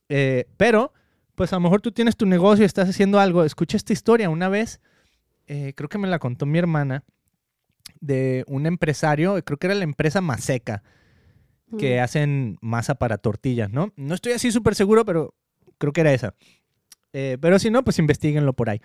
Eh, 0.09 0.45
pero, 0.57 0.93
pues 1.35 1.53
a 1.53 1.55
lo 1.55 1.61
mejor 1.61 1.81
tú 1.81 1.91
tienes 1.91 2.17
tu 2.17 2.25
negocio 2.25 2.65
estás 2.65 2.89
haciendo 2.89 3.19
algo. 3.19 3.43
Escucha 3.43 3.77
esta 3.77 3.93
historia 3.93 4.29
una 4.29 4.49
vez, 4.49 4.81
eh, 5.47 5.73
creo 5.75 5.89
que 5.89 5.97
me 5.97 6.07
la 6.07 6.19
contó 6.19 6.45
mi 6.45 6.57
hermana, 6.59 7.03
de 8.01 8.43
un 8.47 8.65
empresario, 8.65 9.41
creo 9.43 9.57
que 9.57 9.67
era 9.67 9.75
la 9.75 9.83
empresa 9.83 10.21
Maseca, 10.21 10.83
que 11.77 11.97
Mm, 11.99 12.03
hacen 12.03 12.57
masa 12.61 12.95
para 12.95 13.17
tortillas, 13.17 13.69
¿no? 13.69 13.93
No 13.95 14.15
estoy 14.15 14.33
así 14.33 14.51
súper 14.51 14.75
seguro, 14.75 15.05
pero 15.05 15.35
creo 15.77 15.93
que 15.93 16.01
era 16.01 16.13
esa. 16.13 16.33
Eh, 17.13 17.37
pero 17.39 17.59
si 17.59 17.69
no, 17.69 17.83
pues 17.83 17.99
investiguenlo 17.99 18.53
por 18.53 18.69
ahí. 18.69 18.81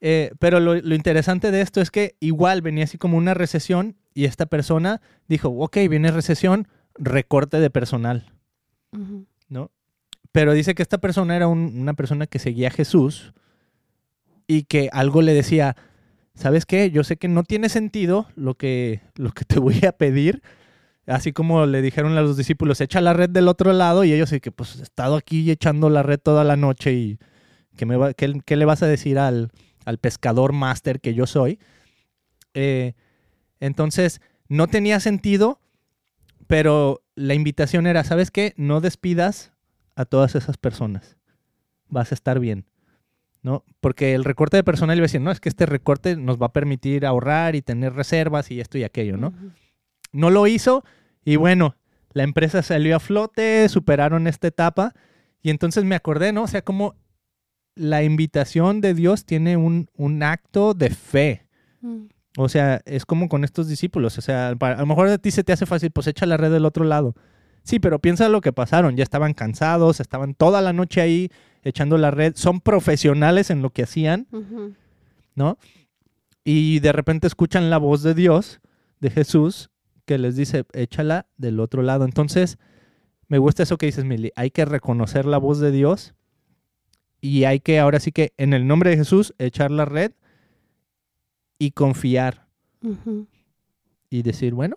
Eh, 0.00 0.32
pero 0.38 0.60
lo, 0.60 0.74
lo 0.74 0.94
interesante 0.94 1.50
de 1.50 1.60
esto 1.60 1.80
es 1.80 1.90
que 1.90 2.16
igual 2.20 2.62
venía 2.62 2.84
así 2.84 2.98
como 2.98 3.16
una 3.16 3.32
recesión 3.32 3.96
y 4.12 4.24
esta 4.24 4.46
persona 4.46 5.00
dijo, 5.28 5.48
ok, 5.48 5.76
viene 5.88 6.10
recesión, 6.10 6.68
recorte 6.96 7.58
de 7.58 7.70
personal, 7.70 8.32
ujú. 8.92 9.26
¿no? 9.48 9.70
Pero 10.34 10.52
dice 10.52 10.74
que 10.74 10.82
esta 10.82 10.98
persona 10.98 11.36
era 11.36 11.46
un- 11.46 11.78
una 11.78 11.94
persona 11.94 12.26
que 12.26 12.40
seguía 12.40 12.66
a 12.66 12.72
Jesús 12.72 13.32
y 14.48 14.64
que 14.64 14.88
algo 14.92 15.22
le 15.22 15.32
decía, 15.32 15.76
¿sabes 16.34 16.66
qué? 16.66 16.90
Yo 16.90 17.04
sé 17.04 17.16
que 17.18 17.28
no 17.28 17.44
tiene 17.44 17.68
sentido 17.68 18.26
lo 18.34 18.54
que, 18.56 19.00
lo 19.14 19.30
que 19.30 19.44
te 19.44 19.60
voy 19.60 19.80
a 19.86 19.92
pedir, 19.92 20.42
Así 21.06 21.32
como 21.32 21.66
le 21.66 21.82
dijeron 21.82 22.16
a 22.16 22.22
los 22.22 22.36
discípulos, 22.36 22.80
echa 22.80 23.02
la 23.02 23.12
red 23.12 23.28
del 23.28 23.46
otro 23.48 23.74
lado 23.74 24.04
y 24.04 24.12
ellos 24.14 24.30
sí 24.30 24.40
que 24.40 24.50
pues 24.50 24.80
he 24.80 24.82
estado 24.82 25.16
aquí 25.16 25.50
echando 25.50 25.90
la 25.90 26.02
red 26.02 26.18
toda 26.18 26.44
la 26.44 26.56
noche 26.56 26.94
y 26.94 27.18
¿qué, 27.76 27.84
me 27.86 27.96
va- 27.96 28.14
qué 28.14 28.56
le 28.56 28.64
vas 28.64 28.82
a 28.82 28.86
decir 28.86 29.18
al, 29.18 29.50
al 29.84 29.98
pescador 29.98 30.54
máster 30.54 31.00
que 31.02 31.12
yo 31.12 31.26
soy? 31.26 31.58
Eh, 32.54 32.94
entonces, 33.60 34.22
no 34.48 34.66
tenía 34.66 34.98
sentido, 34.98 35.60
pero 36.46 37.02
la 37.14 37.34
invitación 37.34 37.86
era, 37.86 38.02
¿sabes 38.02 38.30
qué? 38.30 38.54
No 38.56 38.80
despidas 38.80 39.52
a 39.96 40.04
todas 40.04 40.34
esas 40.34 40.56
personas. 40.56 41.16
Vas 41.88 42.12
a 42.12 42.14
estar 42.14 42.38
bien. 42.40 42.66
¿No? 43.42 43.62
Porque 43.80 44.14
el 44.14 44.24
recorte 44.24 44.56
de 44.56 44.64
personal 44.64 44.96
iba 44.96 45.04
a 45.04 45.06
decir, 45.06 45.20
no, 45.20 45.30
es 45.30 45.38
que 45.38 45.50
este 45.50 45.66
recorte 45.66 46.16
nos 46.16 46.40
va 46.40 46.46
a 46.46 46.52
permitir 46.52 47.04
ahorrar 47.04 47.54
y 47.54 47.60
tener 47.60 47.92
reservas 47.92 48.50
y 48.50 48.58
esto 48.58 48.78
y 48.78 48.84
aquello, 48.84 49.18
¿no? 49.18 49.34
No 50.12 50.30
lo 50.30 50.46
hizo 50.46 50.82
y 51.26 51.36
bueno, 51.36 51.76
la 52.14 52.22
empresa 52.22 52.62
salió 52.62 52.96
a 52.96 53.00
flote, 53.00 53.68
superaron 53.68 54.26
esta 54.28 54.48
etapa 54.48 54.94
y 55.42 55.50
entonces 55.50 55.84
me 55.84 55.94
acordé, 55.94 56.32
¿no? 56.32 56.44
O 56.44 56.46
sea, 56.46 56.62
como 56.62 56.94
la 57.74 58.02
invitación 58.02 58.80
de 58.80 58.94
Dios 58.94 59.26
tiene 59.26 59.58
un, 59.58 59.88
un 59.94 60.22
acto 60.22 60.72
de 60.72 60.90
fe. 60.90 61.46
Mm. 61.82 62.04
O 62.36 62.48
sea, 62.48 62.80
es 62.84 63.04
como 63.04 63.28
con 63.28 63.44
estos 63.44 63.68
discípulos. 63.68 64.18
O 64.18 64.20
sea, 64.20 64.48
a 64.48 64.76
lo 64.76 64.86
mejor 64.86 65.08
a 65.08 65.18
ti 65.18 65.30
se 65.30 65.44
te 65.44 65.52
hace 65.52 65.66
fácil, 65.66 65.90
pues 65.90 66.06
echa 66.06 66.26
la 66.26 66.36
red 66.36 66.50
del 66.50 66.64
otro 66.64 66.84
lado. 66.84 67.14
Sí, 67.64 67.80
pero 67.80 67.98
piensa 67.98 68.28
lo 68.28 68.40
que 68.40 68.52
pasaron. 68.52 68.96
Ya 68.96 69.02
estaban 69.02 69.34
cansados, 69.34 69.98
estaban 69.98 70.34
toda 70.34 70.60
la 70.60 70.72
noche 70.72 71.00
ahí 71.00 71.30
echando 71.62 71.98
la 71.98 72.10
red. 72.10 72.34
Son 72.36 72.60
profesionales 72.60 73.50
en 73.50 73.62
lo 73.62 73.70
que 73.70 73.82
hacían. 73.82 74.28
¿no? 75.34 75.58
Y 76.44 76.80
de 76.80 76.92
repente 76.92 77.26
escuchan 77.26 77.70
la 77.70 77.78
voz 77.78 78.02
de 78.02 78.14
Dios, 78.14 78.60
de 79.00 79.10
Jesús, 79.10 79.70
que 80.04 80.18
les 80.18 80.36
dice, 80.36 80.64
échala 80.72 81.26
del 81.36 81.60
otro 81.60 81.82
lado. 81.82 82.04
Entonces, 82.04 82.58
me 83.28 83.38
gusta 83.38 83.62
eso 83.62 83.78
que 83.78 83.86
dices, 83.86 84.04
Mili. 84.04 84.30
Hay 84.36 84.50
que 84.50 84.64
reconocer 84.64 85.24
la 85.24 85.38
voz 85.38 85.58
de 85.58 85.70
Dios 85.70 86.14
y 87.20 87.44
hay 87.44 87.60
que, 87.60 87.78
ahora 87.78 88.00
sí 88.00 88.12
que, 88.12 88.34
en 88.36 88.52
el 88.52 88.66
nombre 88.66 88.90
de 88.90 88.98
Jesús, 88.98 89.34
echar 89.38 89.70
la 89.70 89.86
red 89.86 90.12
y 91.58 91.70
confiar 91.70 92.46
y 94.10 94.22
decir, 94.22 94.52
bueno, 94.52 94.76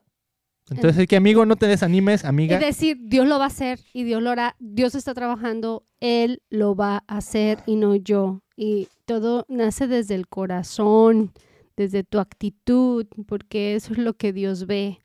entonces 0.70 1.08
que 1.08 1.16
amigo, 1.16 1.46
no 1.46 1.56
te 1.56 1.68
desanimes, 1.68 2.26
amiga. 2.26 2.60
decir, 2.60 2.98
Dios 3.02 3.28
lo 3.28 3.38
va 3.38 3.46
a 3.46 3.48
hacer 3.48 3.80
y 3.94 4.04
Dios 4.04 4.22
lo 4.22 4.32
hará, 4.32 4.56
Dios 4.60 4.96
está 4.96 5.14
trabajando, 5.14 5.84
Él 6.00 6.42
lo 6.50 6.76
va 6.76 7.04
a 7.08 7.18
hacer 7.18 7.60
y 7.66 7.76
no 7.76 7.96
yo. 7.96 8.42
Y 8.56 8.90
todo 9.06 9.46
nace 9.48 9.88
desde 9.88 10.16
el 10.16 10.28
corazón, 10.28 11.32
desde 11.78 12.04
tu 12.04 12.20
actitud, 12.20 13.06
porque 13.28 13.76
eso 13.76 13.94
es 13.94 14.00
lo 14.00 14.16
que 14.16 14.34
Dios 14.34 14.66
ve, 14.66 15.00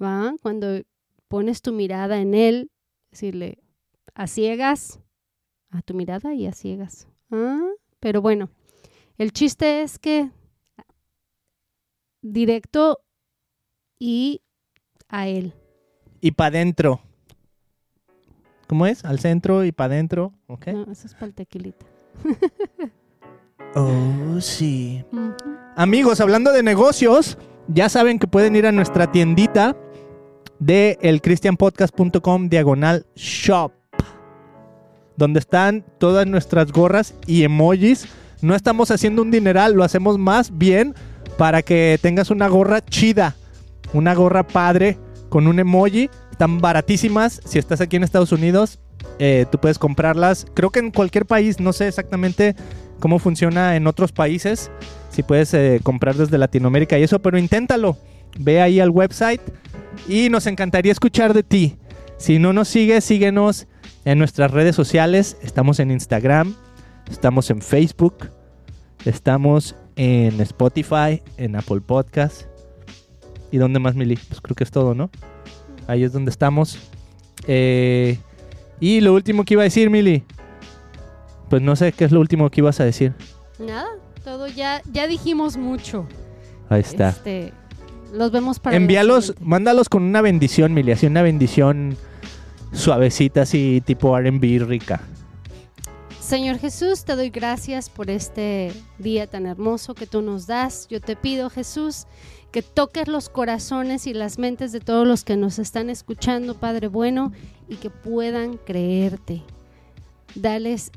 ¿va? 0.00 0.34
Cuando 0.42 0.82
pones 1.28 1.62
tu 1.62 1.72
mirada 1.72 2.20
en 2.20 2.34
Él, 2.34 2.70
decirle, 3.10 3.58
a 4.14 4.26
ciegas, 4.28 5.00
a 5.70 5.82
tu 5.82 5.94
mirada 5.94 6.34
y 6.34 6.46
a 6.46 6.52
ciegas. 6.52 7.08
¿Ah? 7.30 7.68
Pero 7.98 8.22
bueno, 8.22 8.50
el 9.18 9.32
chiste 9.32 9.82
es 9.82 9.98
que 9.98 10.30
directo 12.22 13.00
y 13.98 14.42
a 15.08 15.28
Él. 15.28 15.54
Y 16.20 16.32
para 16.32 16.56
adentro. 16.56 17.00
¿Cómo 18.66 18.86
es? 18.86 19.04
Al 19.04 19.18
centro 19.18 19.64
y 19.64 19.72
para 19.72 19.94
adentro, 19.94 20.32
¿ok? 20.46 20.66
No, 20.68 20.92
eso 20.92 21.06
es 21.06 21.14
para 21.14 21.26
el 21.26 21.34
tequilita. 21.34 21.86
Oh, 23.76 24.40
sí. 24.40 25.04
Amigos, 25.74 26.20
hablando 26.20 26.52
de 26.52 26.62
negocios, 26.62 27.36
ya 27.66 27.88
saben 27.88 28.20
que 28.20 28.28
pueden 28.28 28.54
ir 28.54 28.66
a 28.66 28.72
nuestra 28.72 29.10
tiendita 29.10 29.76
de 30.60 30.96
elcristianpodcast.com 31.02 32.48
diagonal 32.48 33.04
shop, 33.16 33.72
donde 35.16 35.40
están 35.40 35.84
todas 35.98 36.26
nuestras 36.28 36.70
gorras 36.70 37.14
y 37.26 37.42
emojis. 37.42 38.06
No 38.42 38.54
estamos 38.54 38.92
haciendo 38.92 39.22
un 39.22 39.32
dineral, 39.32 39.74
lo 39.74 39.82
hacemos 39.82 40.18
más 40.18 40.56
bien 40.56 40.94
para 41.36 41.62
que 41.62 41.98
tengas 42.00 42.30
una 42.30 42.46
gorra 42.46 42.84
chida, 42.84 43.34
una 43.92 44.14
gorra 44.14 44.46
padre 44.46 44.98
con 45.28 45.46
un 45.46 45.58
emoji. 45.58 46.10
Están 46.30 46.60
baratísimas. 46.60 47.40
Si 47.44 47.58
estás 47.58 47.80
aquí 47.80 47.96
en 47.96 48.04
Estados 48.04 48.32
Unidos, 48.32 48.80
eh, 49.18 49.46
tú 49.50 49.58
puedes 49.58 49.78
comprarlas. 49.78 50.46
Creo 50.54 50.70
que 50.70 50.80
en 50.80 50.90
cualquier 50.90 51.26
país, 51.26 51.60
no 51.60 51.72
sé 51.72 51.88
exactamente 51.88 52.56
cómo 53.00 53.18
funciona 53.18 53.76
en 53.76 53.86
otros 53.86 54.12
países 54.12 54.70
si 55.14 55.22
puedes 55.22 55.54
eh, 55.54 55.80
comprar 55.82 56.16
desde 56.16 56.38
Latinoamérica 56.38 56.98
y 56.98 57.04
eso, 57.04 57.20
pero 57.20 57.38
inténtalo. 57.38 57.96
Ve 58.38 58.60
ahí 58.60 58.80
al 58.80 58.90
website 58.90 59.40
y 60.08 60.28
nos 60.28 60.46
encantaría 60.48 60.90
escuchar 60.90 61.34
de 61.34 61.44
ti. 61.44 61.76
Si 62.16 62.40
no 62.40 62.52
nos 62.52 62.68
sigues, 62.68 63.04
síguenos 63.04 63.68
en 64.04 64.18
nuestras 64.18 64.50
redes 64.50 64.74
sociales. 64.74 65.36
Estamos 65.42 65.78
en 65.78 65.92
Instagram, 65.92 66.54
estamos 67.08 67.50
en 67.50 67.60
Facebook, 67.60 68.28
estamos 69.04 69.76
en 69.94 70.40
Spotify, 70.40 71.22
en 71.36 71.54
Apple 71.54 71.80
Podcast. 71.80 72.53
¿Y 73.54 73.58
dónde 73.58 73.78
más, 73.78 73.94
Mili? 73.94 74.16
Pues 74.16 74.40
creo 74.40 74.56
que 74.56 74.64
es 74.64 74.72
todo, 74.72 74.96
¿no? 74.96 75.10
Ahí 75.86 76.02
es 76.02 76.12
donde 76.12 76.32
estamos. 76.32 76.76
Eh, 77.46 78.18
y 78.80 79.00
lo 79.00 79.14
último 79.14 79.44
que 79.44 79.54
iba 79.54 79.62
a 79.62 79.70
decir, 79.70 79.90
Mili. 79.90 80.24
Pues 81.48 81.62
no 81.62 81.76
sé 81.76 81.92
qué 81.92 82.04
es 82.04 82.10
lo 82.10 82.18
último 82.18 82.50
que 82.50 82.62
ibas 82.62 82.80
a 82.80 82.84
decir. 82.84 83.14
Nada, 83.60 83.86
todo 84.24 84.48
ya, 84.48 84.82
ya 84.92 85.06
dijimos 85.06 85.56
mucho. 85.56 86.04
Ahí 86.68 86.80
está. 86.80 87.10
Este, 87.10 87.52
los 88.12 88.32
vemos 88.32 88.58
para 88.58 88.74
Envíalos, 88.74 89.36
mándalos 89.38 89.88
con 89.88 90.02
una 90.02 90.20
bendición, 90.20 90.74
Mili, 90.74 90.90
así 90.90 91.06
una 91.06 91.22
bendición 91.22 91.96
suavecita, 92.72 93.42
así 93.42 93.84
tipo 93.86 94.18
RB 94.18 94.66
rica. 94.66 95.00
Señor 96.18 96.58
Jesús, 96.58 97.04
te 97.04 97.14
doy 97.14 97.30
gracias 97.30 97.88
por 97.88 98.10
este 98.10 98.72
día 98.98 99.28
tan 99.28 99.46
hermoso 99.46 99.94
que 99.94 100.08
tú 100.08 100.22
nos 100.22 100.48
das. 100.48 100.88
Yo 100.88 101.00
te 101.00 101.14
pido, 101.14 101.50
Jesús, 101.50 102.08
que 102.54 102.62
toques 102.62 103.08
los 103.08 103.30
corazones 103.30 104.06
y 104.06 104.14
las 104.14 104.38
mentes 104.38 104.70
de 104.70 104.78
todos 104.78 105.08
los 105.08 105.24
que 105.24 105.36
nos 105.36 105.58
están 105.58 105.90
escuchando, 105.90 106.54
Padre 106.54 106.86
bueno, 106.86 107.32
y 107.68 107.74
que 107.74 107.90
puedan 107.90 108.58
creerte. 108.58 109.42
Dales 110.36 110.92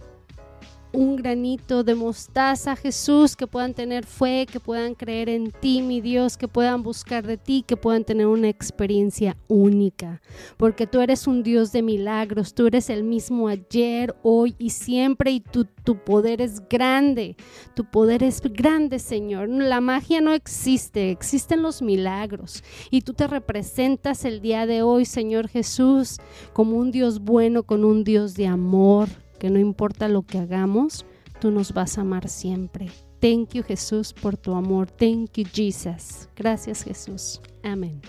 un 0.97 1.15
granito 1.15 1.83
de 1.83 1.93
mostaza, 1.93 2.75
Jesús, 2.75 3.35
que 3.35 3.45
puedan 3.45 3.75
tener 3.75 4.03
fe, 4.03 4.47
que 4.51 4.59
puedan 4.59 4.95
creer 4.95 5.29
en 5.29 5.51
ti, 5.51 5.83
mi 5.83 6.01
Dios, 6.01 6.37
que 6.37 6.47
puedan 6.47 6.81
buscar 6.81 7.27
de 7.27 7.37
ti, 7.37 7.63
que 7.67 7.77
puedan 7.77 8.03
tener 8.03 8.25
una 8.25 8.49
experiencia 8.49 9.37
única. 9.47 10.23
Porque 10.57 10.87
tú 10.87 10.99
eres 10.99 11.27
un 11.27 11.43
Dios 11.43 11.71
de 11.71 11.83
milagros, 11.83 12.55
tú 12.55 12.65
eres 12.65 12.89
el 12.89 13.03
mismo 13.03 13.47
ayer, 13.47 14.15
hoy 14.23 14.55
y 14.57 14.71
siempre, 14.71 15.29
y 15.29 15.39
tu, 15.39 15.65
tu 15.65 16.03
poder 16.03 16.41
es 16.41 16.67
grande, 16.67 17.35
tu 17.75 17.85
poder 17.85 18.23
es 18.23 18.41
grande, 18.41 18.97
Señor. 18.97 19.49
La 19.49 19.81
magia 19.81 20.19
no 20.19 20.33
existe, 20.33 21.11
existen 21.11 21.61
los 21.61 21.83
milagros, 21.83 22.63
y 22.89 23.01
tú 23.01 23.13
te 23.13 23.27
representas 23.27 24.25
el 24.25 24.41
día 24.41 24.65
de 24.65 24.81
hoy, 24.81 25.05
Señor 25.05 25.47
Jesús, 25.47 26.17
como 26.53 26.75
un 26.75 26.89
Dios 26.89 27.19
bueno, 27.19 27.61
con 27.61 27.85
un 27.85 28.03
Dios 28.03 28.33
de 28.33 28.47
amor, 28.47 29.09
que 29.39 29.49
no 29.49 29.59
importa 29.59 30.07
lo 30.07 30.23
que 30.23 30.39
hagamos, 30.39 31.05
tú 31.39 31.51
nos 31.51 31.73
vas 31.73 31.97
a 31.97 32.01
amar 32.01 32.29
siempre. 32.29 32.89
Thank 33.19 33.53
you, 33.53 33.63
Jesús, 33.63 34.13
por 34.13 34.37
tu 34.37 34.53
amor. 34.53 34.89
Thank 34.89 35.37
you, 35.37 35.45
Jesus. 35.51 36.29
Gracias, 36.35 36.83
Jesús. 36.83 37.41
Amén. 37.63 38.01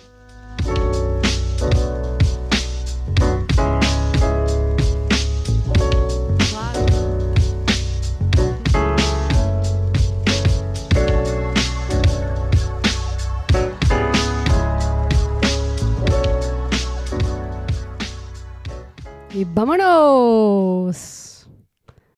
Y 19.39 19.45
vámonos. 19.45 21.28